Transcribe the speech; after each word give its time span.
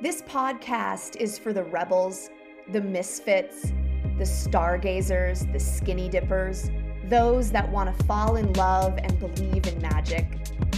This 0.00 0.22
podcast 0.22 1.16
is 1.16 1.38
for 1.38 1.52
the 1.52 1.62
rebels, 1.62 2.28
the 2.72 2.80
misfits, 2.80 3.72
the 4.18 4.26
stargazers, 4.26 5.46
the 5.46 5.60
skinny 5.60 6.08
dippers, 6.08 6.68
those 7.04 7.52
that 7.52 7.70
want 7.70 7.96
to 7.96 8.04
fall 8.04 8.34
in 8.36 8.52
love 8.54 8.98
and 8.98 9.18
believe 9.20 9.66
in 9.68 9.80
magic, 9.80 10.26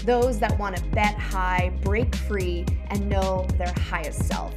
those 0.05 0.39
that 0.39 0.57
want 0.59 0.77
to 0.77 0.85
bet 0.89 1.15
high, 1.19 1.73
break 1.83 2.15
free, 2.15 2.67
and 2.91 3.09
know 3.09 3.47
their 3.57 3.73
highest 3.89 4.25
self. 4.27 4.55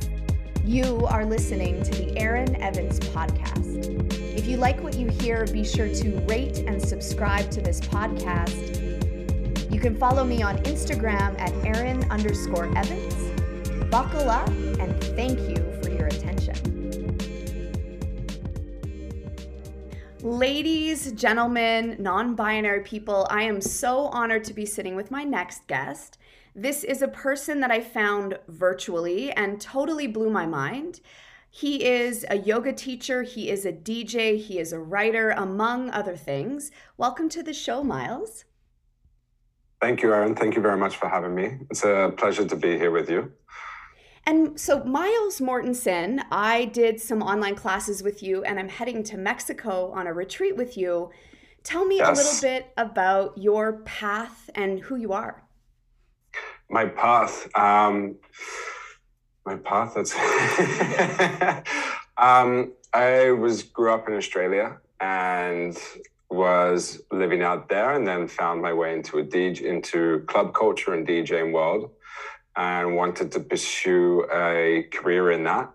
You 0.65 1.05
are 1.07 1.25
listening 1.25 1.81
to 1.81 1.91
the 1.91 2.17
Aaron 2.17 2.61
Evans 2.61 2.99
Podcast. 2.99 3.85
If 4.37 4.45
you 4.45 4.57
like 4.57 4.83
what 4.83 4.95
you 4.95 5.07
hear, 5.07 5.45
be 5.47 5.63
sure 5.63 5.87
to 5.87 6.19
rate 6.27 6.59
and 6.59 6.81
subscribe 6.81 7.49
to 7.51 7.61
this 7.61 7.79
podcast. 7.79 8.75
You 9.71 9.79
can 9.79 9.95
follow 9.95 10.25
me 10.25 10.43
on 10.43 10.57
Instagram 10.63 11.39
at 11.39 11.53
Aaron 11.65 12.03
underscore 12.11 12.65
Evans. 12.77 13.08
Buckle 13.91 14.29
up 14.29 14.47
and 14.47 15.03
thank 15.15 15.39
you 15.49 15.55
for 15.81 15.89
your 15.89 16.05
attention. 16.05 17.17
Ladies, 20.21 21.11
gentlemen, 21.13 21.95
non 21.97 22.35
binary 22.35 22.81
people, 22.81 23.25
I 23.31 23.41
am 23.43 23.59
so 23.59 24.05
honored 24.07 24.43
to 24.43 24.53
be 24.53 24.67
sitting 24.67 24.95
with 24.95 25.09
my 25.09 25.23
next 25.23 25.65
guest. 25.65 26.19
This 26.53 26.83
is 26.83 27.01
a 27.01 27.07
person 27.07 27.61
that 27.61 27.71
I 27.71 27.81
found 27.81 28.37
virtually 28.47 29.31
and 29.31 29.59
totally 29.59 30.05
blew 30.05 30.29
my 30.29 30.45
mind. 30.45 30.99
He 31.49 31.83
is 31.83 32.23
a 32.29 32.37
yoga 32.37 32.73
teacher, 32.73 33.23
he 33.23 33.49
is 33.49 33.65
a 33.65 33.73
DJ, 33.73 34.37
he 34.39 34.59
is 34.59 34.71
a 34.71 34.79
writer, 34.79 35.31
among 35.31 35.89
other 35.89 36.15
things. 36.15 36.69
Welcome 36.97 37.27
to 37.29 37.41
the 37.41 37.53
show, 37.53 37.83
Miles. 37.83 38.45
Thank 39.81 40.03
you, 40.03 40.13
Aaron. 40.13 40.35
Thank 40.35 40.55
you 40.55 40.61
very 40.61 40.77
much 40.77 40.97
for 40.97 41.09
having 41.09 41.33
me. 41.33 41.57
It's 41.71 41.83
a 41.83 42.13
pleasure 42.15 42.45
to 42.45 42.55
be 42.55 42.77
here 42.77 42.91
with 42.91 43.09
you. 43.09 43.31
And 44.29 44.59
so, 44.59 44.83
Miles 44.83 45.39
Mortensen, 45.39 46.23
I 46.29 46.65
did 46.65 47.01
some 47.01 47.23
online 47.23 47.55
classes 47.55 48.03
with 48.03 48.21
you, 48.21 48.43
and 48.43 48.59
I'm 48.59 48.69
heading 48.69 49.01
to 49.05 49.17
Mexico 49.17 49.91
on 49.91 50.05
a 50.05 50.13
retreat 50.13 50.55
with 50.55 50.77
you. 50.77 51.09
Tell 51.63 51.83
me 51.83 51.97
yes. 51.97 52.09
a 52.09 52.21
little 52.21 52.41
bit 52.47 52.71
about 52.77 53.35
your 53.39 53.79
path 53.85 54.51
and 54.53 54.81
who 54.81 54.97
you 54.97 55.13
are. 55.13 55.41
My 56.69 56.85
path. 56.85 57.49
Um, 57.57 58.17
my 59.47 59.55
path. 59.55 59.95
That's. 59.95 60.13
um, 62.19 62.73
I 62.93 63.31
was 63.31 63.63
grew 63.63 63.91
up 63.91 64.07
in 64.07 64.13
Australia 64.13 64.77
and 64.99 65.75
was 66.29 67.01
living 67.11 67.41
out 67.41 67.67
there, 67.67 67.95
and 67.95 68.07
then 68.07 68.27
found 68.27 68.61
my 68.61 68.73
way 68.73 68.93
into 68.93 69.17
a 69.17 69.23
DJ, 69.23 69.63
into 69.63 70.19
club 70.27 70.53
culture 70.53 70.93
and 70.93 71.07
DJing 71.07 71.51
world 71.51 71.89
and 72.55 72.95
wanted 72.95 73.31
to 73.33 73.39
pursue 73.39 74.25
a 74.31 74.83
career 74.91 75.31
in 75.31 75.43
that. 75.43 75.71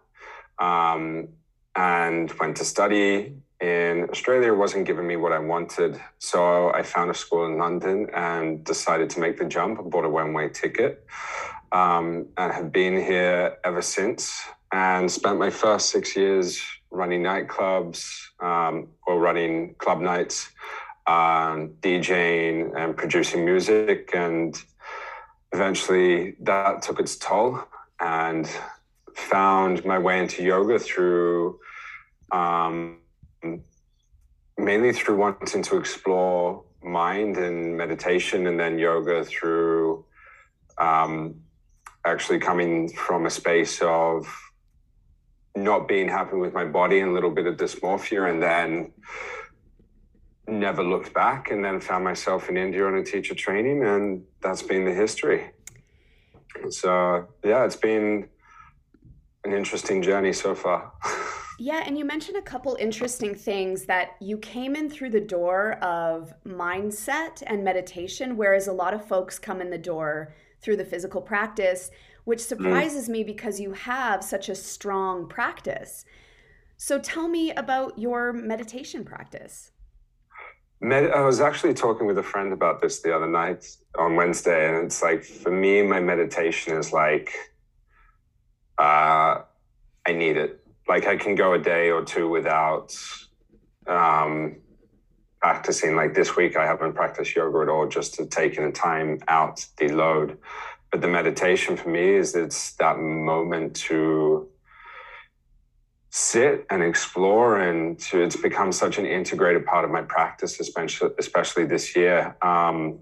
Um, 0.59 1.29
and 1.77 2.33
went 2.39 2.57
to 2.59 2.65
study 2.65 3.35
in 3.61 4.09
Australia 4.11 4.53
wasn't 4.53 4.85
giving 4.85 5.07
me 5.07 5.17
what 5.17 5.33
I 5.33 5.39
wanted. 5.39 6.01
So 6.19 6.73
I 6.73 6.83
found 6.83 7.11
a 7.11 7.15
school 7.15 7.47
in 7.47 7.57
London 7.57 8.09
and 8.15 8.63
decided 8.65 9.09
to 9.11 9.21
make 9.21 9.39
the 9.39 9.47
jump. 9.47 9.83
Bought 9.91 10.05
a 10.05 10.09
one 10.09 10.33
way 10.33 10.49
ticket 10.49 11.07
um, 11.73 12.27
and 12.37 12.53
have 12.53 12.73
been 12.73 12.95
here 12.95 13.57
ever 13.65 13.83
since 13.83 14.43
and 14.73 15.11
spent 15.11 15.39
my 15.39 15.51
first 15.51 15.91
six 15.91 16.17
years 16.17 16.63
running 16.91 17.23
nightclubs 17.23 18.07
um, 18.41 18.89
or 19.07 19.19
running 19.19 19.75
club 19.77 20.01
nights, 20.01 20.51
um, 21.07 21.75
DJing 21.81 22.77
and 22.77 22.97
producing 22.97 23.45
music. 23.45 24.11
And 24.15 24.57
eventually 25.55 26.35
that 26.41 26.83
took 26.83 26.99
its 26.99 27.17
toll 27.17 27.63
and 28.01 28.51
found 29.15 29.85
my 29.85 29.99
way 29.99 30.19
into 30.19 30.43
yoga 30.43 30.79
through 30.79 31.59
um, 32.33 32.99
mainly 34.59 34.93
through 34.93 35.17
wanting 35.17 35.63
to 35.63 35.77
explore 35.77 36.65
mind 36.83 37.37
and 37.37 37.77
meditation 37.77 38.49
and 38.49 38.59
then 38.59 38.79
yoga 38.79 39.25
through 39.25 40.05
um, 40.79 41.37
actually 42.05 42.41
coming 42.41 42.89
from 42.89 43.25
a 43.27 43.31
space 43.31 43.81
of 43.81 44.27
not 45.57 45.87
being 45.87 46.09
happy 46.09 46.37
with 46.37 46.53
my 46.53 46.65
body 46.65 46.99
and 46.99 47.13
a 47.13 47.15
little 47.15 47.31
bit 47.31 47.47
of 47.47 47.57
dysmorphia 47.57 48.29
and 48.29 48.43
then 48.43 48.93
never 50.47 50.83
looked 50.83 51.13
back 51.15 51.51
and 51.51 51.65
then 51.65 51.81
found 51.81 52.05
myself 52.05 52.49
in 52.49 52.57
India 52.57 52.87
on 52.87 52.95
a 52.95 53.05
teacher 53.05 53.35
training, 53.35 53.83
and 53.85 54.25
that's 54.41 54.63
been 54.63 54.85
the 54.85 54.93
history. 54.93 55.51
So, 56.71 57.27
yeah, 57.45 57.65
it's 57.65 57.77
been 57.77 58.29
an 59.45 59.53
interesting 59.53 60.03
journey 60.03 60.33
so 60.33 60.55
far. 60.55 60.93
yeah, 61.59 61.83
and 61.87 61.99
you 61.99 62.05
mentioned 62.05 62.37
a 62.37 62.43
couple 62.43 62.77
interesting 62.79 63.35
things 63.35 63.85
that 63.87 64.11
you 64.21 64.39
came 64.39 64.77
in 64.77 64.89
through 64.89 65.11
the 65.11 65.21
door 65.21 65.73
of 65.83 66.33
mindset 66.47 67.43
and 67.47 67.65
meditation, 67.65 68.37
whereas 68.37 68.69
a 68.69 68.73
lot 68.73 68.95
of 68.95 69.07
folks 69.07 69.39
come 69.39 69.61
in 69.61 69.71
the 69.71 69.79
door 69.79 70.35
through 70.61 70.77
the 70.77 70.85
physical 70.85 71.21
practice, 71.21 71.91
which 72.25 72.39
mm. 72.39 72.49
surprises 72.49 73.09
mm. 73.09 73.13
me 73.13 73.25
because 73.25 73.61
you 73.61 73.73
have 73.73 74.23
such 74.25 74.49
a 74.49 74.55
strong 74.55 75.29
practice. 75.29 76.05
So, 76.77 76.99
tell 76.99 77.29
me 77.29 77.51
about 77.53 77.99
your 77.99 78.33
meditation 78.33 79.05
practice. 79.05 79.71
Med- 80.81 81.11
I 81.11 81.21
was 81.21 81.41
actually 81.41 81.75
talking 81.75 82.07
with 82.07 82.19
a 82.19 82.23
friend 82.23 82.53
about 82.53 82.83
this 82.83 83.01
the 83.01 83.15
other 83.15 83.29
night 83.29 83.67
on 83.99 84.17
Wednesday, 84.17 84.69
and 84.69 84.85
it's 84.85 85.03
like 85.03 85.25
for 85.25 85.51
me, 85.51 85.83
my 85.83 86.01
meditation 86.01 86.77
is 86.77 86.93
like 86.93 87.33
uh, 88.79 89.43
I 90.07 90.13
need 90.13 90.37
it. 90.37 90.61
Like 90.89 91.07
I 91.07 91.17
can 91.17 91.35
go 91.35 91.55
a 91.55 91.59
day 91.59 91.91
or 91.91 92.05
two 92.05 92.29
without 92.29 92.95
um, 93.87 94.57
practicing. 95.41 95.97
Like 95.97 96.15
this 96.15 96.37
week, 96.37 96.57
I 96.57 96.67
haven't 96.67 96.95
practiced 96.95 97.35
yoga 97.35 97.61
at 97.61 97.69
all, 97.69 97.89
just 97.89 98.15
to 98.15 98.27
taking 98.27 98.65
the 98.65 98.73
time 98.73 99.21
out, 99.29 99.65
the 99.79 99.89
load. 99.89 100.39
But 100.91 101.01
the 101.01 101.09
meditation 101.09 101.77
for 101.77 101.89
me 101.89 102.15
is 102.15 102.35
it's 102.35 102.73
that 102.75 102.99
moment 102.99 103.77
to 103.89 104.49
sit 106.17 106.65
and 106.71 106.81
explore 106.81 107.61
and 107.61 107.99
to, 107.99 108.23
it's 108.23 108.37
become 108.37 108.71
such 108.71 108.99
an 108.99 109.05
integrated 109.05 109.67
part 109.67 109.85
of 109.85 109.91
my 109.91 110.01
practice 110.01 110.61
especially 110.61 111.11
especially 111.19 111.65
this 111.65 111.97
year. 111.97 112.37
Um, 112.41 113.01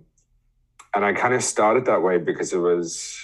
and 0.94 1.04
i 1.04 1.12
kind 1.12 1.34
of 1.34 1.44
started 1.44 1.84
that 1.84 2.02
way 2.02 2.16
because 2.16 2.54
it 2.54 2.58
was 2.58 3.18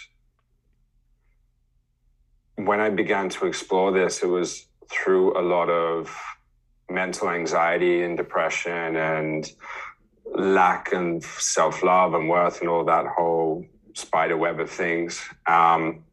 when 2.56 2.80
i 2.80 2.90
began 2.90 3.30
to 3.30 3.46
explore 3.46 3.90
this 3.90 4.22
it 4.22 4.26
was 4.26 4.66
through 4.90 5.38
a 5.38 5.44
lot 5.54 5.70
of 5.70 6.14
mental 6.90 7.30
anxiety 7.30 8.02
and 8.02 8.16
depression 8.18 8.96
and 8.96 9.52
lack 10.34 10.92
of 10.92 11.24
self-love 11.24 12.12
and 12.12 12.28
worth 12.28 12.60
and 12.60 12.68
all 12.68 12.84
that 12.84 13.06
whole 13.06 13.64
spider 13.94 14.36
web 14.36 14.60
of 14.60 14.70
things. 14.70 15.22
Um, 15.46 16.04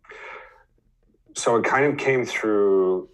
so 1.35 1.57
it 1.57 1.65
kind 1.65 1.85
of 1.85 1.97
came 1.97 2.25
through 2.25 3.09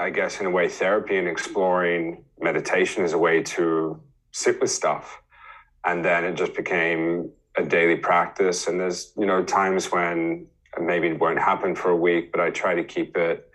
I 0.00 0.10
guess, 0.10 0.40
in 0.40 0.46
a 0.46 0.50
way, 0.50 0.68
therapy 0.68 1.16
and 1.16 1.28
exploring 1.28 2.24
meditation 2.40 3.04
as 3.04 3.12
a 3.12 3.18
way 3.18 3.42
to 3.42 4.00
sit 4.32 4.60
with 4.60 4.70
stuff. 4.70 5.20
And 5.84 6.04
then 6.04 6.24
it 6.24 6.34
just 6.34 6.54
became 6.54 7.30
a 7.56 7.64
daily 7.64 7.96
practice. 7.96 8.66
And 8.66 8.80
there's, 8.80 9.12
you 9.16 9.26
know, 9.26 9.42
times 9.44 9.92
when 9.92 10.46
maybe 10.80 11.08
it 11.08 11.18
won't 11.18 11.38
happen 11.38 11.74
for 11.74 11.90
a 11.90 11.96
week, 11.96 12.32
but 12.32 12.40
I 12.40 12.50
try 12.50 12.74
to 12.74 12.84
keep 12.84 13.16
it 13.16 13.50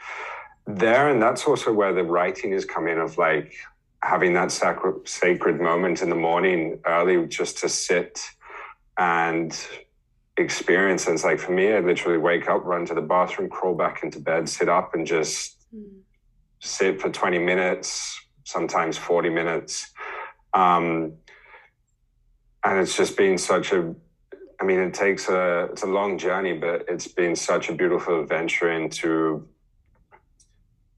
there. 0.65 1.09
And 1.09 1.21
that's 1.21 1.45
also 1.45 1.73
where 1.73 1.93
the 1.93 2.03
writing 2.03 2.51
is 2.51 2.65
coming 2.65 2.99
of 2.99 3.17
like 3.17 3.53
having 4.03 4.33
that 4.33 4.51
sacred, 4.51 5.07
sacred 5.07 5.59
moment 5.59 6.01
in 6.01 6.09
the 6.09 6.15
morning 6.15 6.79
early 6.85 7.25
just 7.27 7.57
to 7.59 7.69
sit 7.69 8.21
and 8.97 9.57
experience. 10.37 11.07
And 11.07 11.15
it's 11.15 11.23
like 11.23 11.39
for 11.39 11.51
me, 11.51 11.73
I 11.73 11.79
literally 11.79 12.19
wake 12.19 12.47
up, 12.47 12.63
run 12.63 12.85
to 12.85 12.93
the 12.93 13.01
bathroom, 13.01 13.49
crawl 13.49 13.73
back 13.73 14.03
into 14.03 14.19
bed, 14.19 14.47
sit 14.47 14.69
up, 14.69 14.93
and 14.93 15.07
just 15.07 15.55
mm 15.73 16.01
sit 16.59 17.01
for 17.01 17.09
20 17.09 17.39
minutes, 17.39 18.19
sometimes 18.43 18.97
40 18.97 19.29
minutes. 19.29 19.91
Um, 20.53 21.13
and 22.63 22.79
it's 22.79 22.97
just 22.97 23.15
been 23.15 23.37
such 23.37 23.71
a, 23.71 23.93
I 24.59 24.63
mean, 24.63 24.79
it 24.79 24.93
takes 24.93 25.29
a, 25.29 25.65
it's 25.71 25.83
a 25.83 25.87
long 25.87 26.17
journey, 26.17 26.53
but 26.53 26.85
it's 26.87 27.07
been 27.07 27.35
such 27.35 27.69
a 27.69 27.73
beautiful 27.73 28.21
adventure 28.21 28.71
into 28.71 29.47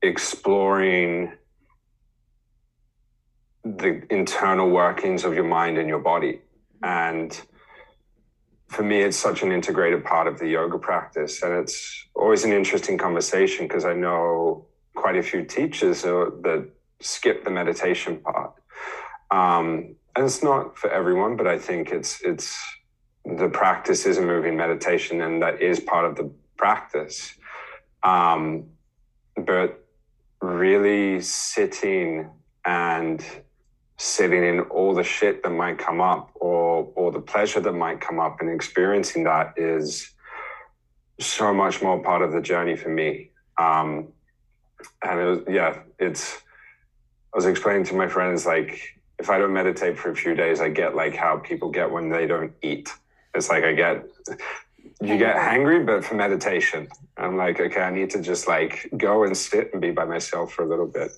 exploring 0.01 1.33
the 3.63 4.01
internal 4.09 4.69
workings 4.69 5.25
of 5.25 5.33
your 5.33 5.43
mind 5.43 5.77
and 5.77 5.89
your 5.89 5.99
body. 5.99 6.41
And 6.81 7.39
for 8.69 8.83
me, 8.83 9.01
it's 9.01 9.17
such 9.17 9.43
an 9.43 9.51
integrated 9.51 10.05
part 10.05 10.27
of 10.27 10.39
the 10.39 10.47
yoga 10.47 10.77
practice. 10.77 11.41
And 11.43 11.53
it's 11.53 12.07
always 12.15 12.43
an 12.45 12.53
interesting 12.53 12.97
conversation 12.97 13.67
because 13.67 13.83
I 13.83 13.93
know 13.93 14.68
quite 14.95 15.15
a 15.15 15.23
few 15.23 15.43
teachers 15.43 16.01
that 16.03 16.69
skip 17.01 17.43
the 17.43 17.49
meditation 17.49 18.17
part. 18.17 18.53
Um, 19.31 19.95
and 20.15 20.25
it's 20.25 20.43
not 20.43 20.77
for 20.77 20.89
everyone, 20.89 21.37
but 21.37 21.47
I 21.47 21.57
think 21.57 21.91
it's 21.91 22.21
it's 22.21 22.57
the 23.25 23.49
practice 23.49 24.05
is 24.05 24.17
a 24.17 24.21
moving 24.21 24.57
meditation, 24.57 25.21
and 25.21 25.41
that 25.41 25.61
is 25.61 25.79
part 25.79 26.05
of 26.05 26.15
the 26.15 26.31
practice. 26.57 27.33
Um, 28.03 28.65
but 29.35 29.85
really 30.41 31.21
sitting 31.21 32.29
and 32.65 33.23
sitting 33.97 34.43
in 34.43 34.61
all 34.61 34.93
the 34.93 35.03
shit 35.03 35.43
that 35.43 35.49
might 35.49 35.77
come 35.77 36.01
up 36.01 36.31
or 36.35 36.91
or 36.95 37.11
the 37.11 37.19
pleasure 37.19 37.59
that 37.59 37.73
might 37.73 38.01
come 38.01 38.19
up 38.19 38.41
and 38.41 38.49
experiencing 38.49 39.23
that 39.25 39.53
is 39.57 40.11
so 41.19 41.53
much 41.53 41.81
more 41.81 42.01
part 42.01 42.21
of 42.21 42.31
the 42.31 42.41
journey 42.41 42.75
for 42.75 42.89
me. 42.89 43.29
Um, 43.57 44.07
and 45.03 45.19
it 45.19 45.25
was, 45.25 45.39
yeah, 45.47 45.79
it's, 45.99 46.37
I 47.33 47.37
was 47.37 47.45
explaining 47.45 47.85
to 47.85 47.95
my 47.95 48.07
friends, 48.07 48.45
like, 48.45 48.99
if 49.19 49.29
I 49.29 49.37
don't 49.37 49.53
meditate 49.53 49.97
for 49.97 50.09
a 50.09 50.15
few 50.15 50.33
days, 50.33 50.61
I 50.61 50.69
get 50.69 50.95
like 50.95 51.15
how 51.15 51.37
people 51.37 51.69
get 51.69 51.91
when 51.91 52.09
they 52.09 52.25
don't 52.25 52.53
eat. 52.61 52.89
It's 53.35 53.49
like 53.49 53.63
I 53.63 53.73
get, 53.73 54.05
you 55.01 55.17
get 55.17 55.35
hangry, 55.35 55.85
but 55.85 56.05
for 56.05 56.15
meditation. 56.15 56.87
I'm 57.17 57.35
like, 57.35 57.59
okay, 57.59 57.81
I 57.81 57.91
need 57.91 58.09
to 58.11 58.21
just 58.21 58.47
like 58.47 58.89
go 58.97 59.23
and 59.25 59.35
sit 59.35 59.71
and 59.73 59.81
be 59.81 59.91
by 59.91 60.05
myself 60.05 60.53
for 60.53 60.63
a 60.63 60.67
little 60.67 60.87
bit. 60.87 61.11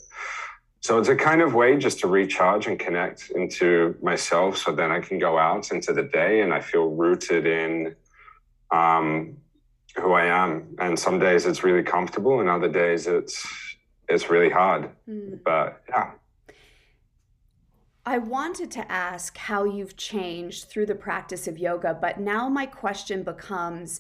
So 0.80 0.98
it's 0.98 1.10
a 1.10 1.16
kind 1.16 1.44
of 1.44 1.54
way 1.54 1.78
just 1.78 2.00
to 2.00 2.08
recharge 2.08 2.66
and 2.66 2.80
connect 2.80 3.30
into 3.30 3.96
myself 4.02 4.58
so 4.58 4.72
then 4.72 4.92
I 4.92 5.00
can 5.00 5.20
go 5.20 5.38
out 5.38 5.72
into 5.72 5.94
the 5.94 6.04
day 6.04 6.42
and 6.42 6.52
I 6.52 6.60
feel 6.60 6.88
rooted 6.88 7.46
in 7.46 7.96
um, 8.72 9.38
who 9.96 10.14
I 10.14 10.26
am. 10.26 10.76
And 10.80 10.98
some 10.98 11.20
days 11.20 11.46
it's 11.46 11.64
really 11.64 11.84
comfortable, 11.84 12.40
and 12.40 12.50
other 12.50 12.70
days 12.70 13.08
it's 13.08 13.46
it's 14.08 14.30
really 14.30 14.50
hard. 14.50 14.90
Mm. 15.08 15.40
But 15.44 15.82
yeah. 15.90 16.12
I 18.06 18.18
wanted 18.18 18.72
to 18.72 18.92
ask 18.92 19.38
how 19.38 19.64
you've 19.64 19.96
changed 19.96 20.70
through 20.70 20.88
the 20.88 20.96
practice 20.96 21.48
of 21.48 21.60
yoga, 21.60 21.94
but 21.94 22.20
now 22.20 22.50
my 22.50 22.66
question 22.66 23.22
becomes 23.22 24.00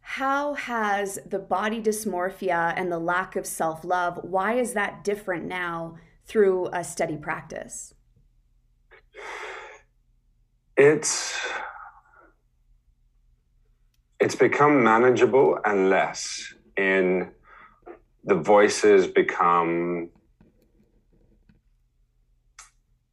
how 0.00 0.54
has 0.54 1.18
the 1.26 1.38
body 1.38 1.80
dysmorphia 1.80 2.72
and 2.76 2.90
the 2.90 2.98
lack 2.98 3.36
of 3.36 3.46
self-love 3.46 4.18
why 4.22 4.54
is 4.54 4.72
that 4.72 5.04
different 5.04 5.44
now 5.44 5.96
through 6.24 6.68
a 6.72 6.84
steady 6.84 7.16
practice? 7.16 7.94
It's 10.76 11.38
it's 14.20 14.34
become 14.34 14.84
manageable 14.84 15.58
and 15.64 15.90
less 15.90 16.54
in 16.76 17.30
the 18.24 18.34
voices 18.34 19.06
become 19.06 20.10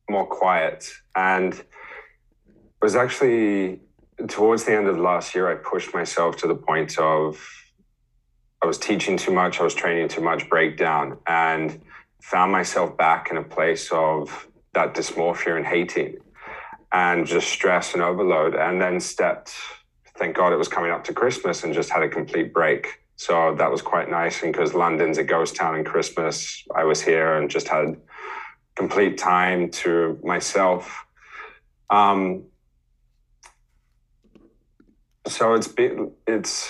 more 0.09 0.27
quiet. 0.27 0.89
And 1.15 1.53
it 1.53 1.65
was 2.81 2.95
actually 2.95 3.81
towards 4.27 4.63
the 4.63 4.73
end 4.73 4.87
of 4.87 4.97
last 4.97 5.35
year 5.35 5.49
i 5.49 5.55
pushed 5.55 5.93
myself 5.93 6.35
to 6.37 6.47
the 6.47 6.55
point 6.55 6.97
of 6.97 7.39
i 8.63 8.65
was 8.65 8.77
teaching 8.77 9.15
too 9.15 9.31
much 9.31 9.59
i 9.59 9.63
was 9.63 9.75
training 9.75 10.07
too 10.07 10.21
much 10.21 10.49
breakdown 10.49 11.17
and 11.27 11.81
found 12.21 12.51
myself 12.51 12.97
back 12.97 13.29
in 13.29 13.37
a 13.37 13.43
place 13.43 13.91
of 13.91 14.47
that 14.73 14.95
dysmorphia 14.95 15.55
and 15.55 15.65
hating 15.65 16.17
and 16.91 17.27
just 17.27 17.47
stress 17.47 17.93
and 17.93 18.01
overload 18.01 18.55
and 18.55 18.81
then 18.81 18.99
stepped 18.99 19.53
thank 20.17 20.35
God 20.35 20.53
it 20.53 20.57
was 20.57 20.67
coming 20.67 20.91
up 20.91 21.03
to 21.05 21.13
Christmas 21.13 21.63
and 21.63 21.73
just 21.73 21.89
had 21.89 22.03
a 22.03 22.09
complete 22.09 22.53
break. 22.53 22.99
So 23.15 23.55
that 23.55 23.71
was 23.71 23.81
quite 23.81 24.09
nice. 24.09 24.43
And 24.43 24.51
because 24.51 24.73
London's 24.73 25.17
a 25.17 25.23
ghost 25.23 25.55
town 25.55 25.75
in 25.75 25.83
Christmas, 25.83 26.63
I 26.75 26.83
was 26.83 27.01
here 27.01 27.35
and 27.35 27.49
just 27.49 27.67
had 27.67 27.97
complete 28.75 29.17
time 29.17 29.69
to 29.71 30.19
myself. 30.23 31.05
Um, 31.89 32.43
so 35.27 35.53
it's 35.53 35.67
been, 35.67 36.11
it's 36.27 36.69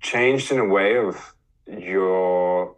changed 0.00 0.50
in 0.50 0.58
a 0.58 0.64
way 0.64 0.96
of 0.96 1.34
your 1.66 2.76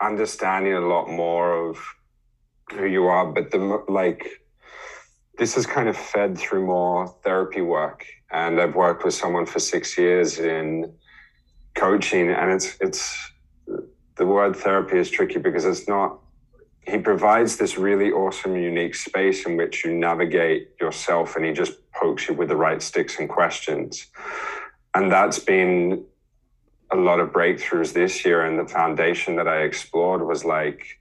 understanding 0.00 0.74
a 0.74 0.80
lot 0.80 1.08
more 1.08 1.70
of 1.70 1.78
who 2.72 2.84
you 2.84 3.06
are, 3.06 3.26
but 3.26 3.50
the 3.50 3.58
like 3.88 4.42
this 5.38 5.56
is 5.56 5.66
kind 5.66 5.88
of 5.88 5.96
fed 5.96 6.36
through 6.36 6.66
more 6.66 7.06
therapy 7.22 7.60
work. 7.60 8.04
And 8.30 8.60
I've 8.60 8.74
worked 8.74 9.04
with 9.04 9.14
someone 9.14 9.46
for 9.46 9.60
six 9.60 9.96
years 9.96 10.38
in 10.38 10.92
coaching, 11.74 12.30
and 12.30 12.50
it's 12.52 12.76
it's 12.80 13.32
the 14.16 14.26
word 14.26 14.56
therapy 14.56 14.98
is 14.98 15.10
tricky 15.10 15.38
because 15.38 15.64
it's 15.64 15.88
not. 15.88 16.18
He 16.82 16.98
provides 16.98 17.56
this 17.56 17.78
really 17.78 18.10
awesome, 18.10 18.56
unique 18.56 18.94
space 18.94 19.46
in 19.46 19.56
which 19.56 19.84
you 19.84 19.94
navigate 19.94 20.70
yourself, 20.80 21.36
and 21.36 21.44
he 21.44 21.52
just 21.52 21.74
pokes 21.92 22.28
you 22.28 22.34
with 22.34 22.48
the 22.48 22.56
right 22.56 22.82
sticks 22.82 23.18
and 23.18 23.28
questions. 23.28 24.06
And 24.94 25.12
that's 25.12 25.38
been 25.38 26.04
a 26.90 26.96
lot 26.96 27.20
of 27.20 27.28
breakthroughs 27.30 27.92
this 27.92 28.24
year. 28.24 28.44
And 28.44 28.58
the 28.58 28.66
foundation 28.66 29.36
that 29.36 29.46
I 29.46 29.62
explored 29.62 30.26
was 30.26 30.44
like 30.44 30.98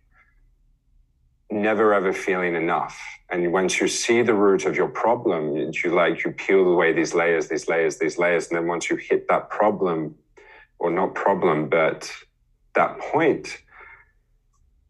never 1.50 1.94
ever 1.94 2.14
feeling 2.14 2.56
enough. 2.56 3.00
And 3.30 3.52
once 3.52 3.82
you 3.82 3.88
see 3.88 4.22
the 4.22 4.34
root 4.34 4.66
of 4.66 4.76
your 4.78 4.88
problem, 4.88 5.56
you 5.56 5.94
like 5.94 6.24
you 6.24 6.32
peel 6.32 6.66
away 6.68 6.94
these 6.94 7.14
layers, 7.14 7.50
these 7.50 7.68
layers, 7.68 7.98
these 7.98 8.18
layers, 8.18 8.48
and 8.48 8.58
then 8.58 8.68
once 8.68 8.90
you 8.90 8.96
hit 8.96 9.28
that 9.28 9.50
problem, 9.50 10.16
or 10.80 10.92
not 10.92 11.16
problem, 11.16 11.70
but 11.70 12.12
that 12.76 13.00
point, 13.00 13.58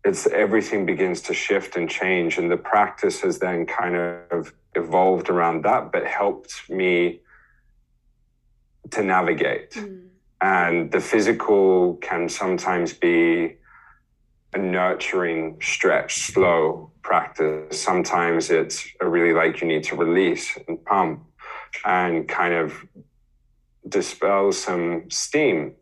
it's 0.04 0.28
everything 0.28 0.86
begins 0.86 1.22
to 1.22 1.34
shift 1.34 1.76
and 1.76 1.90
change. 1.90 2.38
And 2.38 2.52
the 2.52 2.58
practice 2.58 3.22
has 3.22 3.40
then 3.40 3.66
kind 3.66 3.96
of 3.96 4.54
evolved 4.76 5.30
around 5.30 5.64
that, 5.64 5.92
but 5.92 6.06
helped 6.06 6.70
me 6.70 7.22
to 8.92 9.02
navigate. 9.02 9.72
Mm. 9.72 10.08
And 10.40 10.92
the 10.92 11.00
physical 11.00 11.96
can 11.96 12.30
sometimes 12.30 12.94
be 12.94 13.56
a 14.54 14.58
nurturing 14.58 15.58
stretch, 15.62 16.16
slow 16.22 16.92
practice. 17.08 17.82
Sometimes 17.82 18.50
it's 18.50 18.86
really 19.00 19.34
like 19.34 19.62
you 19.62 19.68
need 19.68 19.86
to 19.86 19.96
release 19.96 20.58
and 20.68 20.84
pump 20.84 21.24
and 21.86 22.28
kind 22.28 22.54
of 22.54 22.86
dispel 23.88 24.52
some 24.52 25.10
steam. 25.10 25.74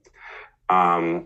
Um, 0.69 1.25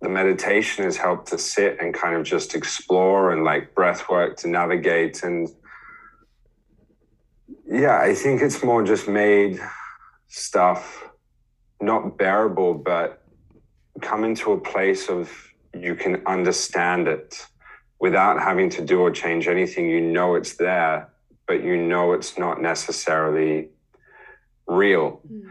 the 0.00 0.08
meditation 0.08 0.82
has 0.82 0.96
helped 0.96 1.28
to 1.28 1.38
sit 1.38 1.78
and 1.80 1.94
kind 1.94 2.16
of 2.16 2.24
just 2.24 2.56
explore 2.56 3.30
and 3.30 3.44
like 3.44 3.72
breath 3.72 4.08
work 4.08 4.36
to 4.38 4.48
navigate. 4.48 5.22
And 5.22 5.48
yeah, 7.70 8.00
I 8.00 8.14
think 8.14 8.42
it's 8.42 8.64
more 8.64 8.82
just 8.82 9.06
made 9.06 9.60
stuff 10.26 11.08
not 11.80 12.18
bearable, 12.18 12.74
but 12.74 13.22
come 14.00 14.24
into 14.24 14.50
a 14.50 14.60
place 14.60 15.08
of 15.08 15.53
you 15.76 15.94
can 15.94 16.22
understand 16.26 17.08
it 17.08 17.46
without 18.00 18.38
having 18.40 18.68
to 18.70 18.84
do 18.84 19.00
or 19.00 19.10
change 19.10 19.48
anything. 19.48 19.88
You 19.88 20.00
know 20.00 20.34
it's 20.34 20.56
there, 20.56 21.08
but 21.46 21.62
you 21.62 21.76
know 21.76 22.12
it's 22.12 22.38
not 22.38 22.60
necessarily 22.60 23.68
real. 24.66 25.20
Mm. 25.30 25.50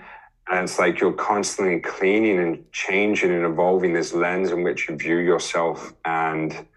And 0.49 0.63
it's 0.65 0.77
like 0.77 0.99
you're 0.99 1.13
constantly 1.13 1.79
cleaning 1.79 2.39
and 2.39 2.71
changing 2.71 3.31
and 3.31 3.45
evolving 3.45 3.93
this 3.93 4.13
lens 4.13 4.51
in 4.51 4.63
which 4.63 4.89
you 4.89 4.95
view 4.97 5.17
yourself 5.17 5.93
and 6.03 6.67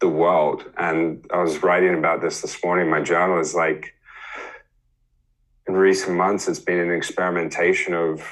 the 0.00 0.08
world. 0.08 0.64
And 0.78 1.24
I 1.32 1.42
was 1.42 1.62
writing 1.62 1.94
about 1.94 2.22
this 2.22 2.40
this 2.40 2.62
morning. 2.64 2.88
My 2.88 3.02
journal 3.02 3.38
is 3.38 3.54
like, 3.54 3.94
in 5.68 5.74
recent 5.74 6.16
months, 6.16 6.48
it's 6.48 6.58
been 6.58 6.78
an 6.78 6.90
experimentation 6.90 7.92
of 7.94 8.24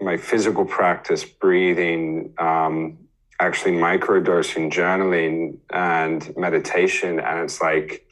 my 0.00 0.16
physical 0.16 0.64
practice, 0.64 1.24
breathing, 1.24 2.32
um, 2.38 2.96
actually 3.40 3.72
microdosing, 3.72 4.70
journaling, 4.70 5.58
and 5.70 6.36
meditation. 6.36 7.20
And 7.20 7.40
it's 7.40 7.60
like 7.60 8.08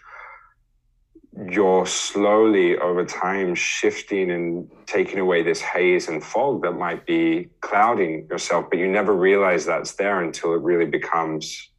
you're 1.50 1.86
slowly 1.86 2.78
over 2.78 3.04
time 3.04 3.54
shifting 3.54 4.30
and 4.30 4.70
taking 4.86 5.18
away 5.18 5.42
this 5.42 5.60
haze 5.60 6.08
and 6.08 6.24
fog 6.24 6.62
that 6.62 6.72
might 6.72 7.04
be 7.06 7.48
clouding 7.60 8.26
yourself, 8.30 8.66
but 8.70 8.78
you 8.78 8.88
never 8.88 9.14
realize 9.14 9.66
that's 9.66 9.94
there 9.94 10.22
until 10.22 10.54
it 10.54 10.62
really 10.62 10.86
becomes 10.86 11.70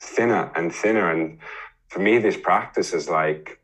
thinner 0.00 0.50
and 0.56 0.74
thinner. 0.74 1.12
And 1.12 1.38
for 1.88 2.00
me, 2.00 2.18
this 2.18 2.36
practice 2.36 2.92
is 2.92 3.08
like 3.08 3.60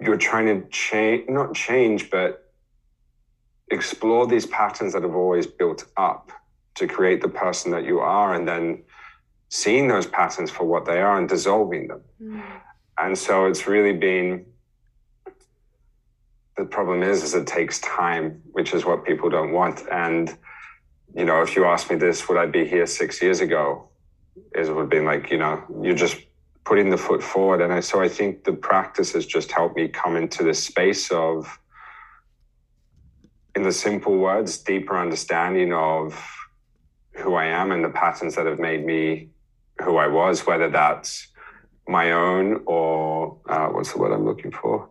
you're 0.00 0.16
trying 0.16 0.46
to 0.46 0.68
change, 0.70 1.28
not 1.28 1.54
change, 1.54 2.10
but 2.10 2.52
explore 3.70 4.26
these 4.26 4.46
patterns 4.46 4.94
that 4.94 5.02
have 5.02 5.14
always 5.14 5.46
built 5.46 5.84
up 5.96 6.32
to 6.80 6.86
create 6.86 7.20
the 7.22 7.28
person 7.28 7.70
that 7.70 7.84
you 7.84 8.00
are 8.00 8.34
and 8.34 8.48
then 8.48 8.82
seeing 9.48 9.88
those 9.88 10.06
patterns 10.06 10.50
for 10.50 10.64
what 10.64 10.84
they 10.84 11.00
are 11.00 11.18
and 11.18 11.28
dissolving 11.28 11.88
them. 11.88 12.02
Mm. 12.22 12.42
And 12.98 13.16
so 13.16 13.46
it's 13.46 13.66
really 13.66 13.92
been 13.92 14.46
the 16.56 16.64
problem 16.64 17.02
is 17.02 17.22
is 17.22 17.34
it 17.34 17.46
takes 17.46 17.78
time, 17.80 18.42
which 18.52 18.74
is 18.74 18.84
what 18.84 19.04
people 19.04 19.30
don't 19.30 19.52
want. 19.52 19.82
And 19.90 20.36
you 21.14 21.24
know, 21.24 21.42
if 21.42 21.56
you 21.56 21.64
asked 21.64 21.90
me 21.90 21.96
this, 21.96 22.28
would 22.28 22.38
I 22.38 22.46
be 22.46 22.66
here 22.66 22.86
six 22.86 23.22
years 23.22 23.40
ago? 23.40 23.88
Is 24.54 24.68
it 24.68 24.74
would 24.74 24.82
have 24.82 24.90
been 24.90 25.04
like, 25.04 25.30
you 25.30 25.38
know, 25.38 25.62
you're 25.82 25.94
just 25.94 26.16
putting 26.64 26.90
the 26.90 26.96
foot 26.96 27.22
forward. 27.22 27.60
And 27.60 27.72
I, 27.72 27.80
so 27.80 28.00
I 28.00 28.08
think 28.08 28.44
the 28.44 28.52
practice 28.52 29.12
has 29.12 29.26
just 29.26 29.50
helped 29.50 29.76
me 29.76 29.88
come 29.88 30.16
into 30.16 30.44
this 30.44 30.62
space 30.62 31.10
of, 31.10 31.58
in 33.56 33.62
the 33.62 33.72
simple 33.72 34.16
words, 34.16 34.58
deeper 34.58 34.96
understanding 34.96 35.72
of 35.72 36.39
who 37.20 37.34
I 37.34 37.46
am 37.46 37.72
and 37.72 37.84
the 37.84 37.90
patterns 37.90 38.34
that 38.36 38.46
have 38.46 38.58
made 38.58 38.84
me 38.84 39.28
who 39.82 39.96
I 39.96 40.08
was, 40.08 40.46
whether 40.46 40.68
that's 40.68 41.28
my 41.88 42.12
own 42.12 42.62
or 42.66 43.38
uh, 43.48 43.68
what's 43.68 43.92
the 43.92 43.98
word 43.98 44.12
I'm 44.12 44.24
looking 44.24 44.52
for? 44.52 44.88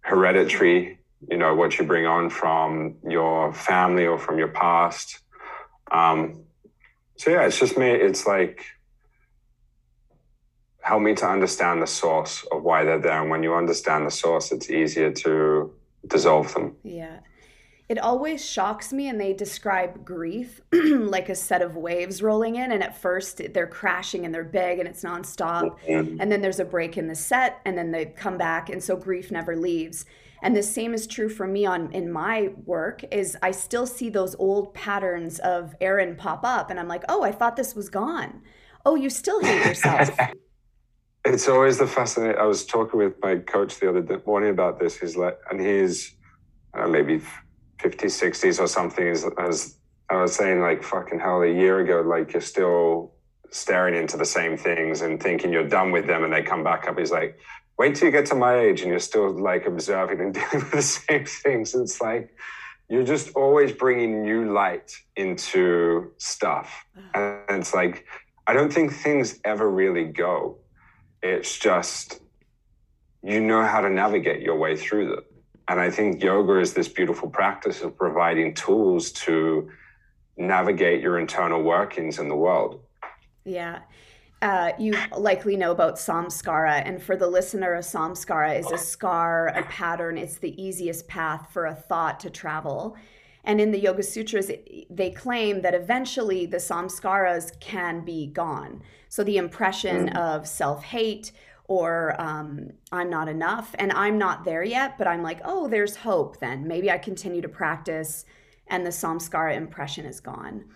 Hereditary, 0.00 0.98
you 1.30 1.36
know, 1.36 1.54
what 1.54 1.78
you 1.78 1.84
bring 1.84 2.06
on 2.06 2.30
from 2.30 2.96
your 3.08 3.52
family 3.52 4.06
or 4.06 4.18
from 4.18 4.38
your 4.38 4.48
past. 4.48 5.20
Um, 5.90 6.44
so 7.16 7.30
yeah, 7.30 7.46
it's 7.46 7.58
just 7.58 7.78
me. 7.78 7.90
It's 7.90 8.26
like 8.26 8.64
help 10.82 11.02
me 11.02 11.14
to 11.14 11.26
understand 11.26 11.80
the 11.80 11.86
source 11.86 12.44
of 12.50 12.62
why 12.62 12.84
they're 12.84 12.98
there. 12.98 13.20
And 13.20 13.30
when 13.30 13.42
you 13.42 13.54
understand 13.54 14.06
the 14.06 14.10
source, 14.10 14.50
it's 14.50 14.68
easier 14.68 15.12
to 15.12 15.72
dissolve 16.06 16.52
them. 16.54 16.76
Yeah. 16.82 17.20
It 17.88 17.98
always 17.98 18.44
shocks 18.44 18.92
me, 18.92 19.08
and 19.08 19.20
they 19.20 19.32
describe 19.32 20.04
grief 20.04 20.60
like 20.72 21.28
a 21.28 21.34
set 21.34 21.62
of 21.62 21.76
waves 21.76 22.22
rolling 22.22 22.56
in. 22.56 22.72
And 22.72 22.82
at 22.82 22.96
first, 22.96 23.40
they're 23.52 23.66
crashing 23.66 24.24
and 24.24 24.34
they're 24.34 24.44
big 24.44 24.78
and 24.78 24.88
it's 24.88 25.02
nonstop. 25.02 25.78
Mm-hmm. 25.86 26.20
And 26.20 26.32
then 26.32 26.40
there's 26.40 26.60
a 26.60 26.64
break 26.64 26.96
in 26.96 27.08
the 27.08 27.14
set, 27.14 27.60
and 27.64 27.76
then 27.76 27.90
they 27.90 28.06
come 28.06 28.38
back. 28.38 28.70
And 28.70 28.82
so 28.82 28.96
grief 28.96 29.30
never 29.30 29.56
leaves. 29.56 30.06
And 30.42 30.56
the 30.56 30.62
same 30.62 30.92
is 30.92 31.06
true 31.06 31.28
for 31.28 31.46
me 31.46 31.64
on 31.64 31.92
in 31.92 32.10
my 32.10 32.50
work 32.64 33.04
is 33.12 33.36
I 33.42 33.52
still 33.52 33.86
see 33.86 34.10
those 34.10 34.34
old 34.38 34.74
patterns 34.74 35.38
of 35.38 35.74
Aaron 35.80 36.16
pop 36.16 36.40
up 36.42 36.68
and 36.68 36.80
I'm 36.80 36.88
like, 36.88 37.04
"Oh, 37.08 37.22
I 37.22 37.30
thought 37.30 37.56
this 37.56 37.76
was 37.76 37.88
gone." 37.88 38.42
Oh, 38.84 38.96
you 38.96 39.08
still 39.08 39.40
hate 39.40 39.64
yourself. 39.64 40.10
it's 41.24 41.48
always 41.48 41.78
the 41.78 41.86
fascinating. 41.86 42.36
I 42.40 42.44
was 42.44 42.66
talking 42.66 42.98
with 42.98 43.14
my 43.22 43.36
coach 43.36 43.78
the 43.78 43.88
other 43.88 44.20
morning 44.26 44.50
about 44.50 44.80
this. 44.80 44.98
He's 44.98 45.16
like, 45.16 45.38
and 45.48 45.60
he's 45.60 46.16
uh, 46.74 46.88
maybe 46.88 47.20
50s, 47.82 48.22
60s 48.22 48.60
or 48.60 48.66
something. 48.66 49.06
As, 49.06 49.26
as 49.38 49.76
I 50.08 50.16
was 50.16 50.34
saying, 50.34 50.60
like, 50.60 50.82
fucking 50.82 51.20
hell, 51.20 51.42
a 51.42 51.52
year 51.52 51.80
ago, 51.80 52.00
like, 52.00 52.32
you're 52.32 52.42
still 52.42 53.12
staring 53.50 53.94
into 53.94 54.16
the 54.16 54.24
same 54.24 54.56
things 54.56 55.02
and 55.02 55.22
thinking 55.22 55.52
you're 55.52 55.68
done 55.68 55.90
with 55.90 56.06
them 56.06 56.24
and 56.24 56.32
they 56.32 56.42
come 56.42 56.64
back 56.64 56.88
up. 56.88 56.98
He's 56.98 57.10
like, 57.10 57.38
wait 57.78 57.94
till 57.94 58.06
you 58.06 58.12
get 58.12 58.26
to 58.26 58.34
my 58.34 58.58
age 58.58 58.80
and 58.80 58.90
you're 58.90 58.98
still 58.98 59.30
like 59.30 59.66
observing 59.66 60.20
and 60.20 60.34
dealing 60.34 60.50
with 60.52 60.70
the 60.70 60.82
same 60.82 61.26
things. 61.26 61.74
It's 61.74 62.00
like, 62.00 62.34
you're 62.88 63.04
just 63.04 63.34
always 63.34 63.72
bringing 63.72 64.22
new 64.22 64.52
light 64.52 64.94
into 65.16 66.12
stuff. 66.18 66.86
And 67.14 67.60
it's 67.60 67.74
like, 67.74 68.06
I 68.46 68.54
don't 68.54 68.72
think 68.72 68.92
things 68.92 69.38
ever 69.44 69.70
really 69.70 70.04
go 70.04 70.58
it's 71.22 71.58
just 71.58 72.20
you 73.22 73.40
know 73.40 73.64
how 73.64 73.80
to 73.80 73.88
navigate 73.88 74.42
your 74.42 74.56
way 74.56 74.76
through 74.76 75.10
them. 75.10 75.24
And 75.68 75.80
I 75.80 75.90
think 75.90 76.22
yoga 76.22 76.58
is 76.58 76.74
this 76.74 76.88
beautiful 76.88 77.28
practice 77.28 77.82
of 77.82 77.96
providing 77.96 78.54
tools 78.54 79.12
to 79.12 79.70
navigate 80.36 81.00
your 81.00 81.18
internal 81.18 81.62
workings 81.62 82.18
in 82.18 82.28
the 82.28 82.36
world. 82.36 82.80
Yeah. 83.44 83.80
Uh, 84.40 84.72
you 84.76 84.96
likely 85.16 85.56
know 85.56 85.70
about 85.70 85.94
samskara. 85.94 86.82
And 86.84 87.00
for 87.00 87.16
the 87.16 87.28
listener, 87.28 87.74
a 87.74 87.78
samskara 87.78 88.58
is 88.58 88.70
a 88.72 88.78
scar, 88.78 89.48
a 89.48 89.62
pattern. 89.64 90.18
It's 90.18 90.38
the 90.38 90.60
easiest 90.60 91.06
path 91.06 91.48
for 91.52 91.66
a 91.66 91.74
thought 91.74 92.18
to 92.20 92.30
travel. 92.30 92.96
And 93.44 93.60
in 93.60 93.70
the 93.70 93.78
Yoga 93.78 94.02
Sutras, 94.02 94.50
they 94.90 95.10
claim 95.10 95.62
that 95.62 95.74
eventually 95.74 96.46
the 96.46 96.58
samskaras 96.58 97.58
can 97.60 98.04
be 98.04 98.26
gone. 98.26 98.82
So 99.08 99.22
the 99.22 99.36
impression 99.36 100.08
mm. 100.08 100.16
of 100.16 100.46
self 100.46 100.84
hate 100.84 101.32
or 101.72 102.14
um, 102.20 102.68
I'm 102.92 103.08
not 103.08 103.28
enough 103.28 103.74
and 103.78 103.92
I'm 103.92 104.18
not 104.18 104.44
there 104.44 104.62
yet, 104.62 104.98
but 104.98 105.06
I'm 105.06 105.22
like, 105.22 105.40
oh, 105.42 105.68
there's 105.68 105.96
hope 105.96 106.38
then. 106.38 106.68
Maybe 106.68 106.90
I 106.90 106.98
continue 106.98 107.40
to 107.40 107.48
practice 107.48 108.26
and 108.66 108.84
the 108.84 108.90
samskara 108.90 109.56
impression 109.56 110.04
is 110.04 110.20
gone. 110.20 110.66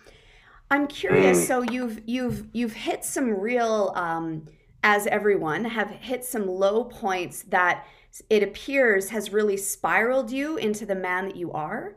I'm 0.71 0.87
curious. 0.87 1.37
Mm. 1.43 1.47
So 1.47 1.61
you've 1.61 2.01
you've 2.07 2.47
you've 2.51 2.73
hit 2.73 3.05
some 3.05 3.29
real, 3.29 3.93
um, 3.95 4.47
as 4.81 5.05
everyone 5.05 5.65
have 5.65 5.91
hit 5.91 6.25
some 6.25 6.47
low 6.47 6.85
points 6.85 7.43
that 7.43 7.85
it 8.31 8.41
appears 8.41 9.09
has 9.11 9.31
really 9.31 9.55
spiraled 9.55 10.31
you 10.31 10.57
into 10.57 10.83
the 10.83 10.95
man 10.95 11.27
that 11.27 11.35
you 11.35 11.51
are. 11.51 11.95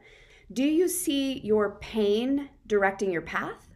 Do 0.52 0.62
you 0.62 0.88
see 0.88 1.40
your 1.40 1.78
pain 1.80 2.50
directing 2.66 3.10
your 3.10 3.22
path? 3.22 3.69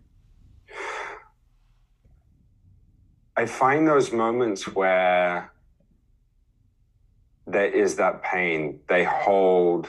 I 3.37 3.47
find 3.47 3.87
those 3.87 4.12
moments 4.12 4.75
where 4.75 5.53
there 7.47 7.67
is 7.67 7.97
that 7.97 8.23
pain, 8.23 8.81
they 8.88 9.05
hold, 9.05 9.88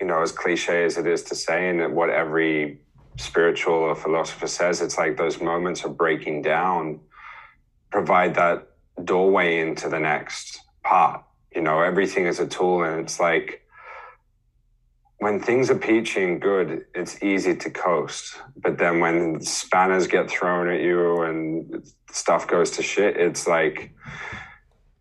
you 0.00 0.06
know, 0.06 0.22
as 0.22 0.32
cliche 0.32 0.84
as 0.84 0.98
it 0.98 1.06
is 1.06 1.22
to 1.24 1.34
say, 1.34 1.68
and 1.68 1.94
what 1.94 2.10
every 2.10 2.80
spiritual 3.18 3.74
or 3.74 3.94
philosopher 3.94 4.46
says, 4.46 4.80
it's 4.80 4.96
like 4.96 5.16
those 5.16 5.40
moments 5.40 5.84
of 5.84 5.96
breaking 5.96 6.42
down 6.42 7.00
provide 7.90 8.34
that 8.34 8.68
doorway 9.04 9.58
into 9.60 9.88
the 9.88 9.98
next 9.98 10.60
part. 10.84 11.22
You 11.54 11.62
know, 11.62 11.80
everything 11.80 12.26
is 12.26 12.38
a 12.38 12.46
tool, 12.46 12.84
and 12.84 13.00
it's 13.00 13.18
like, 13.18 13.65
when 15.26 15.40
things 15.40 15.70
are 15.70 15.78
peachy 15.78 16.22
and 16.22 16.40
good, 16.40 16.84
it's 16.94 17.20
easy 17.20 17.56
to 17.56 17.68
coast. 17.68 18.36
But 18.56 18.78
then 18.78 19.00
when 19.00 19.40
spanners 19.40 20.06
get 20.06 20.30
thrown 20.30 20.68
at 20.68 20.80
you 20.80 21.22
and 21.22 21.84
stuff 22.12 22.46
goes 22.46 22.70
to 22.76 22.82
shit, 22.84 23.16
it's 23.16 23.44
like 23.44 23.90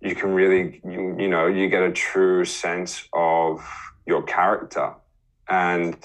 you 0.01 0.15
can 0.15 0.34
really, 0.34 0.82
you, 0.84 1.15
you 1.20 1.27
know, 1.27 1.46
you 1.46 1.70
get 1.70 1.84
a 1.84 1.91
true 1.91 2.44
sense 2.44 3.08
of 3.13 3.63
your 4.08 4.24
character. 4.24 4.96
And 5.48 5.96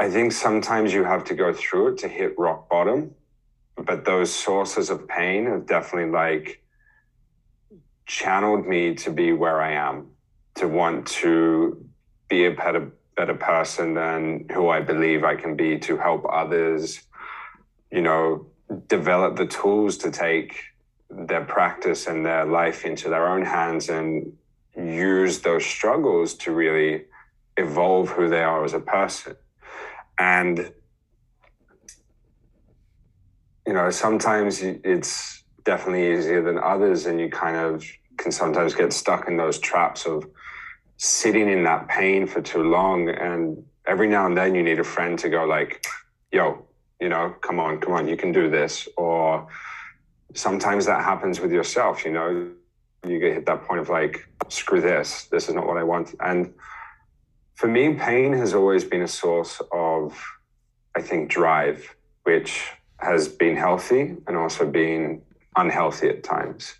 I 0.00 0.10
think 0.10 0.32
sometimes 0.32 0.92
you 0.92 1.04
have 1.04 1.22
to 1.26 1.36
go 1.36 1.52
through 1.52 1.92
it 1.92 1.98
to 1.98 2.08
hit 2.08 2.36
rock 2.36 2.68
bottom. 2.68 3.14
But 3.76 4.04
those 4.04 4.34
sources 4.34 4.90
of 4.90 5.06
pain 5.06 5.46
have 5.46 5.66
definitely 5.66 6.10
like 6.10 6.64
channeled 8.06 8.66
me 8.66 8.96
to 8.96 9.12
be 9.12 9.32
where 9.32 9.62
I 9.62 9.74
am 9.74 10.15
to 10.56 10.68
want 10.68 11.06
to 11.06 11.84
be 12.28 12.46
a 12.46 12.50
better 12.50 12.92
better 13.16 13.34
person 13.34 13.94
than 13.94 14.46
who 14.52 14.68
I 14.68 14.80
believe 14.80 15.24
I 15.24 15.36
can 15.36 15.56
be 15.56 15.78
to 15.78 15.96
help 15.96 16.26
others, 16.30 17.00
you 17.90 18.02
know, 18.02 18.46
develop 18.88 19.36
the 19.36 19.46
tools 19.46 19.96
to 19.98 20.10
take 20.10 20.60
their 21.08 21.44
practice 21.44 22.06
and 22.06 22.26
their 22.26 22.44
life 22.44 22.84
into 22.84 23.08
their 23.08 23.26
own 23.26 23.42
hands 23.42 23.88
and 23.88 24.34
use 24.76 25.40
those 25.40 25.64
struggles 25.64 26.34
to 26.34 26.52
really 26.52 27.04
evolve 27.56 28.10
who 28.10 28.28
they 28.28 28.42
are 28.42 28.64
as 28.64 28.74
a 28.74 28.80
person. 28.80 29.34
And 30.18 30.72
you 33.66 33.72
know, 33.72 33.90
sometimes 33.90 34.62
it's 34.62 35.42
definitely 35.64 36.16
easier 36.16 36.40
than 36.42 36.58
others, 36.58 37.06
and 37.06 37.18
you 37.20 37.28
kind 37.28 37.56
of 37.56 37.84
can 38.16 38.30
sometimes 38.30 38.74
get 38.74 38.92
stuck 38.92 39.26
in 39.26 39.36
those 39.36 39.58
traps 39.58 40.06
of 40.06 40.24
sitting 40.96 41.48
in 41.48 41.64
that 41.64 41.88
pain 41.88 42.26
for 42.26 42.40
too 42.40 42.62
long. 42.62 43.08
And 43.08 43.64
every 43.86 44.08
now 44.08 44.26
and 44.26 44.36
then 44.36 44.54
you 44.54 44.62
need 44.62 44.78
a 44.78 44.84
friend 44.84 45.18
to 45.18 45.28
go 45.28 45.44
like, 45.44 45.84
yo, 46.32 46.64
you 47.00 47.08
know, 47.08 47.34
come 47.40 47.60
on, 47.60 47.80
come 47.80 47.92
on, 47.92 48.08
you 48.08 48.16
can 48.16 48.32
do 48.32 48.48
this. 48.48 48.88
Or 48.96 49.46
sometimes 50.34 50.86
that 50.86 51.04
happens 51.04 51.40
with 51.40 51.52
yourself, 51.52 52.04
you 52.04 52.12
know, 52.12 52.50
you 53.06 53.20
get 53.20 53.34
hit 53.34 53.46
that 53.46 53.64
point 53.64 53.80
of 53.80 53.88
like, 53.88 54.26
screw 54.48 54.80
this, 54.80 55.24
this 55.24 55.48
is 55.48 55.54
not 55.54 55.66
what 55.66 55.76
I 55.76 55.82
want. 55.82 56.14
And 56.20 56.54
for 57.54 57.68
me, 57.68 57.94
pain 57.94 58.32
has 58.32 58.54
always 58.54 58.84
been 58.84 59.02
a 59.02 59.08
source 59.08 59.60
of, 59.72 60.20
I 60.96 61.02
think, 61.02 61.30
drive, 61.30 61.94
which 62.24 62.70
has 62.98 63.28
been 63.28 63.56
healthy 63.56 64.16
and 64.26 64.36
also 64.36 64.66
been 64.66 65.22
unhealthy 65.56 66.08
at 66.08 66.22
times. 66.22 66.74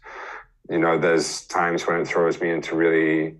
You 0.68 0.78
know, 0.78 0.98
there's 0.98 1.46
times 1.46 1.86
when 1.86 2.00
it 2.00 2.08
throws 2.08 2.40
me 2.40 2.50
into 2.50 2.74
really 2.74 3.36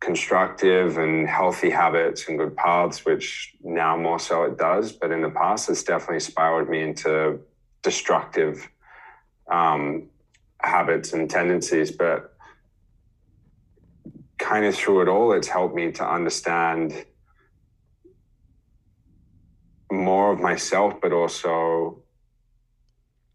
constructive 0.00 0.96
and 0.96 1.28
healthy 1.28 1.70
habits 1.70 2.26
and 2.26 2.38
good 2.38 2.56
paths, 2.56 3.04
which 3.04 3.54
now 3.62 3.96
more 3.96 4.18
so 4.18 4.44
it 4.44 4.56
does. 4.56 4.92
But 4.92 5.12
in 5.12 5.20
the 5.20 5.30
past, 5.30 5.68
it's 5.68 5.82
definitely 5.82 6.20
spiraled 6.20 6.68
me 6.68 6.82
into 6.82 7.40
destructive 7.82 8.68
um, 9.50 10.08
habits 10.62 11.12
and 11.12 11.28
tendencies. 11.28 11.92
But 11.92 12.34
kind 14.38 14.64
of 14.64 14.74
through 14.74 15.02
it 15.02 15.08
all, 15.08 15.32
it's 15.32 15.48
helped 15.48 15.74
me 15.74 15.92
to 15.92 16.08
understand 16.08 17.04
more 19.92 20.32
of 20.32 20.40
myself, 20.40 20.94
but 21.02 21.12
also 21.12 22.02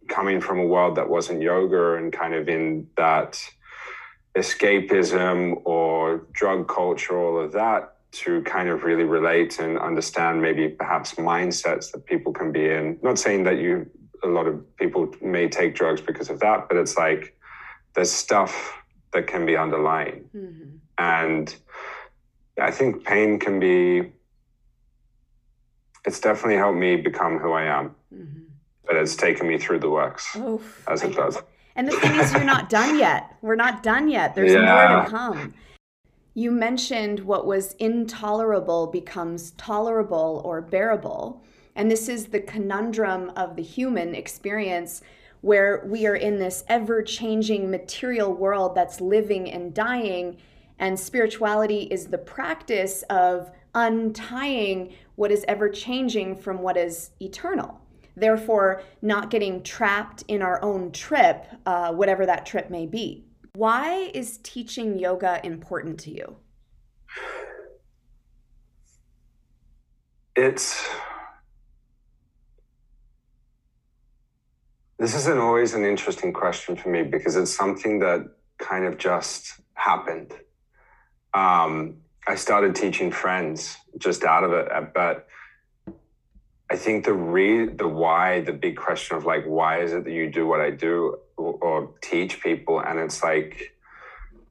coming 0.08 0.42
from 0.42 0.60
a 0.60 0.66
world 0.66 0.96
that 0.96 1.10
wasn't 1.10 1.42
yoga 1.42 1.96
and 1.96 2.12
kind 2.12 2.34
of 2.34 2.48
in 2.48 2.88
that 2.98 3.40
escapism 4.36 5.62
or 5.66 6.26
drug 6.34 6.68
culture, 6.68 7.18
all 7.18 7.40
of 7.40 7.52
that, 7.54 7.96
to 8.12 8.42
kind 8.44 8.70
of 8.70 8.84
really 8.84 9.04
relate 9.04 9.60
and 9.60 9.78
understand 9.78 10.42
maybe 10.42 10.70
perhaps 10.70 11.16
mindsets 11.16 11.92
that 11.92 12.06
people 12.06 12.32
can 12.34 12.52
be 12.52 12.70
in. 12.70 12.98
Not 13.02 13.20
saying 13.20 13.44
that 13.44 13.58
you 13.58 13.90
a 14.24 14.28
lot 14.28 14.48
of 14.48 14.78
people 14.78 15.14
may 15.22 15.48
take 15.48 15.76
drugs 15.76 16.02
because 16.02 16.30
of 16.30 16.40
that, 16.40 16.68
but 16.68 16.78
it's 16.78 16.98
like 16.98 17.38
there's 17.94 18.12
stuff 18.12 18.82
that 19.14 19.28
can 19.28 19.46
be 19.46 19.56
underlying. 19.56 20.26
Mm-hmm. 20.36 20.78
And 20.98 21.56
I 22.60 22.72
think 22.72 23.06
pain 23.06 23.40
can 23.40 23.60
be, 23.60 24.12
it's 26.06 26.20
definitely 26.20 26.58
helped 26.58 26.78
me 26.78 26.96
become 26.98 27.38
who 27.40 27.52
I 27.52 27.64
am. 27.64 27.96
Mm-hmm. 28.14 28.42
But 28.86 28.98
it's 28.98 29.16
taken 29.16 29.48
me 29.48 29.58
through 29.58 29.80
the 29.80 29.90
works 29.90 30.36
Oof, 30.36 30.84
as 30.88 31.04
it 31.04 31.16
does. 31.16 31.38
And 31.76 31.88
the 31.88 32.00
thing 32.00 32.16
is, 32.20 32.32
you're 32.32 32.44
not 32.44 32.70
done 32.70 32.98
yet. 32.98 33.38
We're 33.42 33.56
not 33.56 33.84
done 33.84 34.10
yet. 34.10 34.34
There's 34.34 34.54
yeah. 34.54 34.96
more 34.96 35.04
to 35.04 35.10
come. 35.10 35.54
You 36.34 36.52
mentioned 36.52 37.22
what 37.22 37.46
was 37.46 37.74
intolerable 37.74 38.88
becomes 38.88 39.52
tolerable 39.52 40.42
or 40.46 40.62
bearable. 40.62 41.44
And 41.76 41.92
this 41.92 42.08
is 42.08 42.28
the 42.28 42.40
conundrum 42.40 43.32
of 43.36 43.56
the 43.56 43.64
human 43.64 44.16
experience 44.16 45.02
where 45.42 45.84
we 45.86 46.08
are 46.08 46.16
in 46.16 46.40
this 46.40 46.64
ever 46.68 47.04
changing 47.04 47.70
material 47.70 48.34
world 48.34 48.74
that's 48.76 49.00
living 49.00 49.52
and 49.52 49.74
dying. 49.74 50.38
And 50.80 51.00
spirituality 51.00 51.84
is 51.84 52.08
the 52.08 52.18
practice 52.18 53.04
of 53.10 53.52
untying 53.74 54.94
what 55.16 55.32
is 55.32 55.46
ever 55.48 55.70
changing 55.70 56.38
from 56.38 56.62
what 56.62 56.78
is 56.78 57.12
eternal. 57.22 57.80
Therefore, 58.16 58.82
not 59.02 59.30
getting 59.30 59.64
trapped 59.64 60.24
in 60.28 60.42
our 60.42 60.62
own 60.64 60.92
trip, 60.92 61.46
uh, 61.66 61.94
whatever 61.94 62.26
that 62.26 62.46
trip 62.46 62.70
may 62.70 62.86
be. 62.86 63.26
Why 63.54 64.12
is 64.14 64.40
teaching 64.44 64.98
yoga 64.98 65.40
important 65.46 66.00
to 66.02 66.12
you? 66.12 66.38
It's 70.36 70.86
This 74.98 75.14
isn't 75.14 75.38
always 75.38 75.74
an 75.74 75.84
interesting 75.84 76.32
question 76.32 76.76
for 76.76 76.90
me 76.90 77.04
because 77.04 77.36
it's 77.36 77.54
something 77.54 78.00
that 78.00 78.26
kind 78.60 78.86
of 78.86 78.98
just 78.98 79.60
happened. 79.74 80.32
Um, 81.34 81.98
I 82.28 82.36
started 82.36 82.76
teaching 82.76 83.12
friends 83.12 83.78
just 83.98 84.24
out 84.24 84.46
of 84.46 84.54
it, 84.54 84.68
but 84.94 85.28
I 86.76 86.78
think 86.78 87.06
the 87.06 87.14
re 87.14 87.68
the 87.68 87.88
why, 87.88 88.42
the 88.42 88.52
big 88.52 88.76
question 88.76 89.16
of 89.16 89.26
like, 89.26 89.46
why 89.46 89.80
is 89.80 89.94
it 89.94 90.04
that 90.04 90.12
you 90.12 90.30
do 90.30 90.46
what 90.46 90.60
I 90.60 90.72
do 90.72 91.18
or, 91.38 91.54
or 91.62 91.94
teach 92.02 92.42
people? 92.44 92.82
And 92.82 93.00
it's 93.00 93.24
like, 93.24 93.78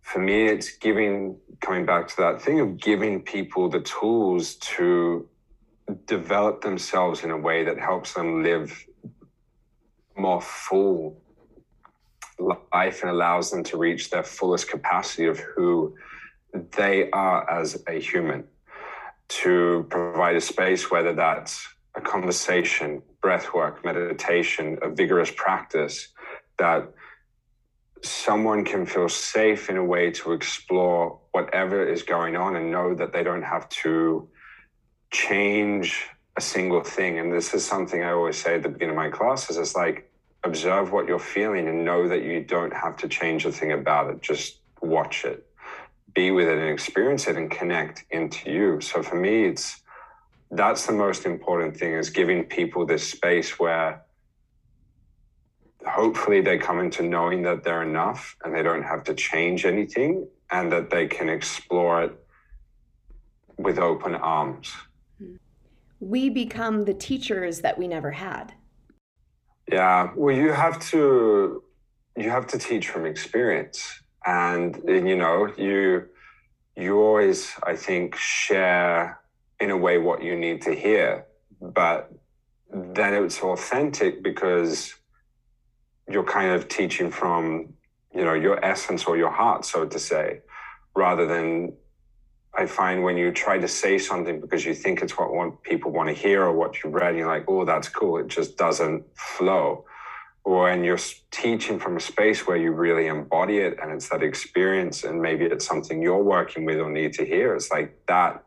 for 0.00 0.20
me, 0.20 0.46
it's 0.46 0.74
giving, 0.78 1.36
coming 1.60 1.84
back 1.84 2.08
to 2.08 2.16
that 2.16 2.40
thing 2.40 2.60
of 2.60 2.80
giving 2.80 3.20
people 3.20 3.68
the 3.68 3.80
tools 3.80 4.54
to 4.76 5.28
develop 6.06 6.62
themselves 6.62 7.24
in 7.24 7.30
a 7.30 7.36
way 7.36 7.62
that 7.62 7.78
helps 7.78 8.14
them 8.14 8.42
live 8.42 8.86
more 10.16 10.40
full 10.40 11.20
life 12.38 13.02
and 13.02 13.10
allows 13.10 13.50
them 13.50 13.62
to 13.64 13.76
reach 13.76 14.08
their 14.08 14.24
fullest 14.24 14.70
capacity 14.70 15.26
of 15.26 15.38
who 15.40 15.94
they 16.74 17.10
are 17.10 17.50
as 17.50 17.82
a 17.86 18.00
human. 18.00 18.44
To 19.28 19.86
provide 19.90 20.36
a 20.36 20.40
space, 20.40 20.90
whether 20.90 21.12
that's 21.12 21.73
a 21.96 22.00
conversation, 22.00 23.02
breath 23.22 23.54
work, 23.54 23.84
meditation, 23.84 24.78
a 24.82 24.88
vigorous 24.88 25.30
practice, 25.30 26.08
that 26.58 26.92
someone 28.02 28.64
can 28.64 28.84
feel 28.84 29.08
safe 29.08 29.70
in 29.70 29.76
a 29.76 29.84
way 29.84 30.10
to 30.10 30.32
explore 30.32 31.18
whatever 31.32 31.86
is 31.86 32.02
going 32.02 32.36
on 32.36 32.56
and 32.56 32.70
know 32.70 32.94
that 32.94 33.12
they 33.12 33.22
don't 33.22 33.42
have 33.42 33.68
to 33.68 34.28
change 35.10 36.06
a 36.36 36.40
single 36.40 36.82
thing. 36.82 37.18
And 37.18 37.32
this 37.32 37.54
is 37.54 37.64
something 37.64 38.02
I 38.02 38.10
always 38.10 38.36
say 38.36 38.56
at 38.56 38.62
the 38.62 38.68
beginning 38.68 38.96
of 38.96 38.96
my 38.96 39.08
classes. 39.08 39.56
It's 39.56 39.76
like 39.76 40.10
observe 40.42 40.92
what 40.92 41.06
you're 41.06 41.18
feeling 41.18 41.68
and 41.68 41.84
know 41.84 42.08
that 42.08 42.22
you 42.22 42.44
don't 42.44 42.74
have 42.74 42.96
to 42.98 43.08
change 43.08 43.46
a 43.46 43.52
thing 43.52 43.72
about 43.72 44.10
it. 44.10 44.20
Just 44.20 44.58
watch 44.82 45.24
it, 45.24 45.46
be 46.14 46.30
with 46.30 46.48
it 46.48 46.58
and 46.58 46.68
experience 46.68 47.26
it 47.26 47.36
and 47.36 47.50
connect 47.50 48.04
into 48.10 48.50
you. 48.50 48.80
So 48.80 49.02
for 49.02 49.16
me, 49.16 49.46
it's 49.46 49.80
that's 50.56 50.86
the 50.86 50.92
most 50.92 51.26
important 51.26 51.76
thing 51.76 51.92
is 51.94 52.10
giving 52.10 52.44
people 52.44 52.86
this 52.86 53.08
space 53.08 53.58
where 53.58 54.02
hopefully 55.86 56.40
they 56.40 56.58
come 56.58 56.80
into 56.80 57.02
knowing 57.02 57.42
that 57.42 57.62
they're 57.62 57.82
enough 57.82 58.36
and 58.44 58.54
they 58.54 58.62
don't 58.62 58.82
have 58.82 59.04
to 59.04 59.14
change 59.14 59.66
anything 59.66 60.26
and 60.50 60.72
that 60.72 60.90
they 60.90 61.06
can 61.06 61.28
explore 61.28 62.04
it 62.04 62.12
with 63.58 63.78
open 63.78 64.14
arms 64.14 64.72
we 66.04 66.28
become 66.28 66.84
the 66.84 66.94
teachers 66.94 67.60
that 67.60 67.78
we 67.78 67.88
never 67.88 68.10
had. 68.10 68.52
Yeah, 69.70 70.10
well, 70.14 70.36
you 70.36 70.52
have 70.52 70.78
to 70.90 71.62
you 72.16 72.30
have 72.30 72.46
to 72.48 72.58
teach 72.58 72.88
from 72.88 73.06
experience, 73.06 74.02
and 74.26 74.80
you 74.86 75.16
know 75.16 75.52
you 75.56 76.06
you 76.76 77.00
always 77.00 77.52
I 77.62 77.74
think 77.74 78.16
share 78.16 79.20
in 79.60 79.70
a 79.70 79.76
way 79.76 79.98
what 79.98 80.22
you 80.22 80.36
need 80.36 80.62
to 80.62 80.74
hear, 80.74 81.26
mm-hmm. 81.62 81.72
but 81.72 82.12
then 82.72 83.14
it's 83.14 83.40
authentic 83.40 84.22
because 84.22 84.94
you're 86.08 86.24
kind 86.24 86.50
of 86.52 86.68
teaching 86.68 87.10
from 87.10 87.72
you 88.14 88.24
know 88.24 88.34
your 88.34 88.64
essence 88.64 89.04
or 89.04 89.16
your 89.16 89.30
heart, 89.30 89.64
so 89.64 89.84
to 89.84 89.98
say, 89.98 90.40
rather 90.94 91.26
than 91.26 91.72
I 92.56 92.66
find 92.66 93.02
when 93.02 93.16
you 93.16 93.32
try 93.32 93.58
to 93.58 93.66
say 93.66 93.98
something 93.98 94.40
because 94.40 94.64
you 94.64 94.74
think 94.74 95.02
it's 95.02 95.18
what 95.18 95.62
people 95.62 95.90
want 95.90 96.08
to 96.08 96.14
hear 96.14 96.44
or 96.44 96.52
what 96.52 96.82
you 96.82 96.90
read, 96.90 97.16
you're 97.16 97.26
like, 97.26 97.46
oh, 97.48 97.64
that's 97.64 97.88
cool. 97.88 98.18
It 98.18 98.28
just 98.28 98.56
doesn't 98.56 99.04
flow. 99.16 99.84
Or 100.44 100.64
when 100.64 100.84
you're 100.84 100.98
teaching 101.32 101.80
from 101.80 101.96
a 101.96 102.00
space 102.00 102.46
where 102.46 102.56
you 102.56 102.70
really 102.70 103.08
embody 103.08 103.58
it 103.58 103.78
and 103.82 103.90
it's 103.90 104.08
that 104.10 104.22
experience, 104.22 105.02
and 105.02 105.20
maybe 105.20 105.46
it's 105.46 105.66
something 105.66 106.00
you're 106.00 106.22
working 106.22 106.64
with 106.64 106.78
or 106.78 106.90
need 106.90 107.14
to 107.14 107.24
hear, 107.24 107.56
it's 107.56 107.70
like 107.72 107.98
that 108.06 108.44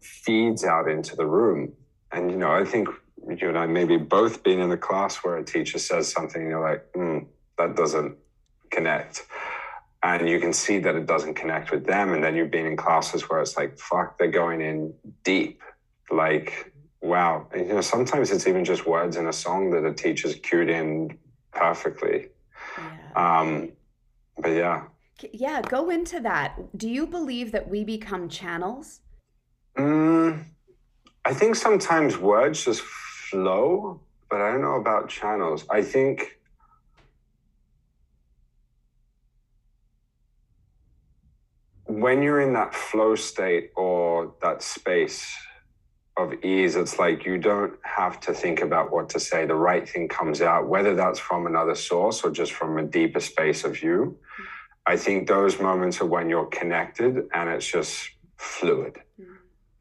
feeds 0.00 0.64
out 0.64 0.88
into 0.88 1.16
the 1.16 1.26
room. 1.26 1.72
And, 2.12 2.30
you 2.30 2.36
know, 2.36 2.50
I 2.50 2.64
think 2.64 2.88
you 3.36 3.48
and 3.48 3.58
I 3.58 3.66
maybe 3.66 3.96
both 3.96 4.42
been 4.42 4.60
in 4.60 4.70
a 4.70 4.76
class 4.76 5.16
where 5.16 5.36
a 5.36 5.44
teacher 5.44 5.78
says 5.78 6.10
something 6.10 6.40
and 6.40 6.50
you're 6.50 6.62
like, 6.62 6.90
mm, 6.92 7.26
that 7.58 7.76
doesn't 7.76 8.16
connect. 8.70 9.26
And 10.02 10.28
you 10.28 10.40
can 10.40 10.52
see 10.52 10.78
that 10.78 10.94
it 10.94 11.06
doesn't 11.06 11.34
connect 11.34 11.70
with 11.70 11.84
them. 11.84 12.12
And 12.12 12.22
then 12.22 12.36
you've 12.36 12.50
been 12.50 12.66
in 12.66 12.76
classes 12.76 13.28
where 13.28 13.40
it's 13.40 13.56
like 13.56 13.78
fuck 13.78 14.16
they're 14.16 14.28
going 14.30 14.60
in 14.60 14.94
deep. 15.24 15.62
Like 16.10 16.72
wow. 17.00 17.46
And, 17.52 17.66
you 17.66 17.74
know 17.74 17.80
sometimes 17.80 18.30
it's 18.30 18.46
even 18.46 18.64
just 18.64 18.86
words 18.86 19.16
in 19.16 19.26
a 19.26 19.32
song 19.32 19.70
that 19.70 19.84
a 19.84 19.92
teacher's 19.92 20.36
cued 20.36 20.70
in 20.70 21.18
perfectly. 21.52 22.28
Yeah. 22.76 23.40
um 23.40 23.72
but 24.38 24.50
yeah. 24.50 24.84
Yeah 25.32 25.62
go 25.62 25.90
into 25.90 26.20
that. 26.20 26.56
Do 26.76 26.88
you 26.88 27.06
believe 27.06 27.50
that 27.52 27.68
we 27.68 27.82
become 27.82 28.28
channels 28.28 29.00
mm, 29.78 30.44
i 31.24 31.34
think 31.34 31.54
sometimes 31.54 32.18
words 32.18 32.64
just 32.64 32.82
flow 32.82 34.00
but 34.30 34.40
i 34.40 34.50
don't 34.52 34.62
know 34.62 34.76
about 34.76 35.08
channels 35.08 35.64
i 35.70 35.82
think 35.82 36.38
when 41.88 42.22
you're 42.22 42.40
in 42.40 42.52
that 42.52 42.74
flow 42.74 43.14
state 43.14 43.70
or 43.74 44.34
that 44.42 44.62
space 44.62 45.34
of 46.18 46.34
ease, 46.44 46.76
it's 46.76 46.98
like 46.98 47.24
you 47.24 47.38
don't 47.38 47.74
have 47.82 48.20
to 48.20 48.34
think 48.34 48.60
about 48.60 48.92
what 48.92 49.08
to 49.10 49.20
say. 49.20 49.46
The 49.46 49.54
right 49.54 49.88
thing 49.88 50.08
comes 50.08 50.42
out, 50.42 50.68
whether 50.68 50.94
that's 50.94 51.18
from 51.18 51.46
another 51.46 51.74
source 51.74 52.22
or 52.22 52.30
just 52.30 52.52
from 52.52 52.76
a 52.78 52.82
deeper 52.82 53.20
space 53.20 53.64
of 53.64 53.82
you. 53.82 54.18
I 54.86 54.96
think 54.96 55.28
those 55.28 55.60
moments 55.60 56.00
are 56.00 56.06
when 56.06 56.28
you're 56.28 56.46
connected 56.46 57.28
and 57.32 57.48
it's 57.48 57.66
just 57.66 58.10
fluid. 58.36 58.98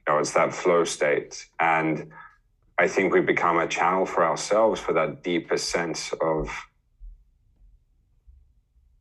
Know, 0.08 0.20
it's 0.20 0.32
that 0.34 0.54
flow 0.54 0.84
state. 0.84 1.46
And 1.60 2.12
I 2.78 2.88
think 2.88 3.14
we 3.14 3.22
become 3.22 3.58
a 3.60 3.68
channel 3.68 4.06
for 4.06 4.26
ourselves 4.26 4.80
for 4.80 4.94
that 4.94 5.24
deeper 5.24 5.58
sense 5.58 6.14
of 6.22 6.50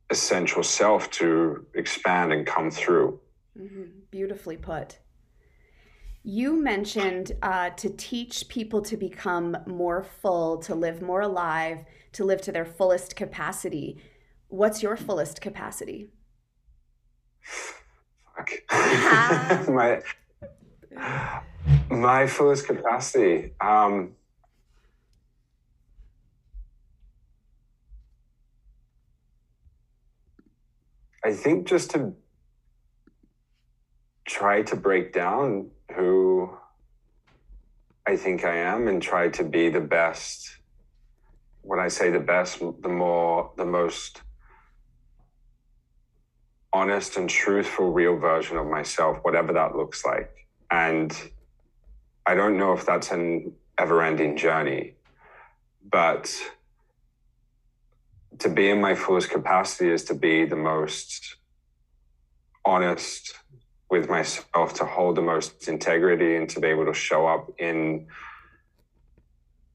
essential 0.09 0.63
self 0.63 1.09
to 1.11 1.65
expand 1.75 2.33
and 2.33 2.45
come 2.45 2.71
through. 2.71 3.19
Mm-hmm. 3.57 3.83
Beautifully 4.11 4.57
put. 4.57 4.99
You 6.23 6.61
mentioned 6.61 7.31
uh, 7.41 7.69
to 7.71 7.89
teach 7.89 8.49
people 8.49 8.81
to 8.81 8.97
become 8.97 9.55
more 9.65 10.03
full, 10.03 10.57
to 10.59 10.75
live 10.75 11.01
more 11.01 11.21
alive, 11.21 11.85
to 12.13 12.25
live 12.25 12.41
to 12.41 12.51
their 12.51 12.65
fullest 12.65 13.15
capacity. 13.15 14.01
What's 14.49 14.83
your 14.83 14.97
fullest 14.97 15.39
capacity? 15.39 16.09
Fuck. 17.41 18.49
my, 19.69 20.01
my 21.89 22.27
fullest 22.27 22.67
capacity. 22.67 23.53
Um, 23.59 24.13
I 31.23 31.33
think 31.33 31.67
just 31.67 31.91
to 31.91 32.13
try 34.25 34.61
to 34.61 34.75
break 34.75 35.13
down 35.13 35.71
who 35.95 36.57
I 38.05 38.15
think 38.15 38.45
I 38.45 38.55
am 38.57 38.87
and 38.87 39.01
try 39.01 39.27
to 39.29 39.43
be 39.43 39.69
the 39.69 39.81
best 39.81 40.57
when 41.61 41.79
I 41.79 41.89
say 41.89 42.09
the 42.09 42.19
best, 42.21 42.59
the 42.59 42.87
more, 42.87 43.51
the 43.57 43.65
most 43.65 44.21
honest 46.71 47.17
and 47.17 47.29
truthful, 47.29 47.91
real 47.91 48.17
version 48.17 48.55
of 48.55 48.67
myself, 48.67 49.17
whatever 49.23 49.51
that 49.51 49.75
looks 49.75 50.05
like. 50.05 50.46
And 50.69 51.15
I 52.25 52.35
don't 52.35 52.57
know 52.57 52.73
if 52.73 52.85
that's 52.85 53.11
an 53.11 53.53
ever 53.77 54.01
ending 54.03 54.35
journey, 54.35 54.95
but 55.89 56.33
to 58.39 58.49
be 58.49 58.69
in 58.69 58.81
my 58.81 58.95
fullest 58.95 59.29
capacity 59.29 59.89
is 59.89 60.03
to 60.05 60.13
be 60.13 60.45
the 60.45 60.55
most 60.55 61.37
honest 62.65 63.33
with 63.89 64.09
myself, 64.09 64.73
to 64.75 64.85
hold 64.85 65.15
the 65.15 65.21
most 65.21 65.67
integrity, 65.67 66.35
and 66.35 66.49
to 66.49 66.59
be 66.59 66.67
able 66.67 66.85
to 66.85 66.93
show 66.93 67.25
up 67.25 67.49
in 67.57 68.07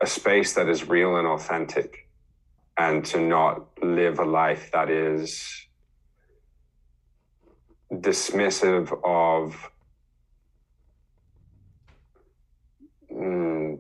a 0.00 0.06
space 0.06 0.52
that 0.54 0.68
is 0.68 0.88
real 0.88 1.16
and 1.16 1.26
authentic, 1.26 2.08
and 2.76 3.04
to 3.06 3.20
not 3.20 3.66
live 3.82 4.18
a 4.18 4.24
life 4.24 4.70
that 4.72 4.90
is 4.90 5.66
dismissive 7.90 8.92
of 9.04 9.70
mm, 13.10 13.78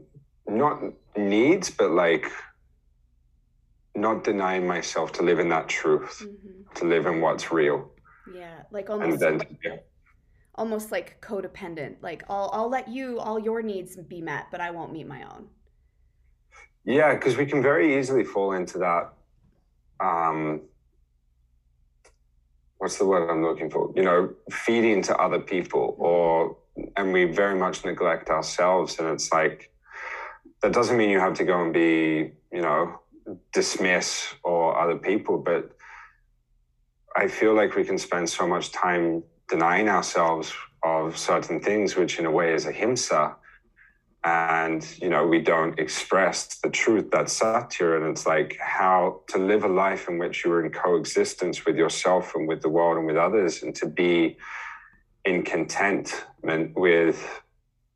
not 0.64 0.82
needs, 1.16 1.68
but 1.70 1.90
like 1.90 2.26
not 3.94 4.24
denying 4.24 4.66
myself 4.66 5.12
to 5.12 5.22
live 5.22 5.38
in 5.38 5.48
that 5.48 5.68
truth, 5.68 6.22
mm-hmm. 6.24 6.74
to 6.76 6.84
live 6.84 7.06
in 7.06 7.20
what's 7.20 7.52
real. 7.52 7.90
Yeah, 8.34 8.62
like 8.70 8.88
almost. 8.88 9.20
Then, 9.20 9.42
yeah. 9.64 9.76
Almost 10.54 10.92
like 10.92 11.20
codependent. 11.20 11.96
Like 12.02 12.22
I'll 12.28 12.50
I'll 12.52 12.70
let 12.70 12.86
you 12.88 13.18
all 13.18 13.38
your 13.38 13.62
needs 13.62 13.96
be 13.96 14.20
met, 14.20 14.44
but 14.52 14.60
I 14.60 14.70
won't 14.70 14.92
meet 14.92 15.08
my 15.08 15.22
own. 15.22 15.48
Yeah, 16.84 17.14
because 17.14 17.36
we 17.36 17.46
can 17.46 17.62
very 17.62 17.98
easily 17.98 18.24
fall 18.24 18.52
into 18.52 18.78
that. 18.78 19.12
Um, 20.00 20.62
what's 22.78 22.98
the 22.98 23.06
word 23.06 23.30
I'm 23.30 23.42
looking 23.42 23.70
for? 23.70 23.92
You 23.96 24.02
know, 24.02 24.34
feeding 24.50 25.02
to 25.02 25.16
other 25.16 25.40
people, 25.40 25.96
or 25.98 26.56
and 26.96 27.12
we 27.12 27.24
very 27.24 27.58
much 27.58 27.84
neglect 27.84 28.30
ourselves, 28.30 28.98
and 28.98 29.08
it's 29.08 29.32
like 29.32 29.71
that 30.62 30.72
doesn't 30.72 30.96
mean 30.96 31.10
you 31.10 31.20
have 31.20 31.34
to 31.34 31.44
go 31.44 31.62
and 31.62 31.72
be, 31.72 32.32
you 32.52 32.62
know, 32.62 33.00
dismiss 33.52 34.34
or 34.42 34.78
other 34.78 34.96
people, 34.96 35.38
but 35.38 35.76
I 37.14 37.28
feel 37.28 37.54
like 37.54 37.74
we 37.74 37.84
can 37.84 37.98
spend 37.98 38.28
so 38.30 38.46
much 38.46 38.72
time 38.72 39.22
denying 39.48 39.88
ourselves 39.88 40.52
of 40.82 41.18
certain 41.18 41.60
things, 41.60 41.94
which 41.94 42.18
in 42.18 42.26
a 42.26 42.30
way 42.30 42.54
is 42.54 42.66
ahimsa. 42.66 43.36
And, 44.24 44.86
you 45.00 45.10
know, 45.10 45.26
we 45.26 45.40
don't 45.40 45.78
express 45.78 46.58
the 46.60 46.70
truth 46.70 47.10
that's 47.10 47.32
satya. 47.32 47.96
And 47.96 48.06
it's 48.06 48.24
like 48.24 48.56
how 48.60 49.22
to 49.28 49.38
live 49.38 49.64
a 49.64 49.68
life 49.68 50.08
in 50.08 50.16
which 50.18 50.44
you're 50.44 50.64
in 50.64 50.70
coexistence 50.70 51.66
with 51.66 51.76
yourself 51.76 52.34
and 52.36 52.46
with 52.46 52.62
the 52.62 52.68
world 52.68 52.98
and 52.98 53.06
with 53.06 53.16
others, 53.16 53.62
and 53.62 53.74
to 53.76 53.86
be 53.86 54.36
in 55.24 55.42
contentment 55.42 56.76
with 56.76 57.41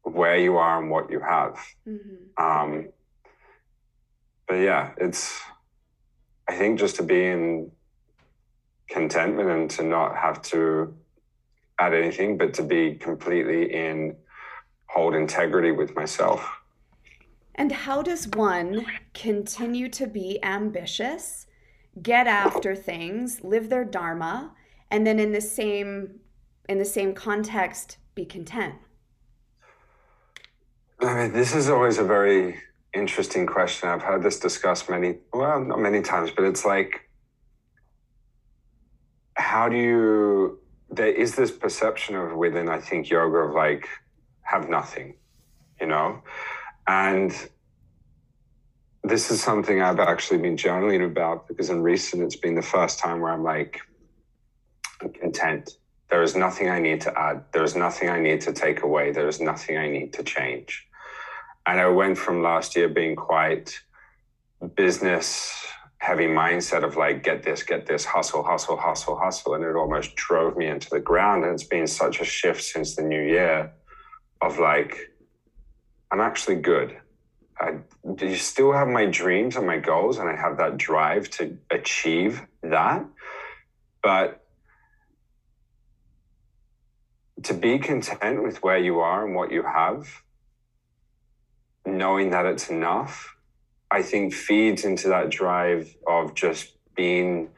where 0.06 0.36
you 0.36 0.56
are 0.56 0.80
and 0.80 0.90
what 0.90 1.10
you 1.10 1.20
have. 1.20 1.58
Mm-hmm. 1.86 2.44
Um, 2.44 2.88
but 4.46 4.54
yeah, 4.54 4.92
it's, 4.98 5.40
I 6.48 6.54
think 6.54 6.78
just 6.78 6.96
to 6.96 7.02
be 7.02 7.26
in 7.26 7.72
contentment 8.88 9.50
and 9.50 9.70
to 9.70 9.82
not 9.82 10.16
have 10.16 10.40
to 10.42 10.94
add 11.78 11.92
anything, 11.92 12.38
but 12.38 12.54
to 12.54 12.62
be 12.62 12.94
completely 12.94 13.74
in 13.74 14.16
hold 14.86 15.14
integrity 15.14 15.72
with 15.72 15.94
myself. 15.96 16.48
And 17.56 17.72
how 17.72 18.02
does 18.02 18.28
one 18.28 18.86
continue 19.12 19.88
to 19.88 20.06
be 20.06 20.38
ambitious, 20.42 21.46
get 22.00 22.26
after 22.26 22.76
things, 22.76 23.42
live 23.42 23.70
their 23.70 23.84
dharma, 23.84 24.52
and 24.90 25.04
then 25.06 25.18
in 25.18 25.32
the 25.32 25.40
same 25.40 26.20
in 26.68 26.78
the 26.78 26.84
same 26.84 27.14
context 27.14 27.98
be 28.14 28.24
content? 28.24 28.74
I 31.00 31.14
mean, 31.14 31.32
this 31.32 31.54
is 31.54 31.68
always 31.68 31.98
a 31.98 32.04
very 32.04 32.58
interesting 32.94 33.46
question. 33.46 33.88
I've 33.88 34.02
had 34.02 34.22
this 34.22 34.38
discussed 34.38 34.88
many, 34.88 35.18
well, 35.32 35.62
not 35.62 35.78
many 35.78 36.00
times, 36.00 36.30
but 36.30 36.44
it's 36.44 36.64
like, 36.64 37.08
how 39.34 39.68
do 39.68 39.76
you, 39.76 40.58
there 40.88 41.08
is 41.08 41.36
this 41.36 41.50
perception 41.50 42.16
of 42.16 42.34
within, 42.34 42.68
I 42.68 42.80
think, 42.80 43.10
yoga 43.10 43.38
of 43.38 43.54
like, 43.54 43.86
have 44.40 44.70
nothing, 44.70 45.16
you 45.80 45.86
know? 45.86 46.22
And 46.86 47.32
this 49.04 49.30
is 49.30 49.42
something 49.42 49.82
I've 49.82 50.00
actually 50.00 50.38
been 50.38 50.56
journaling 50.56 51.04
about 51.04 51.46
because 51.46 51.68
in 51.68 51.82
recent, 51.82 52.22
it's 52.22 52.36
been 52.36 52.54
the 52.54 52.62
first 52.62 52.98
time 52.98 53.20
where 53.20 53.32
I'm 53.32 53.44
like, 53.44 53.80
I'm 55.02 55.12
content. 55.12 55.76
There 56.08 56.22
is 56.22 56.34
nothing 56.34 56.70
I 56.70 56.78
need 56.78 57.02
to 57.02 57.18
add. 57.18 57.44
There 57.52 57.64
is 57.64 57.76
nothing 57.76 58.08
I 58.08 58.20
need 58.20 58.40
to 58.42 58.52
take 58.52 58.82
away. 58.82 59.10
There 59.12 59.28
is 59.28 59.40
nothing 59.40 59.76
I 59.76 59.88
need 59.88 60.12
to 60.14 60.22
change. 60.22 60.85
And 61.66 61.80
I 61.80 61.88
went 61.88 62.16
from 62.16 62.42
last 62.42 62.76
year 62.76 62.88
being 62.88 63.16
quite 63.16 63.78
business 64.74 65.66
heavy 65.98 66.26
mindset 66.26 66.84
of 66.84 66.96
like, 66.96 67.24
get 67.24 67.42
this, 67.42 67.62
get 67.62 67.86
this, 67.86 68.04
hustle, 68.04 68.42
hustle, 68.42 68.76
hustle, 68.76 69.18
hustle. 69.18 69.54
And 69.54 69.64
it 69.64 69.74
almost 69.74 70.14
drove 70.14 70.56
me 70.56 70.66
into 70.66 70.88
the 70.90 71.00
ground. 71.00 71.44
And 71.44 71.52
it's 71.52 71.64
been 71.64 71.86
such 71.86 72.20
a 72.20 72.24
shift 72.24 72.62
since 72.62 72.94
the 72.94 73.02
new 73.02 73.20
year 73.20 73.72
of 74.40 74.58
like, 74.58 75.12
I'm 76.10 76.20
actually 76.20 76.56
good. 76.56 76.96
I 77.58 77.78
do 78.14 78.26
you 78.26 78.36
still 78.36 78.72
have 78.72 78.86
my 78.86 79.06
dreams 79.06 79.56
and 79.56 79.66
my 79.66 79.78
goals, 79.78 80.18
and 80.18 80.28
I 80.28 80.36
have 80.36 80.58
that 80.58 80.76
drive 80.76 81.30
to 81.30 81.56
achieve 81.70 82.42
that. 82.62 83.04
But 84.02 84.44
to 87.44 87.54
be 87.54 87.78
content 87.78 88.42
with 88.42 88.62
where 88.62 88.78
you 88.78 89.00
are 89.00 89.26
and 89.26 89.34
what 89.34 89.50
you 89.50 89.62
have 89.62 90.06
knowing 91.86 92.30
that 92.30 92.46
it's 92.46 92.68
enough, 92.68 93.36
I 93.90 94.02
think 94.02 94.34
feeds 94.34 94.84
into 94.84 95.08
that 95.08 95.30
drive 95.30 95.94
of 96.06 96.34
just 96.34 96.72
being 96.96 97.50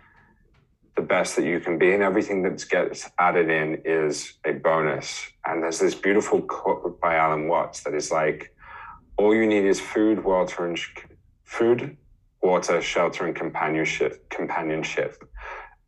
the 0.97 1.03
best 1.03 1.37
that 1.37 1.45
you 1.45 1.61
can 1.61 1.79
be. 1.79 1.93
And 1.93 2.03
everything 2.03 2.43
that 2.43 2.65
gets 2.69 3.09
added 3.19 3.49
in 3.49 3.83
is 3.85 4.35
a 4.45 4.53
bonus. 4.53 5.27
And 5.47 5.63
there's 5.63 5.79
this 5.79 5.95
beautiful 5.95 6.43
quote 6.43 7.01
by 7.01 7.15
Alan 7.15 7.49
Watts 7.49 7.83
that 7.85 7.95
is 7.95 8.11
like, 8.11 8.55
all 9.17 9.35
you 9.35 9.47
need 9.47 9.65
is 9.65 9.81
food, 9.81 10.23
water, 10.23 10.67
and 10.67 10.79
sh- 10.79 10.91
food, 11.45 11.97
water, 12.43 12.81
shelter, 12.83 13.27
and 13.27 13.35
companionship, 13.35 14.29
companionship, 14.29 15.29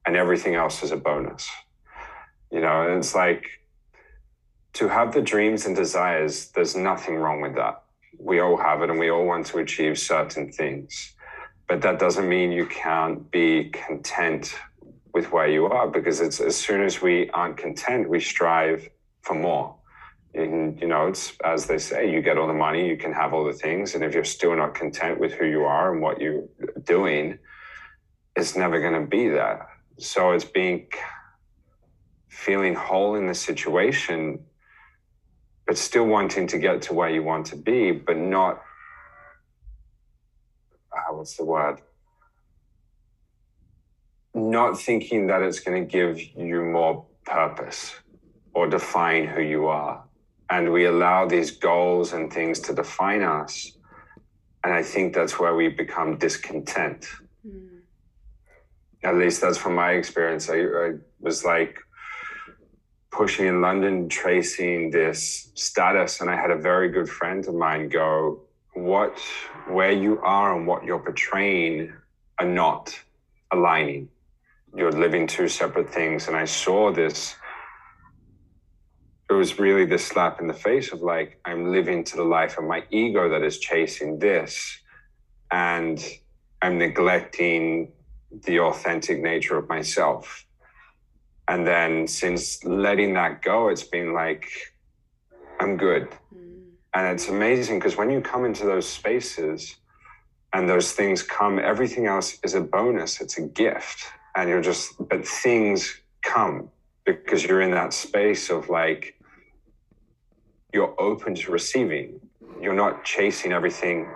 and 0.06 0.16
everything 0.16 0.54
else 0.54 0.82
is 0.82 0.90
a 0.90 0.96
bonus. 0.96 1.48
You 2.50 2.60
know, 2.60 2.88
and 2.88 2.98
it's 2.98 3.14
like 3.14 3.46
to 4.74 4.88
have 4.88 5.12
the 5.12 5.22
dreams 5.22 5.66
and 5.66 5.76
desires. 5.76 6.48
There's 6.48 6.74
nothing 6.74 7.16
wrong 7.16 7.40
with 7.40 7.54
that 7.54 7.84
we 8.18 8.40
all 8.40 8.56
have 8.56 8.82
it 8.82 8.90
and 8.90 8.98
we 8.98 9.10
all 9.10 9.24
want 9.24 9.46
to 9.46 9.58
achieve 9.58 9.98
certain 9.98 10.52
things. 10.52 11.14
But 11.68 11.82
that 11.82 11.98
doesn't 11.98 12.28
mean 12.28 12.52
you 12.52 12.66
can't 12.66 13.30
be 13.30 13.70
content 13.70 14.54
with 15.12 15.32
where 15.32 15.48
you 15.48 15.66
are 15.66 15.88
because 15.88 16.20
it's 16.20 16.40
as 16.40 16.56
soon 16.56 16.82
as 16.82 17.00
we 17.00 17.30
aren't 17.30 17.56
content, 17.56 18.08
we 18.08 18.20
strive 18.20 18.88
for 19.22 19.34
more. 19.34 19.76
And, 20.34 20.80
you 20.80 20.86
know, 20.86 21.08
it's 21.08 21.32
as 21.44 21.66
they 21.66 21.78
say, 21.78 22.10
you 22.10 22.22
get 22.22 22.38
all 22.38 22.46
the 22.46 22.52
money, 22.52 22.88
you 22.88 22.96
can 22.96 23.12
have 23.12 23.34
all 23.34 23.44
the 23.44 23.52
things. 23.52 23.94
And 23.94 24.04
if 24.04 24.14
you're 24.14 24.24
still 24.24 24.54
not 24.56 24.74
content 24.74 25.18
with 25.18 25.32
who 25.32 25.46
you 25.46 25.64
are 25.64 25.92
and 25.92 26.00
what 26.00 26.20
you're 26.20 26.44
doing, 26.84 27.38
it's 28.36 28.56
never 28.56 28.80
going 28.80 29.00
to 29.00 29.06
be 29.06 29.28
that. 29.28 29.66
So 29.98 30.32
it's 30.32 30.44
being 30.44 30.86
feeling 32.28 32.74
whole 32.74 33.16
in 33.16 33.26
the 33.26 33.34
situation 33.34 34.44
but 35.70 35.78
still 35.78 36.06
wanting 36.06 36.48
to 36.48 36.58
get 36.58 36.82
to 36.82 36.92
where 36.92 37.10
you 37.10 37.22
want 37.22 37.46
to 37.46 37.54
be, 37.54 37.92
but 37.92 38.16
not, 38.16 38.60
uh, 40.92 41.14
what's 41.14 41.36
the 41.36 41.44
word? 41.44 41.80
Not 44.34 44.80
thinking 44.80 45.28
that 45.28 45.42
it's 45.42 45.60
going 45.60 45.80
to 45.80 45.88
give 45.88 46.20
you 46.36 46.64
more 46.64 47.06
purpose 47.24 47.94
or 48.52 48.66
define 48.68 49.28
who 49.28 49.42
you 49.42 49.68
are. 49.68 50.02
And 50.50 50.72
we 50.72 50.86
allow 50.86 51.28
these 51.28 51.52
goals 51.52 52.14
and 52.14 52.32
things 52.32 52.58
to 52.62 52.74
define 52.74 53.22
us. 53.22 53.78
And 54.64 54.74
I 54.74 54.82
think 54.82 55.14
that's 55.14 55.38
where 55.38 55.54
we 55.54 55.68
become 55.68 56.18
discontent. 56.18 57.06
Mm. 57.46 57.82
At 59.04 59.14
least 59.14 59.40
that's 59.40 59.58
from 59.58 59.76
my 59.76 59.92
experience. 59.92 60.50
I, 60.50 60.62
I 60.62 60.90
was 61.20 61.44
like, 61.44 61.78
pushing 63.10 63.46
in 63.46 63.60
London, 63.60 64.08
tracing 64.08 64.90
this 64.90 65.50
status. 65.54 66.20
And 66.20 66.30
I 66.30 66.36
had 66.36 66.50
a 66.50 66.56
very 66.56 66.88
good 66.90 67.08
friend 67.08 67.46
of 67.46 67.54
mine 67.54 67.88
go, 67.88 68.40
What, 68.74 69.18
where 69.68 69.92
you 69.92 70.20
are 70.20 70.56
and 70.56 70.66
what 70.66 70.84
you're 70.84 71.00
portraying 71.00 71.92
are 72.38 72.46
not 72.46 72.98
aligning. 73.50 74.08
You're 74.74 74.92
living 74.92 75.26
two 75.26 75.48
separate 75.48 75.92
things. 75.92 76.28
And 76.28 76.36
I 76.36 76.44
saw 76.44 76.92
this. 76.92 77.34
It 79.28 79.34
was 79.34 79.58
really 79.58 79.86
this 79.86 80.04
slap 80.04 80.40
in 80.40 80.46
the 80.46 80.54
face 80.54 80.92
of 80.92 81.02
like, 81.02 81.40
I'm 81.44 81.70
living 81.70 82.02
to 82.04 82.16
the 82.16 82.24
life 82.24 82.58
of 82.58 82.64
my 82.64 82.84
ego 82.90 83.28
that 83.28 83.42
is 83.42 83.58
chasing 83.58 84.18
this. 84.18 84.78
And 85.50 86.02
I'm 86.62 86.78
neglecting 86.78 87.92
the 88.32 88.60
authentic 88.60 89.20
nature 89.20 89.56
of 89.56 89.68
myself. 89.68 90.46
And 91.50 91.66
then 91.66 92.06
since 92.06 92.62
letting 92.62 93.14
that 93.14 93.42
go, 93.42 93.70
it's 93.70 93.82
been 93.82 94.12
like, 94.12 94.48
I'm 95.58 95.76
good. 95.76 96.08
Mm. 96.32 96.68
And 96.94 97.06
it's 97.08 97.28
amazing 97.28 97.80
because 97.80 97.96
when 97.96 98.08
you 98.08 98.20
come 98.20 98.44
into 98.44 98.64
those 98.64 98.88
spaces 98.88 99.74
and 100.52 100.68
those 100.68 100.92
things 100.92 101.24
come, 101.24 101.58
everything 101.58 102.06
else 102.06 102.38
is 102.44 102.54
a 102.54 102.60
bonus, 102.60 103.20
it's 103.20 103.36
a 103.36 103.42
gift. 103.42 104.04
And 104.36 104.48
you're 104.48 104.62
just, 104.62 104.94
but 105.08 105.26
things 105.26 106.00
come 106.22 106.70
because 107.04 107.42
you're 107.42 107.62
in 107.62 107.72
that 107.72 107.92
space 107.94 108.48
of 108.48 108.68
like, 108.68 109.20
you're 110.72 110.94
open 111.00 111.34
to 111.34 111.50
receiving. 111.50 112.20
You're 112.60 112.74
not 112.74 113.04
chasing 113.04 113.50
everything 113.50 114.08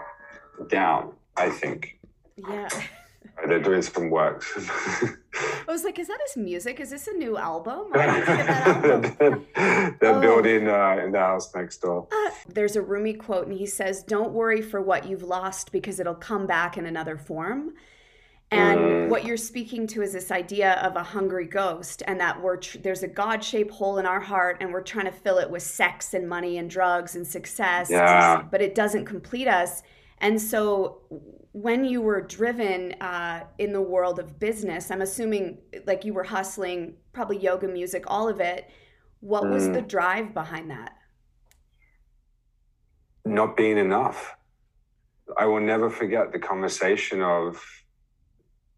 down, 0.68 1.14
I 1.36 1.50
think. 1.50 1.98
Yeah. 2.36 2.68
They're 3.46 3.60
doing 3.60 3.82
some 3.82 4.10
work. 4.10 4.44
I 4.56 5.72
was 5.72 5.84
like, 5.84 5.98
is 5.98 6.08
that 6.08 6.18
his 6.26 6.36
music? 6.36 6.80
Is 6.80 6.90
this 6.90 7.06
a 7.08 7.12
new 7.12 7.36
album? 7.36 7.86
album? 7.94 9.46
They're 9.54 10.14
oh. 10.14 10.20
building 10.20 10.68
uh, 10.68 11.00
in 11.04 11.12
the 11.12 11.18
house 11.18 11.54
next 11.54 11.78
door. 11.78 12.06
Uh, 12.10 12.30
there's 12.48 12.76
a 12.76 12.82
Rumi 12.82 13.14
quote, 13.14 13.46
and 13.46 13.56
he 13.56 13.66
says, 13.66 14.02
Don't 14.02 14.32
worry 14.32 14.62
for 14.62 14.80
what 14.80 15.06
you've 15.06 15.22
lost 15.22 15.72
because 15.72 16.00
it'll 16.00 16.14
come 16.14 16.46
back 16.46 16.76
in 16.76 16.86
another 16.86 17.16
form. 17.16 17.72
And 18.50 18.78
mm. 18.78 19.08
what 19.08 19.24
you're 19.24 19.36
speaking 19.36 19.86
to 19.88 20.02
is 20.02 20.12
this 20.12 20.30
idea 20.30 20.74
of 20.74 20.96
a 20.96 21.02
hungry 21.02 21.46
ghost, 21.46 22.02
and 22.06 22.20
that 22.20 22.40
we're 22.40 22.58
tr- 22.58 22.78
there's 22.78 23.02
a 23.02 23.08
God-shaped 23.08 23.72
hole 23.72 23.98
in 23.98 24.06
our 24.06 24.20
heart, 24.20 24.58
and 24.60 24.72
we're 24.72 24.82
trying 24.82 25.06
to 25.06 25.12
fill 25.12 25.38
it 25.38 25.50
with 25.50 25.62
sex 25.62 26.14
and 26.14 26.28
money 26.28 26.58
and 26.58 26.70
drugs 26.70 27.16
and 27.16 27.26
success, 27.26 27.90
yeah. 27.90 28.42
but 28.50 28.60
it 28.60 28.74
doesn't 28.74 29.06
complete 29.06 29.48
us. 29.48 29.82
And 30.18 30.40
so, 30.40 31.00
when 31.54 31.84
you 31.84 32.02
were 32.02 32.20
driven 32.20 32.94
uh, 33.00 33.44
in 33.58 33.72
the 33.72 33.80
world 33.80 34.18
of 34.18 34.40
business, 34.40 34.90
I'm 34.90 35.02
assuming 35.02 35.58
like 35.86 36.04
you 36.04 36.12
were 36.12 36.24
hustling, 36.24 36.94
probably 37.12 37.38
yoga, 37.38 37.68
music, 37.68 38.02
all 38.08 38.28
of 38.28 38.40
it. 38.40 38.68
What 39.20 39.44
mm. 39.44 39.52
was 39.52 39.68
the 39.68 39.80
drive 39.80 40.34
behind 40.34 40.68
that? 40.72 40.96
Not 43.24 43.56
being 43.56 43.78
enough. 43.78 44.34
I 45.38 45.46
will 45.46 45.60
never 45.60 45.88
forget 45.88 46.32
the 46.32 46.40
conversation 46.40 47.22
of 47.22 47.64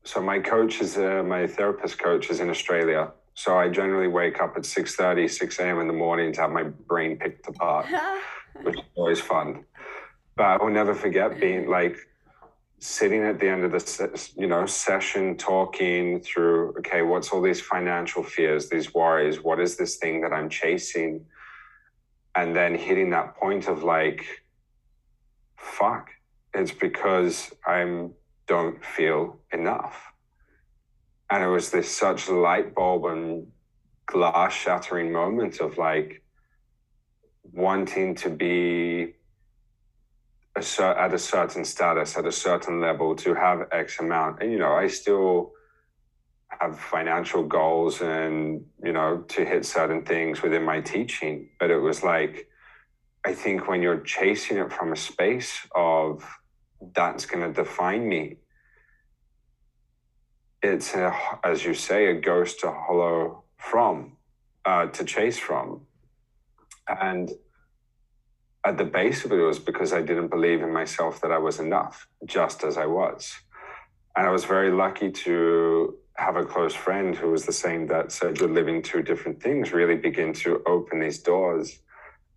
so 0.04 0.20
my 0.20 0.38
coach 0.38 0.82
is 0.82 0.98
uh, 0.98 1.24
my 1.26 1.46
therapist 1.46 1.98
coach 1.98 2.28
is 2.28 2.40
in 2.40 2.50
Australia. 2.50 3.10
So 3.32 3.56
I 3.56 3.70
generally 3.70 4.08
wake 4.08 4.38
up 4.42 4.52
at 4.54 4.64
6:30, 4.64 5.30
6 5.30 5.58
a.m. 5.60 5.80
in 5.80 5.86
the 5.86 5.94
morning 5.94 6.30
to 6.34 6.42
have 6.42 6.50
my 6.50 6.64
brain 6.64 7.16
picked 7.16 7.48
apart, 7.48 7.86
which 8.62 8.76
is 8.76 8.84
always 8.94 9.20
fun. 9.20 9.64
But 10.36 10.44
I 10.44 10.56
will 10.58 10.70
never 10.70 10.94
forget 10.94 11.40
being 11.40 11.70
like 11.70 11.96
sitting 12.78 13.22
at 13.22 13.40
the 13.40 13.48
end 13.48 13.64
of 13.64 13.72
the 13.72 14.30
you 14.36 14.46
know 14.46 14.66
session 14.66 15.36
talking 15.36 16.20
through 16.20 16.74
okay 16.78 17.02
what's 17.02 17.30
all 17.30 17.40
these 17.40 17.60
financial 17.60 18.22
fears 18.22 18.68
these 18.68 18.92
worries 18.92 19.42
what 19.42 19.58
is 19.58 19.76
this 19.76 19.96
thing 19.96 20.20
that 20.20 20.32
i'm 20.32 20.50
chasing 20.50 21.24
and 22.34 22.54
then 22.54 22.74
hitting 22.74 23.08
that 23.08 23.34
point 23.34 23.66
of 23.66 23.82
like 23.82 24.26
fuck 25.56 26.10
it's 26.52 26.70
because 26.70 27.50
i'm 27.66 28.12
don't 28.46 28.84
feel 28.84 29.38
enough. 29.52 30.12
And 31.30 31.42
it 31.42 31.48
was 31.48 31.70
this 31.70 31.90
such 31.90 32.28
light 32.28 32.74
bulb 32.74 33.06
and 33.06 33.48
glass 34.06 34.52
shattering 34.52 35.12
moment 35.12 35.60
of 35.60 35.76
like 35.76 36.22
wanting 37.52 38.14
to 38.14 38.30
be 38.30 39.14
a 40.56 40.62
cer- 40.62 40.98
at 40.98 41.12
a 41.12 41.18
certain 41.18 41.64
status, 41.64 42.16
at 42.16 42.26
a 42.26 42.32
certain 42.32 42.80
level, 42.80 43.14
to 43.16 43.34
have 43.34 43.68
X 43.72 44.00
amount. 44.00 44.42
And, 44.42 44.50
you 44.50 44.58
know, 44.58 44.72
I 44.72 44.88
still 44.88 45.52
have 46.60 46.80
financial 46.80 47.42
goals 47.42 48.00
and, 48.00 48.64
you 48.82 48.92
know, 48.92 49.18
to 49.28 49.44
hit 49.44 49.66
certain 49.66 50.02
things 50.04 50.42
within 50.42 50.64
my 50.64 50.80
teaching. 50.80 51.50
But 51.60 51.70
it 51.70 51.78
was 51.78 52.02
like, 52.02 52.48
I 53.24 53.34
think 53.34 53.68
when 53.68 53.82
you're 53.82 54.00
chasing 54.00 54.56
it 54.56 54.72
from 54.72 54.92
a 54.92 54.96
space 54.96 55.66
of, 55.74 56.24
that's 56.94 57.26
going 57.26 57.42
to 57.46 57.52
define 57.52 58.08
me. 58.08 58.36
It's, 60.62 60.94
a, 60.94 61.14
as 61.44 61.64
you 61.64 61.74
say, 61.74 62.06
a 62.06 62.14
ghost 62.14 62.60
to 62.60 62.72
hollow 62.72 63.44
from, 63.58 64.16
uh, 64.64 64.86
to 64.86 65.04
chase 65.04 65.38
from. 65.38 65.82
And 66.88 67.32
at 68.66 68.78
the 68.78 68.84
base 68.84 69.24
of 69.24 69.30
it 69.30 69.36
was 69.36 69.60
because 69.60 69.92
I 69.92 70.02
didn't 70.02 70.26
believe 70.26 70.60
in 70.60 70.72
myself 70.72 71.20
that 71.20 71.30
I 71.30 71.38
was 71.38 71.60
enough, 71.60 72.08
just 72.24 72.64
as 72.64 72.76
I 72.76 72.86
was. 72.86 73.32
And 74.16 74.26
I 74.26 74.30
was 74.30 74.44
very 74.44 74.72
lucky 74.72 75.12
to 75.24 75.96
have 76.16 76.34
a 76.34 76.44
close 76.44 76.74
friend 76.74 77.14
who 77.14 77.30
was 77.30 77.46
the 77.46 77.52
same 77.52 77.86
that 77.86 78.10
said 78.10 78.38
you're 78.38 78.48
living 78.48 78.82
two 78.82 79.02
different 79.02 79.40
things 79.40 79.72
really 79.72 79.94
begin 79.94 80.32
to 80.32 80.62
open 80.66 80.98
these 80.98 81.20
doors. 81.20 81.78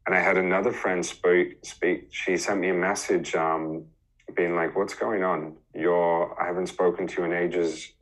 And 0.06 0.14
I 0.14 0.20
had 0.20 0.38
another 0.38 0.72
friend 0.72 1.04
speak. 1.04 1.66
speak. 1.66 2.10
She 2.12 2.38
sent 2.38 2.60
me 2.60 2.70
a 2.70 2.76
message 2.76 3.34
um, 3.34 3.86
being 4.36 4.56
like, 4.56 4.76
"What's 4.76 4.94
going 4.94 5.24
on? 5.24 5.56
You're 5.74 6.40
I 6.40 6.46
haven't 6.46 6.68
spoken 6.68 7.08
to 7.08 7.22
you 7.22 7.24
in 7.26 7.34
ages." 7.34 7.94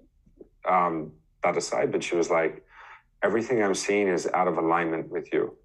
Um, 0.67 1.13
that 1.43 1.55
aside, 1.55 1.91
but 1.93 2.03
she 2.03 2.15
was 2.15 2.29
like, 2.29 2.63
"Everything 3.23 3.63
I'm 3.63 3.75
seeing 3.75 4.07
is 4.09 4.27
out 4.33 4.47
of 4.47 4.57
alignment 4.57 5.09
with 5.09 5.31
you. 5.31 5.55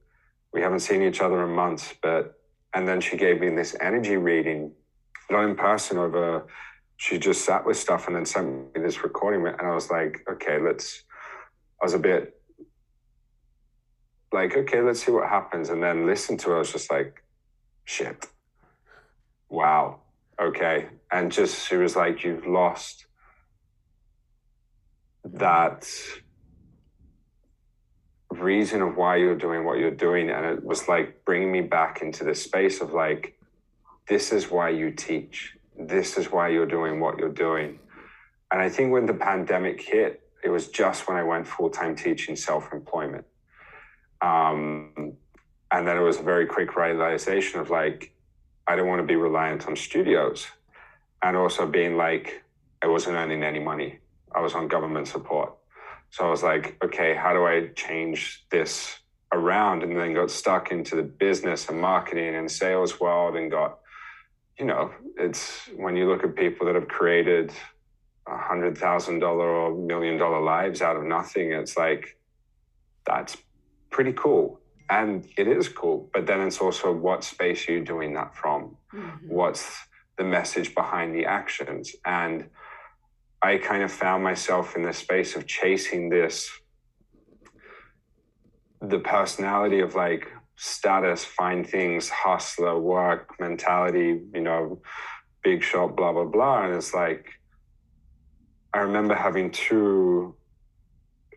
We 0.53 0.61
haven't 0.63 0.81
seen 0.81 1.03
each 1.03 1.21
other 1.21 1.45
in 1.45 1.51
months, 1.51 1.95
but." 2.01 2.39
And 2.75 2.89
then 2.89 3.01
she 3.01 3.17
gave 3.17 3.41
me 3.41 3.49
this 3.51 3.77
energy 3.81 4.17
reading, 4.17 4.73
not 5.31 5.45
in 5.45 5.57
person, 5.57 5.99
over. 5.99 6.47
She 6.97 7.19
just 7.19 7.45
sat 7.45 7.67
with 7.67 7.77
stuff 7.77 8.07
and 8.07 8.17
then 8.17 8.25
sent 8.25 8.75
me 8.75 8.81
this 8.81 9.03
recording, 9.03 9.47
and 9.47 9.67
I 9.67 9.75
was 9.75 9.91
like, 9.91 10.25
"Okay, 10.31 10.59
let's." 10.59 11.05
I 11.81 11.85
was 11.85 11.95
a 11.95 11.99
bit 11.99 12.41
like, 14.33 14.57
okay, 14.57 14.81
let's 14.81 15.05
see 15.05 15.13
what 15.13 15.29
happens. 15.29 15.69
And 15.69 15.83
then 15.83 16.07
listen 16.07 16.37
to 16.39 16.53
it. 16.53 16.55
I 16.55 16.59
was 16.59 16.73
just 16.73 16.91
like, 16.91 17.23
shit. 17.85 18.27
Wow 19.51 20.03
okay 20.41 20.89
and 21.11 21.31
just 21.31 21.69
she 21.69 21.77
was 21.77 21.95
like 21.95 22.25
you've 22.25 22.47
lost 22.47 23.07
that 25.25 25.89
reason 28.33 28.83
of 28.83 28.97
why 28.97 29.17
you're 29.17 29.37
doing 29.37 29.65
what 29.65 29.79
you're 29.79 29.91
doing 29.91 30.31
and 30.31 30.45
it 30.47 30.65
was 30.65 30.89
like 30.89 31.25
bringing 31.25 31.51
me 31.51 31.61
back 31.61 32.03
into 32.03 32.25
the 32.25 32.35
space 32.35 32.81
of 32.81 32.93
like 32.93 33.39
this 34.09 34.33
is 34.33 34.51
why 34.51 34.69
you 34.69 34.91
teach 34.91 35.57
this 35.79 36.17
is 36.19 36.31
why 36.31 36.49
you're 36.49 36.67
doing 36.67 37.01
what 37.01 37.19
you're 37.19 37.29
doing 37.29 37.79
and 38.51 38.61
i 38.61 38.69
think 38.69 38.93
when 38.93 39.07
the 39.07 39.15
pandemic 39.15 39.81
hit 39.81 40.23
it 40.45 40.49
was 40.51 40.69
just 40.69 41.09
when 41.09 41.17
i 41.17 41.23
went 41.23 41.47
full-time 41.47 41.95
teaching 41.95 42.37
self-employment 42.37 43.25
um, 44.21 45.15
and 45.73 45.87
then 45.87 45.97
it 45.97 46.01
was 46.01 46.19
a 46.19 46.23
very 46.23 46.47
quick 46.47 46.77
realization 46.77 47.59
of 47.61 47.71
like 47.71 48.13
I 48.67 48.77
don't 48.77 48.87
want 48.87 49.01
to 49.01 49.07
be 49.07 49.17
reliant 49.17 49.67
on 49.67 49.77
studios. 49.77 50.47
And 51.23 51.37
also 51.37 51.67
being 51.67 51.97
like, 51.97 52.45
I 52.83 52.87
wasn't 52.87 53.17
earning 53.17 53.43
any 53.43 53.59
money. 53.59 53.99
I 54.35 54.41
was 54.41 54.55
on 54.55 54.69
government 54.69 55.09
support. 55.09 55.55
So 56.13 56.27
I 56.27 56.31
was 56.31 56.43
like, 56.43 56.77
okay, 56.85 57.15
how 57.15 57.33
do 57.33 57.45
I 57.45 57.69
change 57.75 58.47
this 58.51 58.99
around? 59.33 59.83
And 59.83 59.97
then 59.97 60.15
got 60.15 60.31
stuck 60.31 60.71
into 60.71 60.95
the 60.95 61.03
business 61.03 61.69
and 61.69 61.81
marketing 61.81 62.37
and 62.37 62.51
sales 62.51 63.01
world 63.01 63.35
and 63.35 63.51
got, 63.51 63.79
you 64.59 64.67
know, 64.67 64.93
it's 65.19 65.69
when 65.77 65.97
you 65.97 66.09
look 66.09 66.23
at 66.23 66.37
people 66.37 66.67
that 66.67 66.75
have 66.75 66.89
created 66.89 67.51
a 68.29 68.37
hundred 68.37 68.79
thousand 68.79 69.19
dollar 69.19 69.49
or 69.49 69.75
million 69.75 70.17
dollar 70.17 70.41
lives 70.41 70.81
out 70.81 70.97
of 70.97 71.03
nothing, 71.03 71.53
it's 71.53 71.77
like, 71.77 72.17
that's 73.07 73.37
pretty 73.91 74.13
cool 74.13 74.61
and 74.91 75.27
it 75.37 75.49
is 75.49 75.69
cool 75.69 76.09
but 76.13 76.27
then 76.27 76.41
it's 76.41 76.61
also 76.61 76.93
what 76.93 77.25
space 77.25 77.69
are 77.69 77.73
you 77.73 77.85
doing 77.85 78.13
that 78.15 78.35
from 78.35 78.77
mm-hmm. 78.93 79.29
what's 79.29 79.77
the 80.19 80.25
message 80.25 80.75
behind 80.75 81.15
the 81.15 81.25
actions 81.25 81.95
and 82.05 82.49
i 83.43 83.57
kind 83.57 83.83
of 83.83 83.91
found 83.91 84.23
myself 84.23 84.77
in 84.77 84.83
the 84.83 84.93
space 84.93 85.37
of 85.37 85.47
chasing 85.47 86.09
this 86.09 86.51
the 88.81 88.99
personality 88.99 89.81
of 89.81 89.95
like 89.95 90.29
status 90.57 91.25
find 91.25 91.67
things 91.67 92.09
hustler 92.09 92.79
work 92.79 93.35
mentality 93.41 94.21
you 94.35 94.41
know 94.41 94.81
big 95.43 95.63
shot 95.63 95.97
blah 95.97 96.13
blah 96.13 96.25
blah. 96.25 96.65
And 96.65 96.75
it's 96.75 96.95
like 96.95 97.27
i 98.75 98.79
remember 98.79 99.15
having 99.15 99.51
two 99.51 100.35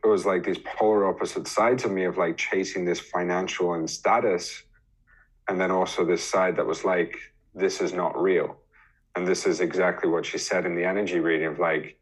it 0.04 0.08
was 0.08 0.26
like 0.26 0.44
these 0.44 0.60
polar 0.60 1.08
opposite 1.08 1.48
sides 1.48 1.84
of 1.86 1.92
me 1.92 2.04
of 2.04 2.18
like 2.18 2.38
chasing 2.38 2.86
this 2.86 3.00
financial 3.00 3.74
and 3.74 3.90
status 3.90 4.64
and 5.48 5.60
then 5.60 5.72
also 5.72 6.06
this 6.06 6.24
side 6.24 6.56
that 6.58 6.66
was 6.66 6.84
like 6.86 7.18
this 7.54 7.82
is 7.82 7.94
not 7.94 8.20
real 8.20 8.58
and 9.16 9.28
this 9.28 9.46
is 9.46 9.62
exactly 9.62 10.10
what 10.10 10.26
she 10.26 10.38
said 10.38 10.66
in 10.66 10.76
the 10.76 10.84
energy 10.84 11.20
reading 11.20 11.48
of 11.48 11.60
like 11.60 11.98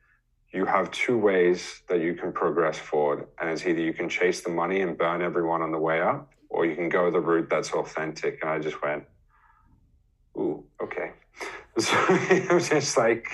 you 0.52 0.65
have 0.65 0.91
two 0.91 1.17
ways 1.17 1.82
that 1.89 1.99
you 1.99 2.13
can 2.13 2.32
progress 2.32 2.78
forward 2.78 3.28
and 3.39 3.49
it's 3.49 3.65
either 3.65 3.82
you 3.82 3.93
can 3.93 4.10
chase 4.10 4.41
the 4.41 4.49
money 4.49 4.82
and 4.82 4.97
burn 4.97 5.21
everyone 5.21 5.62
on 5.62 5.71
the 5.71 5.80
way 5.80 6.02
up 6.02 6.32
or 6.49 6.65
you 6.65 6.76
can 6.76 6.89
go 6.89 7.10
the 7.10 7.19
route 7.19 7.49
that's 7.49 7.71
authentic 7.71 8.39
and 8.41 8.49
i 8.49 8.60
just 8.60 8.82
went 8.82 9.04
ooh 10.38 10.63
okay 10.82 11.12
So 11.80 11.95
it 12.10 12.52
was 12.52 12.69
just 12.69 12.97
like 12.97 13.28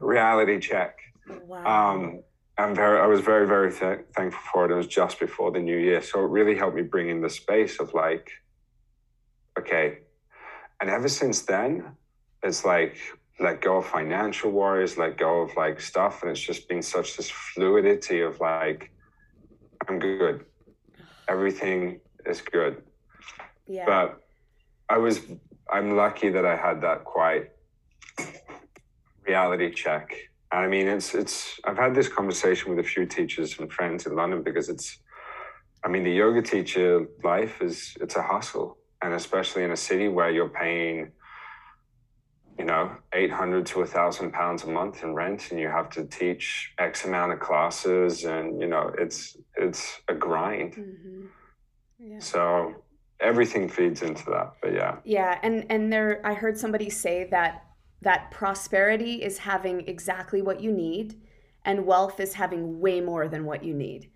reality 0.00 0.60
check. 0.60 0.98
Wow. 1.46 1.94
Um, 1.94 2.22
I'm 2.58 2.74
very, 2.74 3.00
I 3.00 3.06
was 3.06 3.20
very, 3.20 3.46
very 3.46 3.72
th- 3.72 4.00
thankful 4.14 4.42
for 4.52 4.66
it. 4.66 4.70
It 4.70 4.74
was 4.74 4.86
just 4.86 5.18
before 5.18 5.50
the 5.50 5.60
new 5.60 5.78
year. 5.78 6.02
So 6.02 6.20
it 6.20 6.28
really 6.28 6.54
helped 6.54 6.76
me 6.76 6.82
bring 6.82 7.08
in 7.08 7.22
the 7.22 7.30
space 7.30 7.80
of 7.80 7.94
like, 7.94 8.30
okay. 9.58 10.00
And 10.78 10.90
ever 10.90 11.08
since 11.08 11.40
then, 11.42 11.96
it's 12.42 12.64
like, 12.64 12.96
let 13.38 13.62
go 13.62 13.78
of 13.78 13.86
financial 13.86 14.50
worries, 14.50 14.98
let 14.98 15.16
go 15.16 15.40
of 15.40 15.56
like 15.56 15.80
stuff. 15.80 16.22
And 16.22 16.30
it's 16.30 16.40
just 16.40 16.68
been 16.68 16.82
such 16.82 17.16
this 17.16 17.30
fluidity 17.30 18.20
of 18.20 18.38
like, 18.40 18.90
I'm 19.88 19.98
good. 19.98 20.44
Everything 21.28 22.00
is 22.26 22.42
good. 22.42 22.82
yeah. 23.66 23.84
But 23.86 24.20
I 24.88 24.98
was, 24.98 25.20
I'm 25.72 25.96
lucky 25.96 26.28
that 26.30 26.44
I 26.44 26.56
had 26.56 26.80
that 26.82 27.04
quite 27.04 27.50
reality 29.26 29.70
check. 29.72 30.14
And 30.52 30.62
I 30.62 30.66
mean, 30.66 30.88
it's, 30.88 31.14
it's, 31.14 31.60
I've 31.64 31.78
had 31.78 31.94
this 31.94 32.08
conversation 32.08 32.70
with 32.70 32.84
a 32.84 32.88
few 32.88 33.06
teachers 33.06 33.58
and 33.58 33.72
friends 33.72 34.06
in 34.06 34.16
London 34.16 34.42
because 34.42 34.68
it's, 34.68 34.98
I 35.84 35.88
mean, 35.88 36.02
the 36.02 36.10
yoga 36.10 36.42
teacher 36.42 37.06
life 37.22 37.62
is, 37.62 37.96
it's 38.00 38.16
a 38.16 38.22
hustle. 38.22 38.76
And 39.00 39.14
especially 39.14 39.62
in 39.62 39.70
a 39.70 39.76
city 39.76 40.08
where 40.08 40.30
you're 40.30 40.48
paying, 40.48 41.12
you 42.60 42.66
know, 42.66 42.90
800 43.14 43.64
to 43.66 43.80
a 43.80 43.86
thousand 43.86 44.32
pounds 44.32 44.64
a 44.64 44.66
month 44.68 45.02
in 45.02 45.14
rent 45.14 45.50
and 45.50 45.58
you 45.58 45.68
have 45.68 45.88
to 45.90 46.04
teach 46.04 46.74
X 46.78 47.06
amount 47.06 47.32
of 47.32 47.40
classes 47.40 48.24
and, 48.24 48.60
you 48.60 48.66
know, 48.66 48.92
it's, 48.98 49.38
it's 49.56 50.02
a 50.08 50.14
grind. 50.14 50.74
Mhm. 50.74 51.28
Yeah. 51.98 52.18
So 52.18 52.74
everything 53.18 53.66
feeds 53.66 54.02
into 54.02 54.26
that. 54.26 54.52
But 54.60 54.74
yeah. 54.74 54.96
Yeah, 55.04 55.38
and 55.42 55.64
and 55.70 55.90
there 55.90 56.20
I 56.22 56.34
heard 56.34 56.58
somebody 56.58 56.90
say 56.90 57.28
that 57.30 57.64
that 58.02 58.30
prosperity 58.30 59.22
is 59.22 59.38
having 59.38 59.88
exactly 59.88 60.42
what 60.42 60.60
you 60.60 60.70
need 60.70 61.18
and 61.64 61.86
wealth 61.86 62.20
is 62.20 62.34
having 62.34 62.78
way 62.78 63.00
more 63.00 63.26
than 63.26 63.46
what 63.46 63.64
you 63.64 63.72
need. 63.72 64.10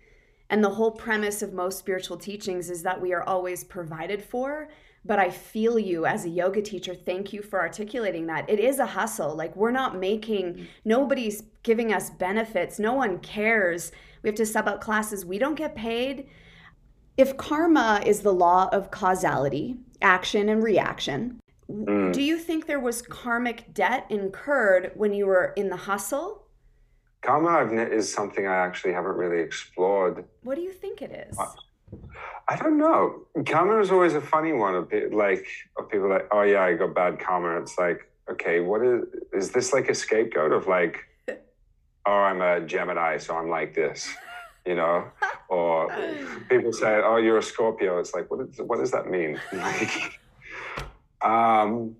And 0.51 0.63
the 0.63 0.69
whole 0.69 0.91
premise 0.91 1.41
of 1.41 1.51
most 1.51 1.79
spiritual 1.79 2.17
teachings 2.17 2.69
is 2.69 2.83
that 2.83 3.01
we 3.01 3.11
are 3.11 3.23
always 3.23 3.63
provided 3.63 4.23
for, 4.23 4.69
but 5.05 5.19
I 5.19 5.29
feel 5.29 5.77
you 5.77 6.05
as 6.05 6.25
a 6.25 6.29
yoga 6.29 6.61
teacher. 6.61 6.95
Thank 6.95 7.31
you 7.31 7.41
for 7.41 7.59
articulating 7.59 8.25
that. 8.27 8.49
It 8.49 8.59
is 8.59 8.79
a 8.79 8.85
hustle. 8.85 9.35
Like 9.35 9.55
we're 9.55 9.71
not 9.71 9.97
making 9.97 10.67
nobody's 10.83 11.43
giving 11.63 11.93
us 11.93 12.09
benefits. 12.09 12.79
No 12.79 12.93
one 12.93 13.19
cares. 13.19 13.91
We 14.23 14.29
have 14.29 14.35
to 14.37 14.45
sub 14.45 14.67
out 14.67 14.81
classes. 14.81 15.23
We 15.25 15.37
don't 15.37 15.55
get 15.55 15.75
paid. 15.75 16.27
If 17.17 17.37
karma 17.37 18.01
is 18.05 18.21
the 18.21 18.33
law 18.33 18.67
of 18.71 18.91
causality, 18.91 19.77
action 20.01 20.49
and 20.49 20.63
reaction, 20.63 21.39
Mm. 21.69 22.13
do 22.13 22.21
you 22.21 22.37
think 22.37 22.67
there 22.67 22.79
was 22.79 23.01
karmic 23.01 23.73
debt 23.73 24.05
incurred 24.11 24.91
when 24.93 25.13
you 25.13 25.25
were 25.25 25.51
in 25.55 25.69
the 25.69 25.75
hustle? 25.75 26.45
Karma 27.23 27.65
is 27.81 28.13
something 28.13 28.45
I 28.45 28.53
actually 28.55 28.93
haven't 28.93 29.15
really 29.15 29.41
explored. 29.41 30.25
What 30.43 30.55
do 30.55 30.61
you 30.61 30.71
think 30.71 31.01
it 31.01 31.27
is? 31.27 31.35
I 32.47 32.55
don't 32.55 32.77
know. 32.77 33.23
Karma 33.45 33.79
is 33.79 33.91
always 33.91 34.13
a 34.13 34.21
funny 34.21 34.53
one. 34.53 34.75
Of 34.75 34.91
like 35.11 35.45
of 35.77 35.89
people 35.89 36.09
like, 36.09 36.27
oh 36.31 36.43
yeah, 36.43 36.63
I 36.63 36.73
got 36.75 36.93
bad 36.93 37.19
karma. 37.19 37.59
It's 37.59 37.77
like, 37.77 38.09
okay, 38.29 38.59
what 38.59 38.83
is 38.83 39.03
is 39.33 39.51
this 39.51 39.73
like 39.73 39.89
a 39.89 39.95
scapegoat 39.95 40.51
of 40.51 40.67
like, 40.67 40.99
oh, 42.05 42.11
I'm 42.11 42.41
a 42.41 42.61
Gemini, 42.61 43.17
so 43.17 43.35
I'm 43.35 43.49
like 43.49 43.73
this, 43.73 44.13
you 44.65 44.75
know? 44.75 45.05
Or 45.47 45.95
people 46.49 46.73
say, 46.73 46.99
oh, 47.03 47.17
you're 47.17 47.37
a 47.37 47.43
Scorpio. 47.43 47.99
It's 47.99 48.15
like, 48.15 48.31
what, 48.31 48.39
is, 48.39 48.59
what 48.59 48.79
does 48.79 48.89
that 48.91 49.07
mean? 49.07 49.39
Like, 49.53 50.19
um, 51.21 51.95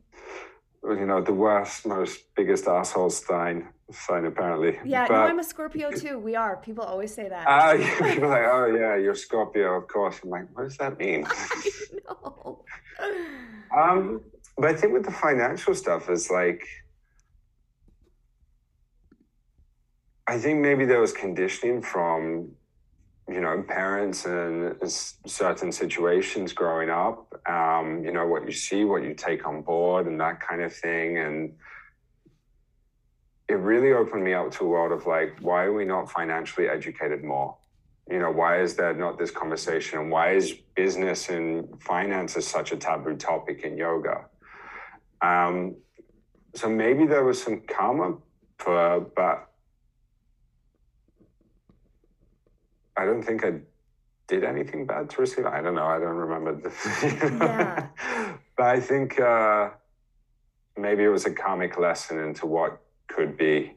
you 0.94 1.06
know, 1.06 1.22
the 1.22 1.34
worst, 1.34 1.86
most 1.86 2.36
biggest 2.36 2.68
asshole 2.68 3.10
sign, 3.10 3.70
sign 3.92 4.26
apparently. 4.26 4.78
Yeah, 4.86 5.08
no, 5.10 5.16
I'm 5.16 5.40
a 5.40 5.44
Scorpio 5.44 5.92
too. 5.92 6.20
We 6.20 6.36
are. 6.36 6.58
People 6.58 6.84
always 6.84 7.14
say 7.14 7.30
that. 7.30 7.46
Ah, 7.48 7.74
yeah, 7.74 7.98
people 8.14 8.26
are 8.26 8.30
like, 8.30 8.48
oh 8.74 8.78
yeah, 8.78 8.96
you're 8.96 9.16
Scorpio, 9.16 9.76
of 9.78 9.88
course. 9.88 10.20
I'm 10.24 10.30
like, 10.30 10.48
what 10.54 10.64
does 10.64 10.78
that 10.78 10.98
mean? 10.98 11.28
no. 12.08 12.64
um, 13.76 14.22
but 14.58 14.70
I 14.70 14.74
think 14.74 14.94
with 14.94 15.06
the 15.06 15.12
financial 15.12 15.74
stuff 15.76 16.10
is 16.10 16.30
like, 16.30 16.66
I 20.28 20.38
think 20.38 20.60
maybe 20.60 20.86
there 20.86 21.02
was 21.02 21.12
conditioning 21.12 21.82
from, 21.82 22.52
you 23.28 23.42
know, 23.42 23.64
parents 23.68 24.26
and 24.26 24.76
certain 25.26 25.72
situations 25.72 26.54
growing 26.54 26.90
up. 26.90 27.42
Um, 27.50 28.04
you 28.04 28.12
know, 28.12 28.28
what 28.28 28.46
you 28.46 28.52
see, 28.52 28.86
what 28.86 29.04
you 29.04 29.14
take 29.16 29.48
on 29.48 29.62
board, 29.62 30.06
and 30.06 30.20
that 30.20 30.40
kind 30.40 30.62
of 30.62 30.74
thing, 30.74 31.18
and 31.18 31.54
it 33.48 33.56
really 33.56 33.94
opened 33.94 34.24
me 34.24 34.34
up 34.34 34.52
to 34.52 34.64
a 34.64 34.68
world 34.68 34.92
of 34.92 35.06
like, 35.06 35.38
why 35.40 35.64
are 35.66 35.74
we 35.74 35.86
not 35.86 36.12
financially 36.12 36.68
educated 36.68 37.24
more? 37.24 37.58
You 38.10 38.20
know, 38.20 38.32
why 38.32 38.62
is 38.62 38.76
there 38.76 38.94
not 38.94 39.18
this 39.18 39.32
conversation? 39.32 40.00
And 40.00 40.12
why 40.12 40.34
is 40.34 40.54
business 40.76 41.30
and 41.30 41.82
finance 41.82 42.36
is 42.36 42.48
such 42.48 42.72
a 42.72 42.78
taboo 42.78 43.16
topic 43.16 43.62
in 43.64 43.78
yoga? 43.78 44.26
Um, 45.22 45.76
so 46.54 46.70
maybe 46.70 47.06
there 47.06 47.24
was 47.24 47.42
some 47.42 47.62
karma 47.68 48.18
for, 48.60 49.00
but 49.16 49.50
I 52.98 53.06
don't 53.06 53.22
think 53.24 53.44
I 53.46 53.54
did 54.28 54.44
anything 54.44 54.86
bad 54.86 55.10
to 55.12 55.22
receive. 55.22 55.46
I 55.46 55.62
don't 55.62 55.76
know. 55.76 55.86
I 55.86 56.00
don't 56.00 56.16
remember. 56.16 56.56
The, 56.56 56.72
Yeah. 57.42 57.88
but 58.58 58.66
I 58.66 58.80
think 58.80 59.20
uh, 59.20 59.70
maybe 60.78 61.04
it 61.04 61.10
was 61.10 61.26
a 61.26 61.32
karmic 61.32 61.78
lesson 61.78 62.20
into 62.20 62.46
what 62.46 62.82
could 63.08 63.38
be 63.38 63.74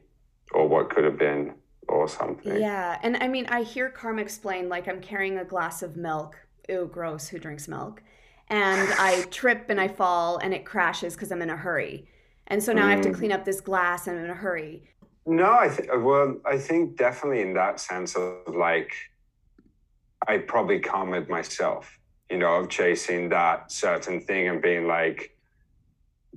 or 0.53 0.67
what 0.67 0.89
could 0.89 1.03
have 1.03 1.17
been 1.17 1.53
or 1.87 2.07
something. 2.07 2.59
Yeah, 2.59 2.97
and 3.03 3.17
I 3.17 3.27
mean, 3.27 3.45
I 3.47 3.63
hear 3.63 3.89
karma 3.89 4.21
explain 4.21 4.69
like 4.69 4.87
I'm 4.87 5.01
carrying 5.01 5.37
a 5.37 5.45
glass 5.45 5.81
of 5.83 5.97
milk. 5.97 6.35
Ew, 6.67 6.89
gross. 6.91 7.27
Who 7.27 7.39
drinks 7.39 7.67
milk? 7.67 8.01
And 8.47 8.87
I 8.99 9.23
trip 9.29 9.65
and 9.69 9.79
I 9.79 9.87
fall 9.87 10.37
and 10.37 10.53
it 10.53 10.65
crashes 10.65 11.13
because 11.15 11.31
I'm 11.31 11.41
in 11.41 11.49
a 11.49 11.57
hurry. 11.57 12.07
And 12.47 12.63
so 12.63 12.73
now 12.73 12.87
I 12.87 12.91
have 12.91 13.01
to 13.01 13.09
Mm. 13.09 13.15
clean 13.15 13.31
up 13.31 13.45
this 13.45 13.61
glass 13.61 14.07
and 14.07 14.17
I'm 14.17 14.25
in 14.25 14.31
a 14.31 14.35
hurry. 14.35 14.83
No, 15.29 15.51
I 15.51 15.69
think 15.69 15.89
well, 15.95 16.37
I 16.43 16.57
think 16.57 16.97
definitely 16.97 17.41
in 17.41 17.53
that 17.53 17.79
sense 17.79 18.15
of 18.15 18.47
like, 18.47 18.91
I 20.27 20.39
probably 20.39 20.79
karmaed 20.79 21.29
myself, 21.29 21.99
you 22.31 22.39
know, 22.39 22.55
of 22.55 22.69
chasing 22.69 23.29
that 23.29 23.71
certain 23.71 24.21
thing 24.21 24.47
and 24.47 24.59
being 24.59 24.87
like, 24.87 25.35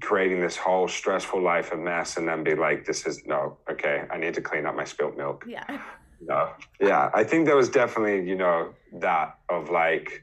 creating 0.02 0.42
this 0.42 0.58
whole 0.58 0.88
stressful 0.88 1.40
life 1.40 1.72
of 1.72 1.78
mess, 1.78 2.18
and 2.18 2.28
then 2.28 2.44
be 2.44 2.54
like, 2.54 2.84
this 2.84 3.06
is 3.06 3.22
no, 3.24 3.56
okay, 3.70 4.04
I 4.10 4.18
need 4.18 4.34
to 4.34 4.42
clean 4.42 4.66
up 4.66 4.76
my 4.76 4.84
spilt 4.84 5.16
milk. 5.16 5.44
Yeah. 5.48 5.64
No, 6.24 6.52
yeah, 6.80 7.10
I 7.12 7.24
think 7.24 7.46
there 7.46 7.56
was 7.56 7.68
definitely, 7.68 8.28
you 8.28 8.36
know, 8.36 8.74
that 9.00 9.40
of 9.48 9.70
like, 9.70 10.22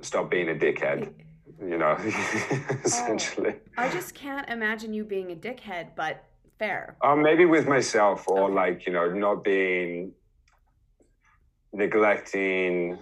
stop 0.00 0.28
being 0.28 0.48
a 0.48 0.52
dickhead, 0.52 1.12
you 1.60 1.78
know, 1.78 1.92
essentially. 2.84 3.54
I 3.78 3.88
just 3.88 4.14
can't 4.14 4.48
imagine 4.48 4.92
you 4.92 5.04
being 5.04 5.30
a 5.30 5.36
dickhead, 5.36 5.90
but 5.94 6.24
fair. 6.58 6.96
Um, 7.02 7.22
maybe 7.22 7.44
with 7.46 7.66
myself, 7.68 8.28
or 8.28 8.50
Okay. 8.50 8.54
like 8.54 8.86
you 8.86 8.92
know, 8.92 9.10
not 9.12 9.44
being 9.44 10.12
neglecting 11.72 12.98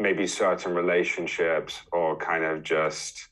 maybe 0.00 0.26
certain 0.26 0.74
relationships, 0.74 1.82
or 1.92 2.16
kind 2.16 2.44
of 2.44 2.62
just 2.62 3.28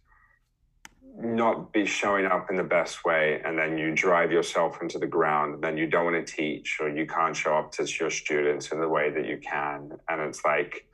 not 1.17 1.73
be 1.73 1.87
showing 1.87 2.27
up 2.27 2.51
in 2.51 2.57
the 2.57 2.65
best 2.65 3.05
way, 3.05 3.41
and 3.45 3.59
then 3.59 3.79
you 3.79 3.95
drive 3.95 4.33
yourself 4.33 4.83
into 4.83 4.99
the 4.99 5.07
ground. 5.07 5.63
Then 5.63 5.77
you 5.77 5.87
don't 5.87 6.05
want 6.05 6.27
to 6.27 6.33
teach, 6.37 6.79
or 6.81 6.89
you 6.89 7.07
can't 7.07 7.37
show 7.37 7.57
up 7.57 7.73
to 7.73 7.87
your 8.01 8.11
students 8.11 8.73
in 8.73 8.81
the 8.81 8.89
way 8.89 9.11
that 9.11 9.27
you 9.27 9.39
can, 9.39 9.91
and 10.09 10.21
it's 10.23 10.45
like 10.45 10.87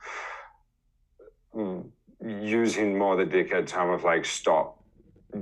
mm, 1.55 1.89
using 2.21 2.97
more 2.97 3.15
the 3.15 3.25
dickhead 3.25 3.67
term 3.67 3.91
of 3.91 4.03
like 4.03 4.25
stop 4.25 4.83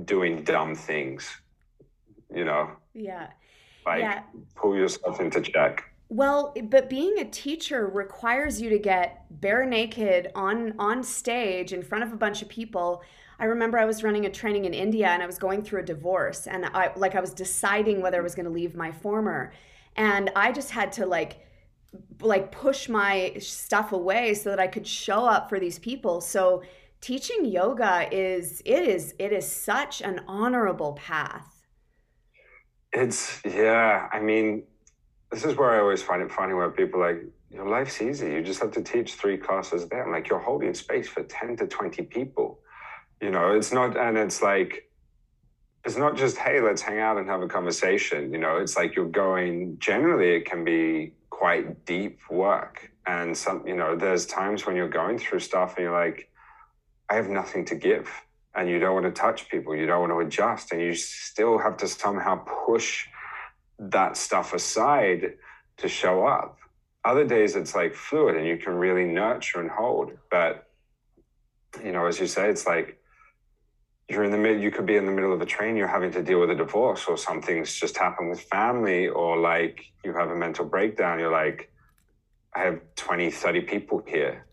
doing 0.04 0.44
dumb 0.44 0.74
things, 0.74 1.28
you 2.34 2.44
know. 2.44 2.70
Yeah. 2.94 3.28
Like 3.86 4.00
yeah. 4.00 4.22
pull 4.54 4.76
yourself 4.76 5.20
into 5.20 5.40
check. 5.40 5.84
Well, 6.08 6.54
but 6.64 6.90
being 6.90 7.20
a 7.20 7.24
teacher 7.24 7.86
requires 7.86 8.60
you 8.60 8.68
to 8.70 8.78
get 8.78 9.26
bare 9.30 9.64
naked 9.64 10.32
on 10.34 10.74
on 10.78 11.02
stage 11.02 11.72
in 11.72 11.82
front 11.82 12.04
of 12.04 12.12
a 12.12 12.16
bunch 12.16 12.42
of 12.42 12.48
people. 12.48 13.02
I 13.38 13.44
remember 13.44 13.78
I 13.78 13.84
was 13.86 14.02
running 14.02 14.26
a 14.26 14.30
training 14.30 14.64
in 14.64 14.74
India 14.74 15.06
and 15.06 15.22
I 15.22 15.26
was 15.26 15.38
going 15.38 15.62
through 15.62 15.80
a 15.80 15.84
divorce 15.84 16.46
and 16.46 16.66
I 16.66 16.92
like 16.96 17.14
I 17.14 17.20
was 17.20 17.32
deciding 17.32 18.02
whether 18.02 18.18
I 18.18 18.22
was 18.22 18.34
going 18.34 18.46
to 18.46 18.52
leave 18.52 18.74
my 18.74 18.90
former 18.92 19.52
and 19.96 20.30
I 20.36 20.52
just 20.52 20.70
had 20.70 20.92
to 20.92 21.06
like 21.06 21.46
like 22.20 22.52
push 22.52 22.88
my 22.88 23.34
stuff 23.38 23.92
away 23.92 24.34
so 24.34 24.50
that 24.50 24.60
I 24.60 24.66
could 24.66 24.86
show 24.86 25.24
up 25.24 25.48
for 25.48 25.58
these 25.58 25.78
people. 25.78 26.20
So 26.20 26.62
teaching 27.00 27.44
yoga 27.44 28.08
is 28.12 28.62
it 28.64 28.82
is 28.82 29.14
it 29.18 29.32
is 29.32 29.50
such 29.50 30.02
an 30.02 30.20
honorable 30.26 30.94
path. 30.94 31.59
It's 32.92 33.40
yeah. 33.44 34.08
I 34.12 34.20
mean, 34.20 34.64
this 35.30 35.44
is 35.44 35.56
where 35.56 35.70
I 35.70 35.80
always 35.80 36.02
find 36.02 36.22
it 36.22 36.32
funny 36.32 36.54
where 36.54 36.70
people 36.70 37.00
like 37.00 37.22
your 37.50 37.68
life's 37.68 38.00
easy. 38.00 38.32
You 38.32 38.42
just 38.42 38.60
have 38.60 38.72
to 38.72 38.82
teach 38.82 39.14
three 39.14 39.36
classes 39.36 39.88
there. 39.88 40.10
Like 40.10 40.28
you're 40.28 40.38
holding 40.38 40.74
space 40.74 41.08
for 41.08 41.22
ten 41.24 41.56
to 41.58 41.66
twenty 41.66 42.02
people. 42.02 42.60
You 43.20 43.30
know, 43.30 43.54
it's 43.54 43.70
not, 43.70 43.96
and 43.96 44.16
it's 44.16 44.42
like 44.42 44.90
it's 45.84 45.96
not 45.96 46.16
just 46.16 46.36
hey 46.36 46.60
let's 46.60 46.82
hang 46.82 46.98
out 46.98 47.16
and 47.16 47.28
have 47.28 47.42
a 47.42 47.48
conversation 47.48 48.32
you 48.32 48.38
know 48.38 48.58
it's 48.58 48.76
like 48.76 48.94
you're 48.94 49.06
going 49.06 49.76
generally 49.78 50.34
it 50.36 50.44
can 50.44 50.64
be 50.64 51.12
quite 51.30 51.84
deep 51.86 52.18
work 52.30 52.90
and 53.06 53.36
some 53.36 53.66
you 53.66 53.74
know 53.74 53.96
there's 53.96 54.26
times 54.26 54.66
when 54.66 54.76
you're 54.76 54.88
going 54.88 55.18
through 55.18 55.40
stuff 55.40 55.76
and 55.76 55.84
you're 55.84 55.98
like 55.98 56.30
i 57.08 57.14
have 57.14 57.28
nothing 57.28 57.64
to 57.64 57.74
give 57.74 58.10
and 58.54 58.68
you 58.68 58.78
don't 58.78 58.94
want 58.94 59.06
to 59.06 59.12
touch 59.12 59.48
people 59.48 59.74
you 59.76 59.86
don't 59.86 60.00
want 60.00 60.12
to 60.12 60.20
adjust 60.20 60.72
and 60.72 60.80
you 60.80 60.94
still 60.94 61.58
have 61.58 61.76
to 61.76 61.86
somehow 61.86 62.36
push 62.66 63.06
that 63.78 64.16
stuff 64.16 64.52
aside 64.52 65.34
to 65.78 65.88
show 65.88 66.26
up. 66.26 66.58
Other 67.04 67.24
days 67.24 67.56
it's 67.56 67.74
like 67.74 67.94
fluid 67.94 68.36
and 68.36 68.46
you 68.46 68.58
can 68.58 68.74
really 68.74 69.04
nurture 69.04 69.60
and 69.60 69.70
hold 69.70 70.12
but 70.30 70.66
you 71.82 71.92
know 71.92 72.06
as 72.06 72.20
you 72.20 72.26
say 72.26 72.50
it's 72.50 72.66
like 72.66 72.98
you're 74.08 74.24
in 74.24 74.32
the 74.32 74.36
mid 74.36 74.60
you 74.60 74.70
could 74.70 74.84
be 74.84 74.96
in 74.96 75.06
the 75.06 75.12
middle 75.12 75.32
of 75.32 75.40
a 75.40 75.46
train 75.46 75.76
you're 75.76 75.86
having 75.86 76.10
to 76.10 76.22
deal 76.22 76.40
with 76.40 76.50
a 76.50 76.54
divorce 76.54 77.06
or 77.06 77.16
something's 77.16 77.72
just 77.72 77.96
happened 77.96 78.28
with 78.28 78.40
family 78.42 79.08
or 79.08 79.38
like 79.38 79.84
you 80.04 80.12
have 80.12 80.30
a 80.30 80.36
mental 80.36 80.64
breakdown 80.64 81.18
you're 81.18 81.30
like 81.30 81.72
i 82.54 82.60
have 82.60 82.80
20 82.96 83.30
30 83.30 83.60
people 83.62 84.02
here 84.06 84.46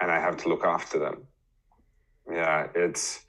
and 0.00 0.10
i 0.10 0.18
have 0.18 0.36
to 0.36 0.48
look 0.48 0.64
after 0.64 0.98
them. 0.98 1.22
Yeah 2.28 2.68
it's 2.74 3.25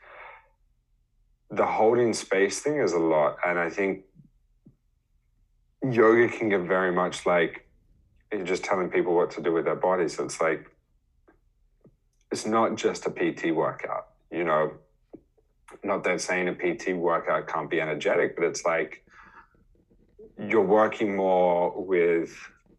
the 1.50 1.66
holding 1.66 2.14
space 2.14 2.60
thing 2.60 2.80
is 2.80 2.94
a 2.94 3.00
lot 3.00 3.38
and 3.46 3.58
i 3.58 3.70
think 3.70 4.04
yoga 5.92 6.28
can 6.28 6.50
get 6.50 6.62
very 6.62 6.92
much 6.92 7.26
like 7.26 7.68
you're 8.32 8.44
just 8.44 8.64
telling 8.64 8.90
people 8.90 9.16
what 9.16 9.32
to 9.32 9.42
do 9.42 9.54
with 9.54 9.66
their 9.66 9.76
bodies 9.76 10.20
it's 10.20 10.42
like 10.42 10.70
it's 12.32 12.46
not 12.46 12.76
just 12.76 13.06
a 13.06 13.10
pt 13.10 13.52
workout 13.54 14.08
you 14.32 14.44
know 14.44 14.72
not 15.84 16.04
that 16.04 16.22
saying 16.22 16.48
a 16.48 16.54
PT 16.54 16.96
workout 16.96 17.48
can't 17.48 17.70
be 17.70 17.82
energetic, 17.82 18.36
but 18.36 18.46
it's 18.46 18.64
like 18.66 19.04
you're 20.38 20.62
working 20.66 21.16
more 21.16 21.74
with 21.76 22.36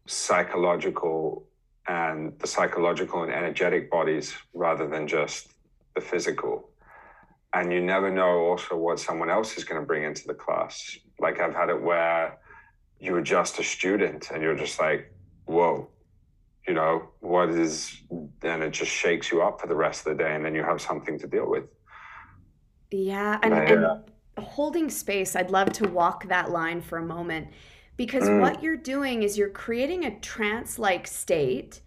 psychological 0.07 1.45
and 1.87 2.37
the 2.39 2.47
psychological 2.47 3.23
and 3.23 3.31
energetic 3.31 3.89
bodies 3.89 4.33
rather 4.53 4.87
than 4.87 5.07
just 5.07 5.53
the 5.95 6.01
physical. 6.01 6.68
And 7.53 7.73
you 7.73 7.81
never 7.81 8.11
know 8.11 8.39
also 8.49 8.77
what 8.77 8.99
someone 8.99 9.29
else 9.29 9.57
is 9.57 9.63
going 9.63 9.81
to 9.81 9.85
bring 9.85 10.03
into 10.03 10.27
the 10.27 10.35
class. 10.35 10.97
Like 11.19 11.39
I've 11.39 11.55
had 11.55 11.69
it 11.69 11.81
where 11.81 12.37
you 12.99 13.15
are 13.15 13.21
just 13.21 13.59
a 13.59 13.63
student 13.63 14.29
and 14.31 14.43
you're 14.43 14.55
just 14.55 14.79
like, 14.79 15.11
whoa, 15.45 15.89
you 16.67 16.73
know, 16.73 17.09
what 17.21 17.49
is, 17.49 18.01
and 18.43 18.61
it 18.61 18.71
just 18.71 18.91
shakes 18.91 19.31
you 19.31 19.41
up 19.41 19.59
for 19.59 19.67
the 19.67 19.75
rest 19.75 20.05
of 20.05 20.15
the 20.15 20.23
day. 20.23 20.35
And 20.35 20.45
then 20.45 20.53
you 20.53 20.63
have 20.63 20.79
something 20.79 21.17
to 21.19 21.27
deal 21.27 21.49
with. 21.49 21.63
Yeah, 22.91 23.39
and, 23.41 23.53
and 23.53 24.03
holding 24.37 24.89
space, 24.89 25.35
I'd 25.35 25.51
love 25.51 25.71
to 25.73 25.87
walk 25.89 26.27
that 26.27 26.51
line 26.51 26.81
for 26.81 26.97
a 26.97 27.05
moment 27.05 27.47
because 27.97 28.23
mm. 28.23 28.39
what 28.39 28.63
you're 28.63 28.77
doing 28.77 29.23
is 29.23 29.37
you're 29.37 29.49
creating 29.49 30.05
a 30.05 30.19
trance 30.19 30.79
like 30.79 31.05
state. 31.05 31.81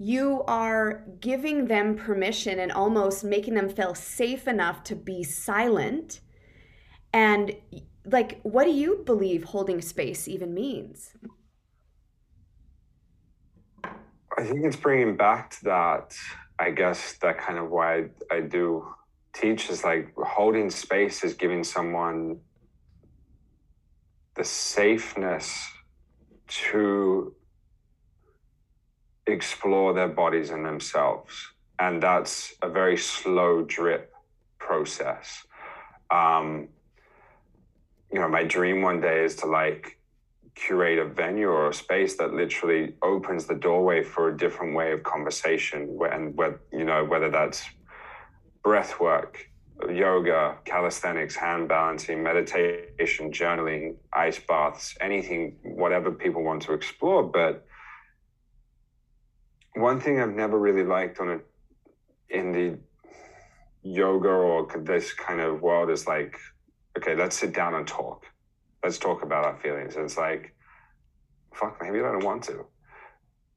You 0.00 0.44
are 0.46 1.04
giving 1.18 1.66
them 1.66 1.96
permission 1.96 2.60
and 2.60 2.70
almost 2.70 3.24
making 3.24 3.54
them 3.54 3.68
feel 3.68 3.96
safe 3.96 4.46
enough 4.46 4.84
to 4.84 4.94
be 4.94 5.24
silent. 5.24 6.20
And, 7.12 7.56
like, 8.04 8.38
what 8.42 8.64
do 8.64 8.70
you 8.70 9.02
believe 9.04 9.42
holding 9.42 9.82
space 9.82 10.28
even 10.28 10.54
means? 10.54 11.14
I 14.38 14.44
think 14.44 14.64
it's 14.64 14.76
bringing 14.76 15.16
back 15.16 15.50
to 15.50 15.64
that, 15.64 16.14
I 16.60 16.70
guess, 16.70 17.14
that 17.14 17.38
kind 17.38 17.58
of 17.58 17.70
why 17.70 18.04
I, 18.30 18.40
do 18.40 18.86
teach 19.32 19.68
is 19.68 19.82
like 19.82 20.14
holding 20.16 20.70
space 20.70 21.24
is 21.24 21.34
giving 21.34 21.64
someone 21.64 22.38
the 24.34 24.44
safeness 24.44 25.68
to 26.46 27.34
explore 29.30 29.92
their 29.92 30.08
bodies 30.08 30.50
and 30.50 30.64
themselves. 30.64 31.32
And 31.78 32.02
that's 32.02 32.54
a 32.62 32.68
very 32.68 32.96
slow 32.96 33.62
drip 33.62 34.12
process. 34.58 35.44
Um, 36.10 36.68
you 38.12 38.18
know, 38.20 38.28
my 38.28 38.44
dream 38.44 38.82
one 38.82 39.00
day 39.00 39.24
is 39.24 39.36
to 39.36 39.46
like 39.46 39.98
curate 40.54 40.98
a 40.98 41.04
venue 41.04 41.48
or 41.48 41.68
a 41.68 41.74
space 41.74 42.16
that 42.16 42.32
literally 42.34 42.94
opens 43.02 43.46
the 43.46 43.54
doorway 43.54 44.02
for 44.02 44.28
a 44.28 44.36
different 44.36 44.74
way 44.74 44.92
of 44.92 45.02
conversation. 45.02 45.98
And 46.10 46.36
where, 46.36 46.60
you 46.72 46.84
know, 46.84 47.04
whether 47.04 47.30
that's 47.30 47.62
breath 48.64 48.98
work, 48.98 49.48
yoga, 49.88 50.56
calisthenics, 50.64 51.36
hand 51.36 51.68
balancing, 51.68 52.22
meditation, 52.22 53.30
journaling, 53.30 53.94
ice 54.12 54.40
baths, 54.40 54.96
anything, 55.00 55.56
whatever 55.62 56.10
people 56.10 56.42
want 56.42 56.62
to 56.62 56.72
explore. 56.72 57.22
But 57.22 57.64
one 59.78 60.00
thing 60.00 60.20
I've 60.20 60.34
never 60.34 60.58
really 60.58 60.84
liked 60.84 61.20
on 61.20 61.30
it 61.30 61.46
in 62.30 62.52
the 62.52 62.78
yoga 63.82 64.28
or 64.28 64.68
this 64.78 65.12
kind 65.12 65.40
of 65.40 65.62
world 65.62 65.90
is 65.90 66.06
like, 66.06 66.36
okay, 66.96 67.14
let's 67.14 67.38
sit 67.38 67.54
down 67.54 67.74
and 67.74 67.86
talk. 67.86 68.24
Let's 68.82 68.98
talk 68.98 69.22
about 69.22 69.44
our 69.44 69.56
feelings. 69.56 69.96
And 69.96 70.04
it's 70.04 70.16
like, 70.16 70.54
fuck, 71.54 71.78
maybe 71.80 71.98
I 71.98 72.12
don't 72.12 72.24
want 72.24 72.44
to. 72.44 72.66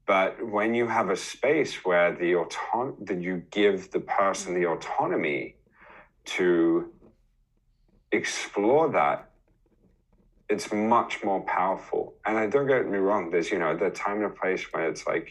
But 0.06 0.44
when 0.44 0.74
you 0.74 0.88
have 0.88 1.10
a 1.10 1.16
space 1.16 1.84
where 1.84 2.14
the 2.14 2.34
auton- 2.36 2.96
that 3.04 3.20
you 3.20 3.42
give 3.50 3.90
the 3.90 4.00
person 4.00 4.54
the 4.54 4.66
autonomy 4.66 5.56
to 6.24 6.92
explore 8.10 8.90
that, 8.90 9.30
it's 10.48 10.72
much 10.72 11.22
more 11.22 11.40
powerful. 11.44 12.14
And 12.26 12.36
I 12.36 12.46
don't 12.46 12.66
get 12.66 12.86
me 12.86 12.98
wrong, 12.98 13.30
there's 13.30 13.50
you 13.50 13.58
know 13.58 13.76
the 13.76 13.90
time 13.90 14.16
and 14.16 14.26
a 14.26 14.30
place 14.30 14.64
where 14.72 14.88
it's 14.88 15.06
like 15.06 15.30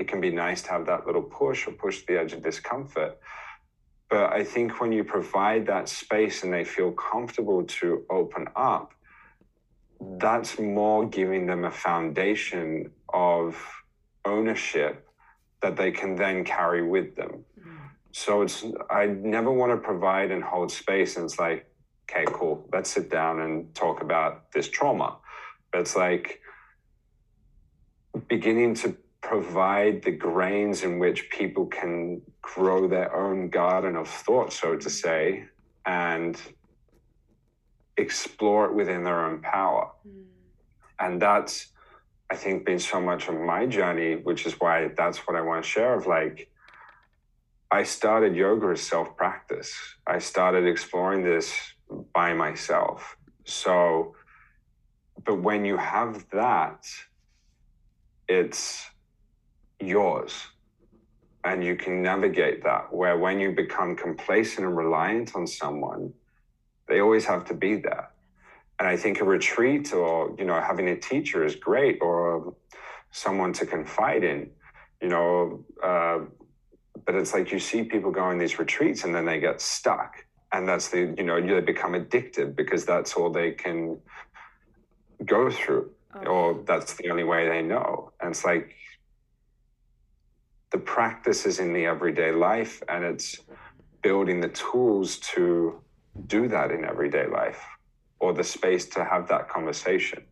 it 0.00 0.08
can 0.08 0.20
be 0.20 0.30
nice 0.30 0.62
to 0.62 0.70
have 0.70 0.86
that 0.86 1.06
little 1.06 1.22
push 1.22 1.66
or 1.66 1.72
push 1.72 2.06
the 2.06 2.18
edge 2.18 2.32
of 2.32 2.42
discomfort. 2.42 3.18
But 4.08 4.32
I 4.32 4.42
think 4.42 4.80
when 4.80 4.92
you 4.92 5.04
provide 5.04 5.66
that 5.66 5.90
space 5.90 6.42
and 6.42 6.52
they 6.52 6.64
feel 6.64 6.90
comfortable 6.92 7.62
to 7.64 8.04
open 8.10 8.48
up, 8.56 8.92
that's 10.18 10.58
more 10.58 11.06
giving 11.06 11.44
them 11.46 11.66
a 11.66 11.70
foundation 11.70 12.90
of 13.12 13.62
ownership 14.24 15.06
that 15.60 15.76
they 15.76 15.92
can 15.92 16.16
then 16.16 16.44
carry 16.44 16.82
with 16.82 17.14
them. 17.14 17.44
Mm. 17.60 17.76
So 18.12 18.40
it's 18.40 18.64
I 18.90 19.04
never 19.06 19.52
want 19.52 19.72
to 19.72 19.76
provide 19.76 20.30
and 20.30 20.42
hold 20.42 20.72
space 20.72 21.16
and 21.16 21.26
it's 21.26 21.38
like, 21.38 21.66
okay, 22.10 22.24
cool, 22.32 22.66
let's 22.72 22.88
sit 22.90 23.10
down 23.10 23.40
and 23.40 23.72
talk 23.74 24.00
about 24.00 24.50
this 24.52 24.68
trauma. 24.70 25.18
But 25.70 25.82
it's 25.82 25.94
like 25.94 26.40
beginning 28.28 28.74
to 28.76 28.96
provide 29.20 30.02
the 30.02 30.10
grains 30.10 30.82
in 30.82 30.98
which 30.98 31.30
people 31.30 31.66
can 31.66 32.22
grow 32.42 32.88
their 32.88 33.14
own 33.14 33.48
garden 33.50 33.96
of 33.96 34.08
thought, 34.08 34.52
so 34.52 34.76
to 34.76 34.90
say, 34.90 35.44
and 35.86 36.40
explore 37.96 38.66
it 38.66 38.74
within 38.74 39.04
their 39.04 39.26
own 39.26 39.40
power. 39.40 39.90
Mm. 40.06 40.24
And 40.98 41.22
that's 41.22 41.68
I 42.30 42.36
think 42.36 42.64
been 42.64 42.78
so 42.78 43.00
much 43.00 43.28
of 43.28 43.34
my 43.34 43.66
journey, 43.66 44.14
which 44.14 44.46
is 44.46 44.54
why 44.60 44.88
that's 44.96 45.18
what 45.26 45.36
I 45.36 45.40
want 45.40 45.64
to 45.64 45.68
share 45.68 45.94
of 45.94 46.06
like 46.06 46.48
I 47.72 47.82
started 47.82 48.34
yoga 48.36 48.68
as 48.68 48.82
self 48.82 49.16
practice. 49.16 49.72
I 50.06 50.18
started 50.18 50.66
exploring 50.66 51.24
this 51.24 51.52
by 52.14 52.32
myself. 52.34 53.16
So 53.44 54.14
but 55.24 55.42
when 55.42 55.64
you 55.64 55.76
have 55.76 56.24
that, 56.30 56.86
it's 58.28 58.88
yours. 59.80 60.46
And 61.44 61.64
you 61.64 61.74
can 61.76 62.02
navigate 62.02 62.62
that. 62.64 62.92
Where 62.92 63.16
when 63.18 63.40
you 63.40 63.52
become 63.52 63.96
complacent 63.96 64.66
and 64.66 64.76
reliant 64.76 65.34
on 65.34 65.46
someone, 65.46 66.12
they 66.86 67.00
always 67.00 67.24
have 67.24 67.44
to 67.46 67.54
be 67.54 67.76
there 67.76 68.10
and 68.80 68.88
I 68.88 68.96
think 68.96 69.20
a 69.20 69.24
retreat 69.24 69.92
or 69.92 70.34
you 70.38 70.44
know 70.46 70.58
having 70.60 70.88
a 70.88 70.96
teacher 70.96 71.44
is 71.44 71.54
great 71.54 71.98
or 72.00 72.54
someone 73.12 73.52
to 73.52 73.66
confide 73.66 74.24
in, 74.24 74.50
you 75.02 75.08
know. 75.08 75.64
Uh, 75.82 76.20
but 77.04 77.14
it's 77.14 77.34
like 77.34 77.52
you 77.52 77.58
see 77.58 77.84
people 77.84 78.10
go 78.10 78.22
on 78.22 78.38
these 78.38 78.58
retreats 78.58 79.04
and 79.04 79.14
then 79.14 79.26
they 79.26 79.38
get 79.38 79.60
stuck, 79.60 80.24
and 80.52 80.66
that's 80.66 80.88
the 80.88 81.14
you 81.18 81.24
know 81.24 81.38
they 81.40 81.60
become 81.60 81.94
addicted 81.94 82.56
because 82.56 82.86
that's 82.86 83.12
all 83.14 83.30
they 83.30 83.52
can 83.52 83.98
go 85.26 85.50
through, 85.50 85.90
oh. 86.14 86.26
or 86.26 86.62
that's 86.66 86.94
the 86.94 87.10
only 87.10 87.24
way 87.24 87.46
they 87.48 87.60
know. 87.60 88.12
And 88.20 88.30
it's 88.30 88.46
like 88.46 88.74
the 90.70 90.78
practice 90.78 91.46
is 91.46 91.58
in 91.58 91.72
the 91.72 91.86
everyday 91.86 92.32
life, 92.32 92.82
and 92.88 93.04
it's 93.04 93.40
building 94.02 94.40
the 94.40 94.48
tools 94.48 95.18
to 95.18 95.80
do 96.26 96.48
that 96.48 96.70
in 96.70 96.84
everyday 96.84 97.26
life 97.26 97.62
or 98.18 98.32
the 98.32 98.44
space 98.44 98.86
to 98.86 99.04
have 99.04 99.28
that 99.28 99.48
conversation. 99.48 100.22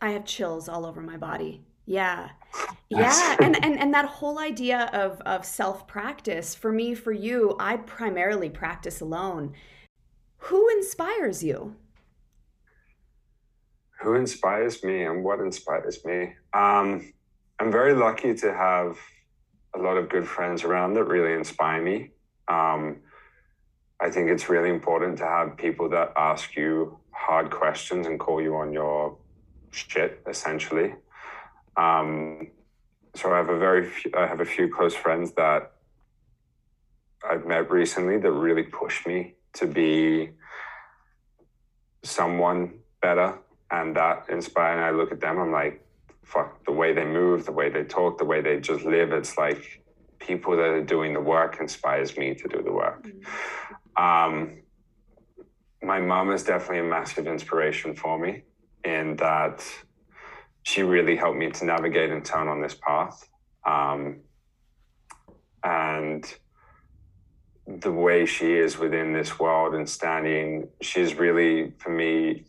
I 0.00 0.10
have 0.10 0.24
chills 0.24 0.68
all 0.68 0.84
over 0.84 1.00
my 1.00 1.16
body. 1.16 1.62
Yeah. 1.86 2.30
Yeah. 2.90 3.36
and, 3.40 3.64
and 3.64 3.80
and 3.80 3.94
that 3.94 4.04
whole 4.04 4.38
idea 4.38 4.90
of 4.92 5.18
of 5.22 5.46
self-practice, 5.46 6.54
for 6.54 6.70
me, 6.70 6.94
for 6.94 7.10
you, 7.10 7.56
I 7.58 7.78
primarily 7.78 8.50
practice 8.50 9.00
alone. 9.00 9.54
Who 10.36 10.68
inspires 10.76 11.42
you? 11.42 11.74
Who 14.02 14.12
inspires 14.12 14.84
me 14.84 15.04
and 15.04 15.24
what 15.24 15.40
inspires 15.40 16.04
me? 16.04 16.34
Um, 16.52 17.14
I'm 17.62 17.70
very 17.70 17.94
lucky 17.94 18.34
to 18.34 18.52
have 18.52 18.98
a 19.72 19.78
lot 19.78 19.96
of 19.96 20.08
good 20.08 20.26
friends 20.26 20.64
around 20.64 20.94
that 20.94 21.04
really 21.04 21.32
inspire 21.32 21.80
me. 21.80 22.10
Um, 22.48 23.02
I 24.00 24.10
think 24.10 24.30
it's 24.30 24.48
really 24.48 24.68
important 24.68 25.18
to 25.18 25.26
have 25.26 25.56
people 25.56 25.88
that 25.90 26.12
ask 26.16 26.56
you 26.56 26.98
hard 27.12 27.52
questions 27.52 28.08
and 28.08 28.18
call 28.18 28.42
you 28.42 28.56
on 28.56 28.72
your 28.72 29.16
shit, 29.70 30.20
essentially. 30.28 30.96
Um, 31.76 32.48
so 33.14 33.32
I 33.32 33.36
have 33.36 33.48
a 33.48 33.58
very 33.60 33.88
few, 33.88 34.10
I 34.16 34.26
have 34.26 34.40
a 34.40 34.44
few 34.44 34.68
close 34.68 34.96
friends 34.96 35.30
that 35.34 35.70
I've 37.24 37.46
met 37.46 37.70
recently 37.70 38.18
that 38.18 38.32
really 38.32 38.64
push 38.64 39.06
me 39.06 39.34
to 39.52 39.68
be 39.68 40.30
someone 42.02 42.80
better 43.00 43.38
and 43.70 43.94
that 43.94 44.28
inspired 44.30 44.78
and 44.78 44.84
I 44.84 44.90
look 44.90 45.12
at 45.12 45.20
them 45.20 45.38
I'm 45.38 45.52
like 45.52 45.86
fuck 46.24 46.64
the 46.64 46.72
way 46.72 46.92
they 46.92 47.04
move 47.04 47.44
the 47.44 47.52
way 47.52 47.68
they 47.68 47.84
talk 47.84 48.18
the 48.18 48.24
way 48.24 48.40
they 48.40 48.60
just 48.60 48.84
live 48.84 49.12
it's 49.12 49.36
like 49.36 49.82
people 50.18 50.56
that 50.56 50.68
are 50.68 50.84
doing 50.84 51.12
the 51.12 51.20
work 51.20 51.58
inspires 51.60 52.16
me 52.16 52.34
to 52.34 52.48
do 52.48 52.62
the 52.62 52.72
work 52.72 53.04
mm-hmm. 53.04 54.02
um, 54.02 54.62
my 55.82 56.00
mom 56.00 56.30
is 56.30 56.44
definitely 56.44 56.78
a 56.78 56.84
massive 56.84 57.26
inspiration 57.26 57.94
for 57.94 58.18
me 58.18 58.42
in 58.84 59.16
that 59.16 59.64
she 60.62 60.82
really 60.82 61.16
helped 61.16 61.38
me 61.38 61.50
to 61.50 61.64
navigate 61.64 62.10
and 62.10 62.24
turn 62.24 62.46
on 62.46 62.60
this 62.60 62.74
path 62.74 63.28
um, 63.64 64.20
and 65.64 66.34
the 67.66 67.92
way 67.92 68.26
she 68.26 68.54
is 68.54 68.78
within 68.78 69.12
this 69.12 69.38
world 69.38 69.74
and 69.74 69.88
standing, 69.88 70.68
she's 70.80 71.14
really, 71.14 71.72
for 71.78 71.90
me, 71.90 72.44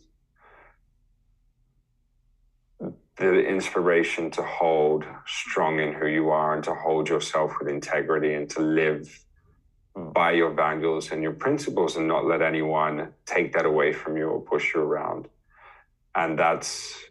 the 3.16 3.40
inspiration 3.46 4.30
to 4.32 4.42
hold 4.42 5.04
strong 5.26 5.78
in 5.78 5.92
who 5.92 6.06
you 6.06 6.30
are 6.30 6.54
and 6.54 6.64
to 6.64 6.74
hold 6.74 7.08
yourself 7.08 7.52
with 7.58 7.68
integrity 7.68 8.34
and 8.34 8.50
to 8.50 8.60
live 8.60 9.24
by 9.94 10.32
your 10.32 10.50
values 10.52 11.12
and 11.12 11.22
your 11.22 11.32
principles 11.32 11.96
and 11.96 12.08
not 12.08 12.24
let 12.26 12.42
anyone 12.42 13.12
take 13.26 13.52
that 13.52 13.64
away 13.64 13.92
from 13.92 14.16
you 14.16 14.28
or 14.28 14.40
push 14.40 14.74
you 14.74 14.80
around. 14.80 15.28
And 16.16 16.36
that's, 16.36 17.04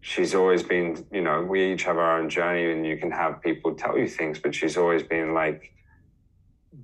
she's 0.00 0.34
always 0.34 0.64
been, 0.64 1.06
you 1.12 1.20
know, 1.20 1.42
we 1.42 1.72
each 1.72 1.84
have 1.84 1.98
our 1.98 2.18
own 2.18 2.28
journey 2.28 2.72
and 2.72 2.84
you 2.84 2.96
can 2.96 3.12
have 3.12 3.40
people 3.40 3.74
tell 3.74 3.96
you 3.96 4.08
things, 4.08 4.40
but 4.40 4.54
she's 4.54 4.76
always 4.76 5.04
been 5.04 5.32
like, 5.32 5.72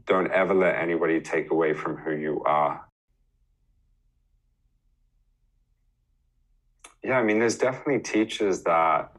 don't 0.07 0.31
ever 0.31 0.55
let 0.55 0.77
anybody 0.77 1.21
take 1.21 1.51
away 1.51 1.73
from 1.75 1.97
who 1.97 2.13
you 2.13 2.43
are. 2.45 2.86
Yeah, 7.07 7.21
I 7.21 7.23
mean, 7.23 7.39
there's 7.39 7.57
definitely 7.57 8.01
teachers 8.01 8.65
that, 8.65 9.13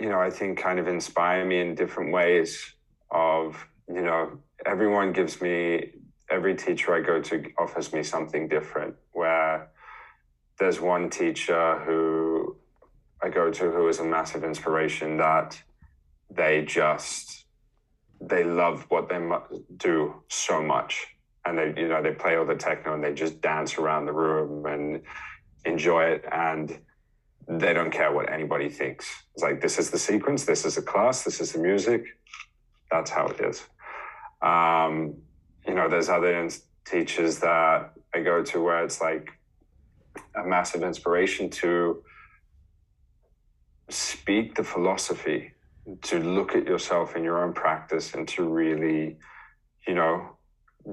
you 0.00 0.08
know, 0.08 0.18
I 0.18 0.30
think 0.30 0.58
kind 0.58 0.78
of 0.78 0.88
inspire 0.88 1.44
me 1.44 1.60
in 1.60 1.74
different 1.74 2.10
ways 2.10 2.74
of, 3.10 3.62
you 3.86 4.00
know, 4.00 4.38
everyone 4.64 5.12
gives 5.12 5.42
me 5.42 5.90
every 6.30 6.54
teacher 6.54 6.94
I 6.94 7.02
go 7.02 7.20
to 7.20 7.44
offers 7.58 7.92
me 7.92 8.02
something 8.02 8.48
different. 8.48 8.94
Where 9.12 9.68
there's 10.58 10.80
one 10.80 11.10
teacher 11.10 11.78
who 11.80 12.56
I 13.22 13.28
go 13.28 13.50
to 13.50 13.70
who 13.70 13.86
is 13.88 13.98
a 13.98 14.04
massive 14.04 14.44
inspiration 14.44 15.18
that 15.18 15.62
they 16.30 16.64
just 16.64 17.44
they 18.18 18.44
love 18.44 18.86
what 18.88 19.10
they 19.10 19.20
do 19.76 20.22
so 20.28 20.62
much 20.62 21.17
and 21.48 21.58
they 21.58 21.80
you 21.80 21.88
know 21.88 22.02
they 22.02 22.12
play 22.12 22.36
all 22.36 22.46
the 22.46 22.54
techno 22.54 22.94
and 22.94 23.02
they 23.02 23.14
just 23.14 23.40
dance 23.40 23.78
around 23.78 24.06
the 24.06 24.12
room 24.12 24.66
and 24.66 25.02
enjoy 25.64 26.04
it 26.04 26.24
and 26.30 26.78
they 27.48 27.72
don't 27.72 27.90
care 27.90 28.12
what 28.12 28.30
anybody 28.30 28.68
thinks. 28.68 29.06
It's 29.34 29.42
like 29.42 29.60
this 29.60 29.78
is 29.78 29.90
the 29.90 29.98
sequence 29.98 30.44
this 30.44 30.64
is 30.64 30.74
the 30.76 30.82
class 30.82 31.24
this 31.24 31.40
is 31.40 31.52
the 31.52 31.58
music. 31.60 32.04
That's 32.90 33.10
how 33.10 33.26
it 33.28 33.40
is. 33.40 33.64
Um, 34.40 35.16
you 35.66 35.74
know, 35.74 35.88
there's 35.88 36.08
other 36.08 36.48
teachers 36.86 37.38
that 37.40 37.92
I 38.14 38.20
go 38.20 38.42
to 38.42 38.62
where 38.62 38.84
it's 38.84 39.00
like 39.00 39.30
a 40.34 40.44
massive 40.44 40.82
inspiration 40.82 41.50
to 41.50 42.02
speak 43.90 44.54
the 44.54 44.64
philosophy, 44.64 45.52
to 46.02 46.18
look 46.20 46.54
at 46.54 46.66
yourself 46.66 47.16
in 47.16 47.24
your 47.24 47.42
own 47.42 47.52
practice 47.52 48.14
and 48.14 48.26
to 48.28 48.44
really, 48.48 49.18
you 49.86 49.94
know, 49.94 50.37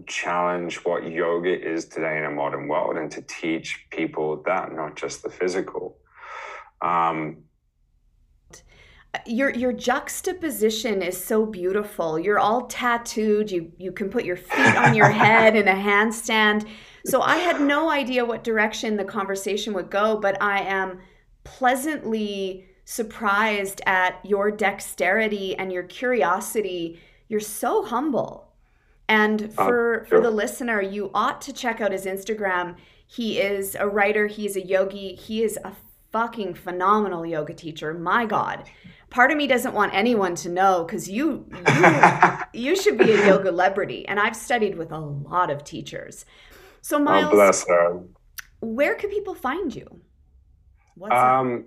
challenge 0.03 0.77
what 0.77 1.09
yoga 1.09 1.49
is 1.49 1.85
today 1.85 2.17
in 2.17 2.25
a 2.25 2.31
modern 2.31 2.67
world 2.67 2.97
and 2.97 3.11
to 3.11 3.21
teach 3.21 3.85
people 3.91 4.41
that, 4.45 4.73
not 4.73 4.95
just 4.95 5.23
the 5.23 5.29
physical. 5.29 5.97
Um, 6.81 7.37
your 9.25 9.51
your 9.51 9.71
juxtaposition 9.71 11.01
is 11.01 11.23
so 11.23 11.45
beautiful. 11.45 12.19
You're 12.19 12.39
all 12.39 12.67
tattooed. 12.67 13.49
You 13.49 13.71
you 13.77 13.91
can 13.91 14.09
put 14.09 14.25
your 14.25 14.35
feet 14.35 14.75
on 14.75 14.95
your 14.95 15.09
head 15.23 15.55
in 15.55 15.67
a 15.67 15.73
handstand. 15.73 16.67
So 17.05 17.21
I 17.21 17.37
had 17.37 17.61
no 17.61 17.89
idea 17.89 18.25
what 18.25 18.43
direction 18.43 18.97
the 18.97 19.05
conversation 19.05 19.73
would 19.73 19.89
go, 19.89 20.17
but 20.17 20.41
I 20.41 20.61
am 20.61 20.99
pleasantly 21.43 22.65
surprised 22.85 23.81
at 23.85 24.19
your 24.25 24.51
dexterity 24.51 25.55
and 25.55 25.71
your 25.71 25.83
curiosity. 25.83 26.99
You're 27.29 27.39
so 27.39 27.83
humble. 27.83 28.44
And 29.07 29.53
oh, 29.57 29.65
for 29.65 29.65
sure. 29.65 30.05
for 30.07 30.21
the 30.21 30.31
listener, 30.31 30.81
you 30.81 31.11
ought 31.13 31.41
to 31.41 31.53
check 31.53 31.81
out 31.81 31.91
his 31.91 32.05
Instagram. 32.05 32.75
He 33.07 33.39
is 33.39 33.75
a 33.75 33.87
writer, 33.87 34.27
he's 34.27 34.55
a 34.55 34.65
yogi, 34.65 35.15
he 35.15 35.43
is 35.43 35.59
a 35.63 35.73
fucking 36.11 36.55
phenomenal 36.55 37.25
yoga 37.25 37.53
teacher. 37.53 37.93
My 37.93 38.25
god 38.25 38.65
part 39.15 39.31
of 39.31 39.37
me 39.37 39.47
doesn't 39.47 39.73
want 39.73 39.93
anyone 39.93 40.35
to 40.35 40.49
know 40.49 40.83
because 40.83 41.09
you 41.09 41.45
you, 41.67 41.89
you 42.69 42.75
should 42.75 42.97
be 42.97 43.11
a 43.11 43.27
yoga 43.27 43.45
celebrity 43.45 44.05
and 44.07 44.19
i've 44.19 44.35
studied 44.35 44.77
with 44.77 44.91
a 44.91 44.99
lot 44.99 45.49
of 45.49 45.63
teachers 45.63 46.25
so 46.81 46.97
oh, 46.97 46.99
miles 46.99 47.25
oh, 47.27 47.31
bless 47.31 47.67
her. 47.67 48.03
where 48.59 48.95
can 48.95 49.09
people 49.09 49.33
find 49.33 49.73
you 49.73 50.01
What's 50.97 51.13
um, 51.13 51.65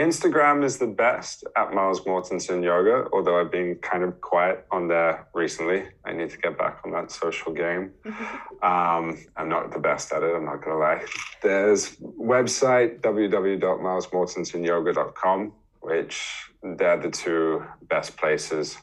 instagram 0.00 0.64
is 0.64 0.78
the 0.78 0.86
best 0.86 1.44
at 1.56 1.72
miles 1.72 2.00
mortensen 2.00 2.62
yoga 2.62 3.08
although 3.12 3.40
i've 3.40 3.50
been 3.50 3.74
kind 3.76 4.02
of 4.02 4.20
quiet 4.20 4.66
on 4.70 4.88
there 4.88 5.26
recently 5.34 5.84
i 6.04 6.12
need 6.12 6.28
to 6.30 6.38
get 6.38 6.58
back 6.58 6.80
on 6.84 6.90
that 6.90 7.10
social 7.10 7.52
game 7.52 7.92
um, 8.62 9.16
i'm 9.36 9.48
not 9.48 9.72
the 9.72 9.78
best 9.78 10.12
at 10.12 10.22
it 10.22 10.34
i'm 10.34 10.44
not 10.44 10.62
gonna 10.64 10.78
lie 10.78 11.02
there's 11.42 11.96
website 11.96 13.00
www.milesmortensenyoga.com 13.00 15.52
which 15.80 16.50
they're 16.62 16.98
the 16.98 17.10
two 17.10 17.64
best 17.82 18.16
places. 18.16 18.76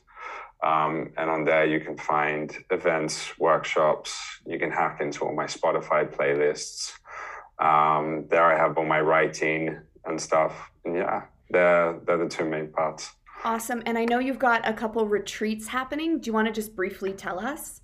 Um, 0.63 1.13
and 1.17 1.29
on 1.29 1.45
there, 1.45 1.65
you 1.65 1.79
can 1.79 1.97
find 1.97 2.55
events, 2.71 3.37
workshops. 3.37 4.19
You 4.45 4.57
can 4.57 4.71
hack 4.71 4.99
into 5.01 5.23
all 5.23 5.35
my 5.35 5.45
Spotify 5.45 6.11
playlists. 6.11 6.93
Um, 7.59 8.25
there, 8.29 8.43
I 8.43 8.57
have 8.57 8.77
all 8.77 8.85
my 8.85 9.01
writing 9.01 9.79
and 10.07 10.19
stuff. 10.19 10.71
And 10.85 10.95
yeah, 10.95 11.23
they're, 11.49 11.99
they're 12.05 12.17
the 12.17 12.29
two 12.29 12.45
main 12.45 12.69
parts. 12.69 13.11
Awesome. 13.43 13.83
And 13.85 13.97
I 13.97 14.05
know 14.05 14.19
you've 14.19 14.39
got 14.39 14.67
a 14.67 14.73
couple 14.73 15.05
retreats 15.07 15.67
happening. 15.67 16.19
Do 16.19 16.27
you 16.27 16.33
want 16.33 16.47
to 16.47 16.53
just 16.53 16.75
briefly 16.75 17.13
tell 17.13 17.39
us? 17.39 17.81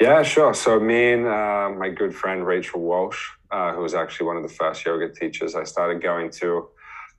Yeah, 0.00 0.22
sure. 0.22 0.52
So, 0.54 0.80
me 0.80 1.12
and 1.12 1.26
uh, 1.26 1.70
my 1.78 1.88
good 1.88 2.14
friend 2.14 2.44
Rachel 2.44 2.80
Walsh, 2.80 3.28
uh, 3.52 3.72
who 3.72 3.80
was 3.80 3.94
actually 3.94 4.26
one 4.26 4.36
of 4.36 4.42
the 4.42 4.48
first 4.48 4.84
yoga 4.84 5.08
teachers 5.08 5.54
I 5.54 5.62
started 5.62 6.02
going 6.02 6.30
to, 6.32 6.68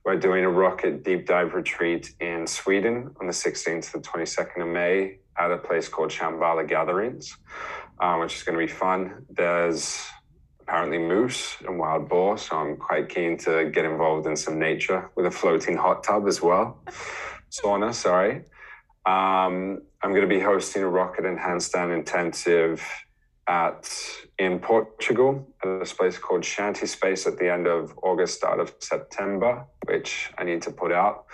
we're 0.04 0.16
doing 0.16 0.44
a 0.44 0.50
rocket 0.50 1.02
deep 1.02 1.26
dive 1.26 1.54
retreat 1.54 2.14
in 2.20 2.46
Sweden 2.46 3.10
on 3.20 3.26
the 3.26 3.32
16th 3.32 3.90
to 3.90 3.98
the 3.98 4.04
22nd 4.04 4.62
of 4.62 4.68
May 4.68 5.18
at 5.36 5.50
a 5.50 5.56
place 5.56 5.88
called 5.88 6.10
Shambhala 6.10 6.68
Gatherings, 6.68 7.36
um, 7.98 8.20
which 8.20 8.36
is 8.36 8.42
going 8.42 8.58
to 8.58 8.64
be 8.64 8.72
fun. 8.72 9.26
There's 9.30 10.06
apparently 10.66 10.98
moose 10.98 11.56
and 11.66 11.78
wild 11.78 12.08
boar, 12.08 12.36
so 12.36 12.56
I'm 12.56 12.76
quite 12.76 13.08
keen 13.08 13.36
to 13.38 13.70
get 13.70 13.84
involved 13.84 14.26
in 14.26 14.36
some 14.36 14.58
nature 14.58 15.08
with 15.14 15.26
a 15.26 15.30
floating 15.30 15.76
hot 15.76 16.02
tub 16.02 16.26
as 16.26 16.42
well. 16.42 16.80
Sauna, 17.50 17.94
sorry. 17.94 18.42
Um, 19.06 19.82
I'm 20.02 20.10
going 20.10 20.22
to 20.22 20.26
be 20.26 20.40
hosting 20.40 20.82
a 20.82 20.88
rocket 20.88 21.24
and 21.24 21.38
handstand 21.38 21.94
intensive 21.94 22.84
at 23.46 23.88
in 24.38 24.58
Portugal 24.58 25.48
at 25.62 25.78
this 25.78 25.92
place 25.92 26.18
called 26.18 26.44
Shanty 26.44 26.86
Space 26.86 27.28
at 27.28 27.38
the 27.38 27.50
end 27.50 27.68
of 27.68 27.96
August, 28.02 28.34
start 28.34 28.58
of 28.58 28.74
September, 28.80 29.64
which 29.86 30.32
I 30.36 30.42
need 30.42 30.62
to 30.62 30.72
put 30.72 30.90
out. 30.90 31.26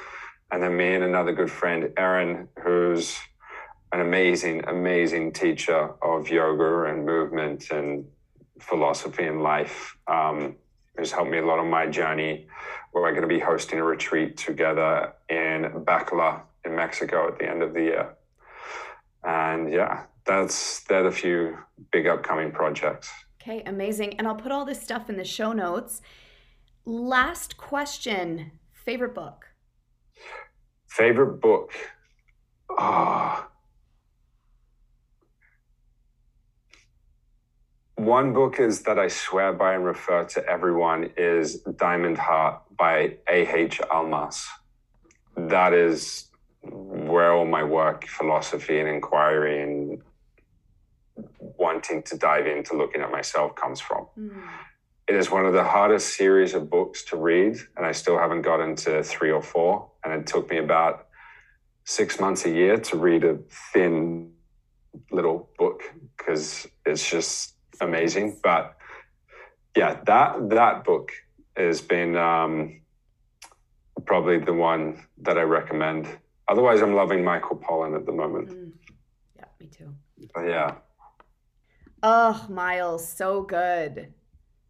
And 0.51 0.63
then 0.63 0.77
me 0.77 0.95
and 0.95 1.05
another 1.05 1.33
good 1.33 1.51
friend, 1.51 1.91
Erin, 1.97 2.49
who's 2.63 3.19
an 3.93 4.01
amazing, 4.01 4.65
amazing 4.69 5.33
teacher 5.33 5.95
of 6.03 6.29
yoga 6.29 6.85
and 6.85 7.07
movement 7.07 7.71
and 7.71 8.05
philosophy 8.63 9.25
and 9.25 9.43
life, 9.43 9.97
um, 10.07 10.57
who's 10.97 11.13
helped 11.13 11.31
me 11.31 11.39
a 11.39 11.47
lot 11.47 11.59
on 11.59 11.69
my 11.69 11.87
journey. 11.87 12.47
We're 12.93 13.11
going 13.11 13.23
to 13.23 13.29
be 13.29 13.41
hosting 13.41 13.79
a 13.79 13.85
retreat 13.85 14.37
together 14.37 15.13
in 15.29 15.85
Bacalar 15.85 16.43
in 16.65 16.77
Mexico 16.77 17.29
at 17.29 17.39
the 17.39 17.49
end 17.49 17.63
of 17.63 17.75
the 17.75 17.83
year. 17.83 18.15
And 19.25 19.73
yeah, 19.73 20.05
that's 20.27 20.81
they're 20.85 21.03
the 21.03 21.11
few 21.11 21.59
big 21.91 22.07
upcoming 22.07 22.53
projects. 22.53 23.11
Okay, 23.41 23.63
amazing. 23.67 24.15
And 24.19 24.27
I'll 24.27 24.37
put 24.37 24.53
all 24.53 24.65
this 24.65 24.81
stuff 24.81 25.11
in 25.11 25.17
the 25.17 25.25
show 25.25 25.53
notes. 25.53 26.01
Last 26.85 27.57
question 27.57 28.53
favorite 28.73 29.15
book? 29.15 29.47
Favorite 30.89 31.41
book? 31.41 31.73
Ah. 32.79 33.47
Oh. 33.47 33.52
One 38.03 38.33
book 38.33 38.59
is 38.59 38.83
that 38.83 38.99
I 38.99 39.07
swear 39.07 39.53
by 39.53 39.75
and 39.75 39.85
refer 39.85 40.25
to 40.25 40.45
everyone 40.45 41.11
is 41.17 41.59
Diamond 41.77 42.19
Heart 42.19 42.63
by 42.77 43.19
A.H. 43.31 43.81
Almas. 43.93 44.45
That 45.37 45.73
is 45.73 46.27
where 46.65 47.33
all 47.33 47.45
my 47.47 47.63
work, 47.63 48.09
philosophy, 48.09 48.81
and 48.81 48.89
inquiry 48.89 49.63
and 49.63 50.03
wanting 51.39 52.03
to 52.03 52.19
dive 52.19 52.49
into 52.49 52.77
looking 52.77 53.03
at 53.03 53.13
myself 53.13 53.55
comes 53.55 53.81
from. 53.81 54.09
Mm. 54.19 54.49
It 55.07 55.15
is 55.15 55.31
one 55.31 55.47
of 55.47 55.53
the 55.53 55.63
hardest 55.63 56.17
series 56.17 56.55
of 56.55 56.69
books 56.69 57.05
to 57.05 57.17
read, 57.17 57.57
and 57.77 57.87
I 57.87 57.93
still 57.93 58.19
haven't 58.19 58.43
gotten 58.43 58.75
to 58.85 59.05
three 59.05 59.31
or 59.31 59.43
four. 59.43 59.89
And 60.03 60.13
it 60.13 60.27
took 60.27 60.51
me 60.51 60.59
about 60.59 61.07
six 61.85 62.19
months 62.19 62.47
a 62.47 62.51
year 62.51 62.79
to 62.79 62.97
read 62.97 63.23
a 63.23 63.39
thin 63.73 64.33
little 65.13 65.51
book 65.57 65.83
because 66.17 66.67
it's 66.85 67.09
just 67.09 67.52
amazing. 67.83 68.39
But 68.43 68.77
yeah, 69.77 70.01
that 70.07 70.51
that 70.51 70.85
book 70.85 71.13
has 71.57 71.81
been 71.81 72.17
um, 72.17 72.81
probably 74.05 74.39
the 74.39 74.53
one 74.53 75.05
that 75.19 75.39
I 75.39 75.43
recommend. 75.43 76.09
Otherwise, 76.49 76.83
I'm 76.83 76.95
loving 76.95 77.25
Michael 77.25 77.57
Pollan 77.57 77.97
at 77.97 78.07
the 78.07 78.13
moment. 78.13 78.51
Mm. 78.51 78.73
Yeah, 79.37 79.45
me 79.61 79.67
too. 79.67 79.95
But 80.35 80.43
yeah. 80.43 80.75
Oh, 82.03 82.47
Miles, 82.49 83.07
so 83.07 83.43
good. 83.43 84.13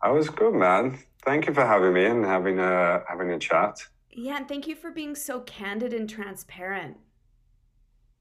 I 0.02 0.10
was 0.10 0.28
good, 0.28 0.54
man. 0.54 0.98
Thank 1.24 1.46
you 1.46 1.54
for 1.54 1.64
having 1.64 1.92
me 1.92 2.04
and 2.04 2.24
having 2.24 2.58
a 2.58 3.02
having 3.08 3.30
a 3.30 3.38
chat. 3.38 3.78
Yeah, 4.10 4.36
and 4.36 4.48
thank 4.48 4.66
you 4.66 4.74
for 4.74 4.90
being 4.90 5.14
so 5.14 5.40
candid 5.40 5.94
and 5.94 6.08
transparent. 6.08 6.98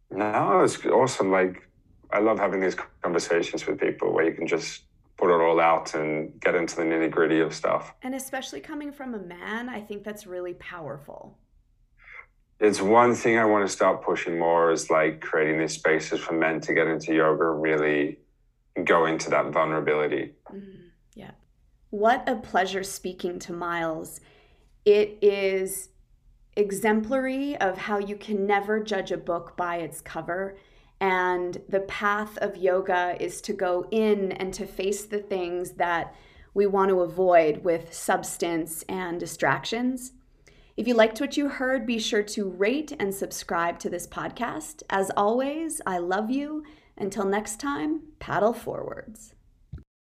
No, 0.10 0.62
it's 0.62 0.86
awesome. 0.86 1.32
Like 1.32 1.68
I 2.14 2.20
love 2.20 2.40
having 2.40 2.60
these 2.60 2.76
conversations 3.02 3.66
with 3.66 3.80
people 3.80 4.14
where 4.14 4.26
you 4.26 4.34
can 4.34 4.48
just 4.48 4.84
put 5.18 5.30
it 5.30 5.40
all 5.40 5.60
out 5.60 5.94
and 5.94 6.40
get 6.42 6.56
into 6.56 6.76
the 6.76 6.82
nitty 6.82 7.12
gritty 7.12 7.40
of 7.40 7.54
stuff. 7.54 7.94
And 8.02 8.16
especially 8.16 8.60
coming 8.60 8.92
from 8.92 9.14
a 9.14 9.20
man, 9.20 9.70
I 9.70 9.82
think 9.82 10.04
that's 10.04 10.26
really 10.26 10.54
powerful. 10.56 11.38
It's 12.60 12.82
one 12.82 13.16
thing 13.16 13.38
I 13.38 13.46
want 13.46 13.66
to 13.68 13.72
start 13.72 14.04
pushing 14.04 14.38
more 14.38 14.72
is 14.72 14.90
like 14.90 15.22
creating 15.22 15.60
these 15.60 15.74
spaces 15.74 16.20
for 16.20 16.34
men 16.34 16.60
to 16.62 16.74
get 16.74 16.88
into 16.88 17.14
yoga, 17.14 17.46
really 17.46 18.20
go 18.84 19.06
into 19.06 19.30
that 19.30 19.52
vulnerability. 19.52 20.34
Mm, 20.54 20.90
yeah. 21.16 21.32
What 21.90 22.28
a 22.28 22.36
pleasure 22.36 22.84
speaking 22.84 23.40
to 23.40 23.54
Miles. 23.54 24.22
It 24.86 25.18
is 25.22 25.90
exemplary 26.56 27.56
of 27.58 27.78
how 27.78 27.98
you 27.98 28.16
can 28.16 28.46
never 28.46 28.80
judge 28.80 29.12
a 29.12 29.18
book 29.18 29.56
by 29.56 29.78
its 29.78 30.02
cover. 30.02 30.58
And 31.02 31.60
the 31.68 31.80
path 31.82 32.38
of 32.38 32.56
yoga 32.56 33.18
is 33.20 33.42
to 33.42 33.54
go 33.54 33.88
in 33.90 34.32
and 34.34 34.54
to 34.54 34.68
face 34.68 35.04
the 35.04 35.18
things 35.18 35.72
that 35.72 36.16
we 36.54 36.68
want 36.68 36.90
to 36.90 37.02
avoid 37.02 37.64
with 37.64 37.92
substance 37.92 38.84
and 38.88 39.20
distractions. 39.20 40.14
If 40.78 40.88
you 40.88 40.94
liked 40.94 41.20
what 41.20 41.38
you 41.38 41.50
heard, 41.50 41.88
be 41.88 41.98
sure 41.98 42.24
to 42.24 42.50
rate 42.50 42.94
and 43.00 43.14
subscribe 43.14 43.80
to 43.80 43.90
this 43.90 44.06
podcast. 44.06 44.84
As 44.92 45.10
always, 45.18 45.82
I 45.88 45.98
love 45.98 46.30
you 46.30 46.64
until 46.98 47.26
next 47.26 47.60
time, 47.60 48.02
paddle 48.20 48.54
forwards. 48.54 49.34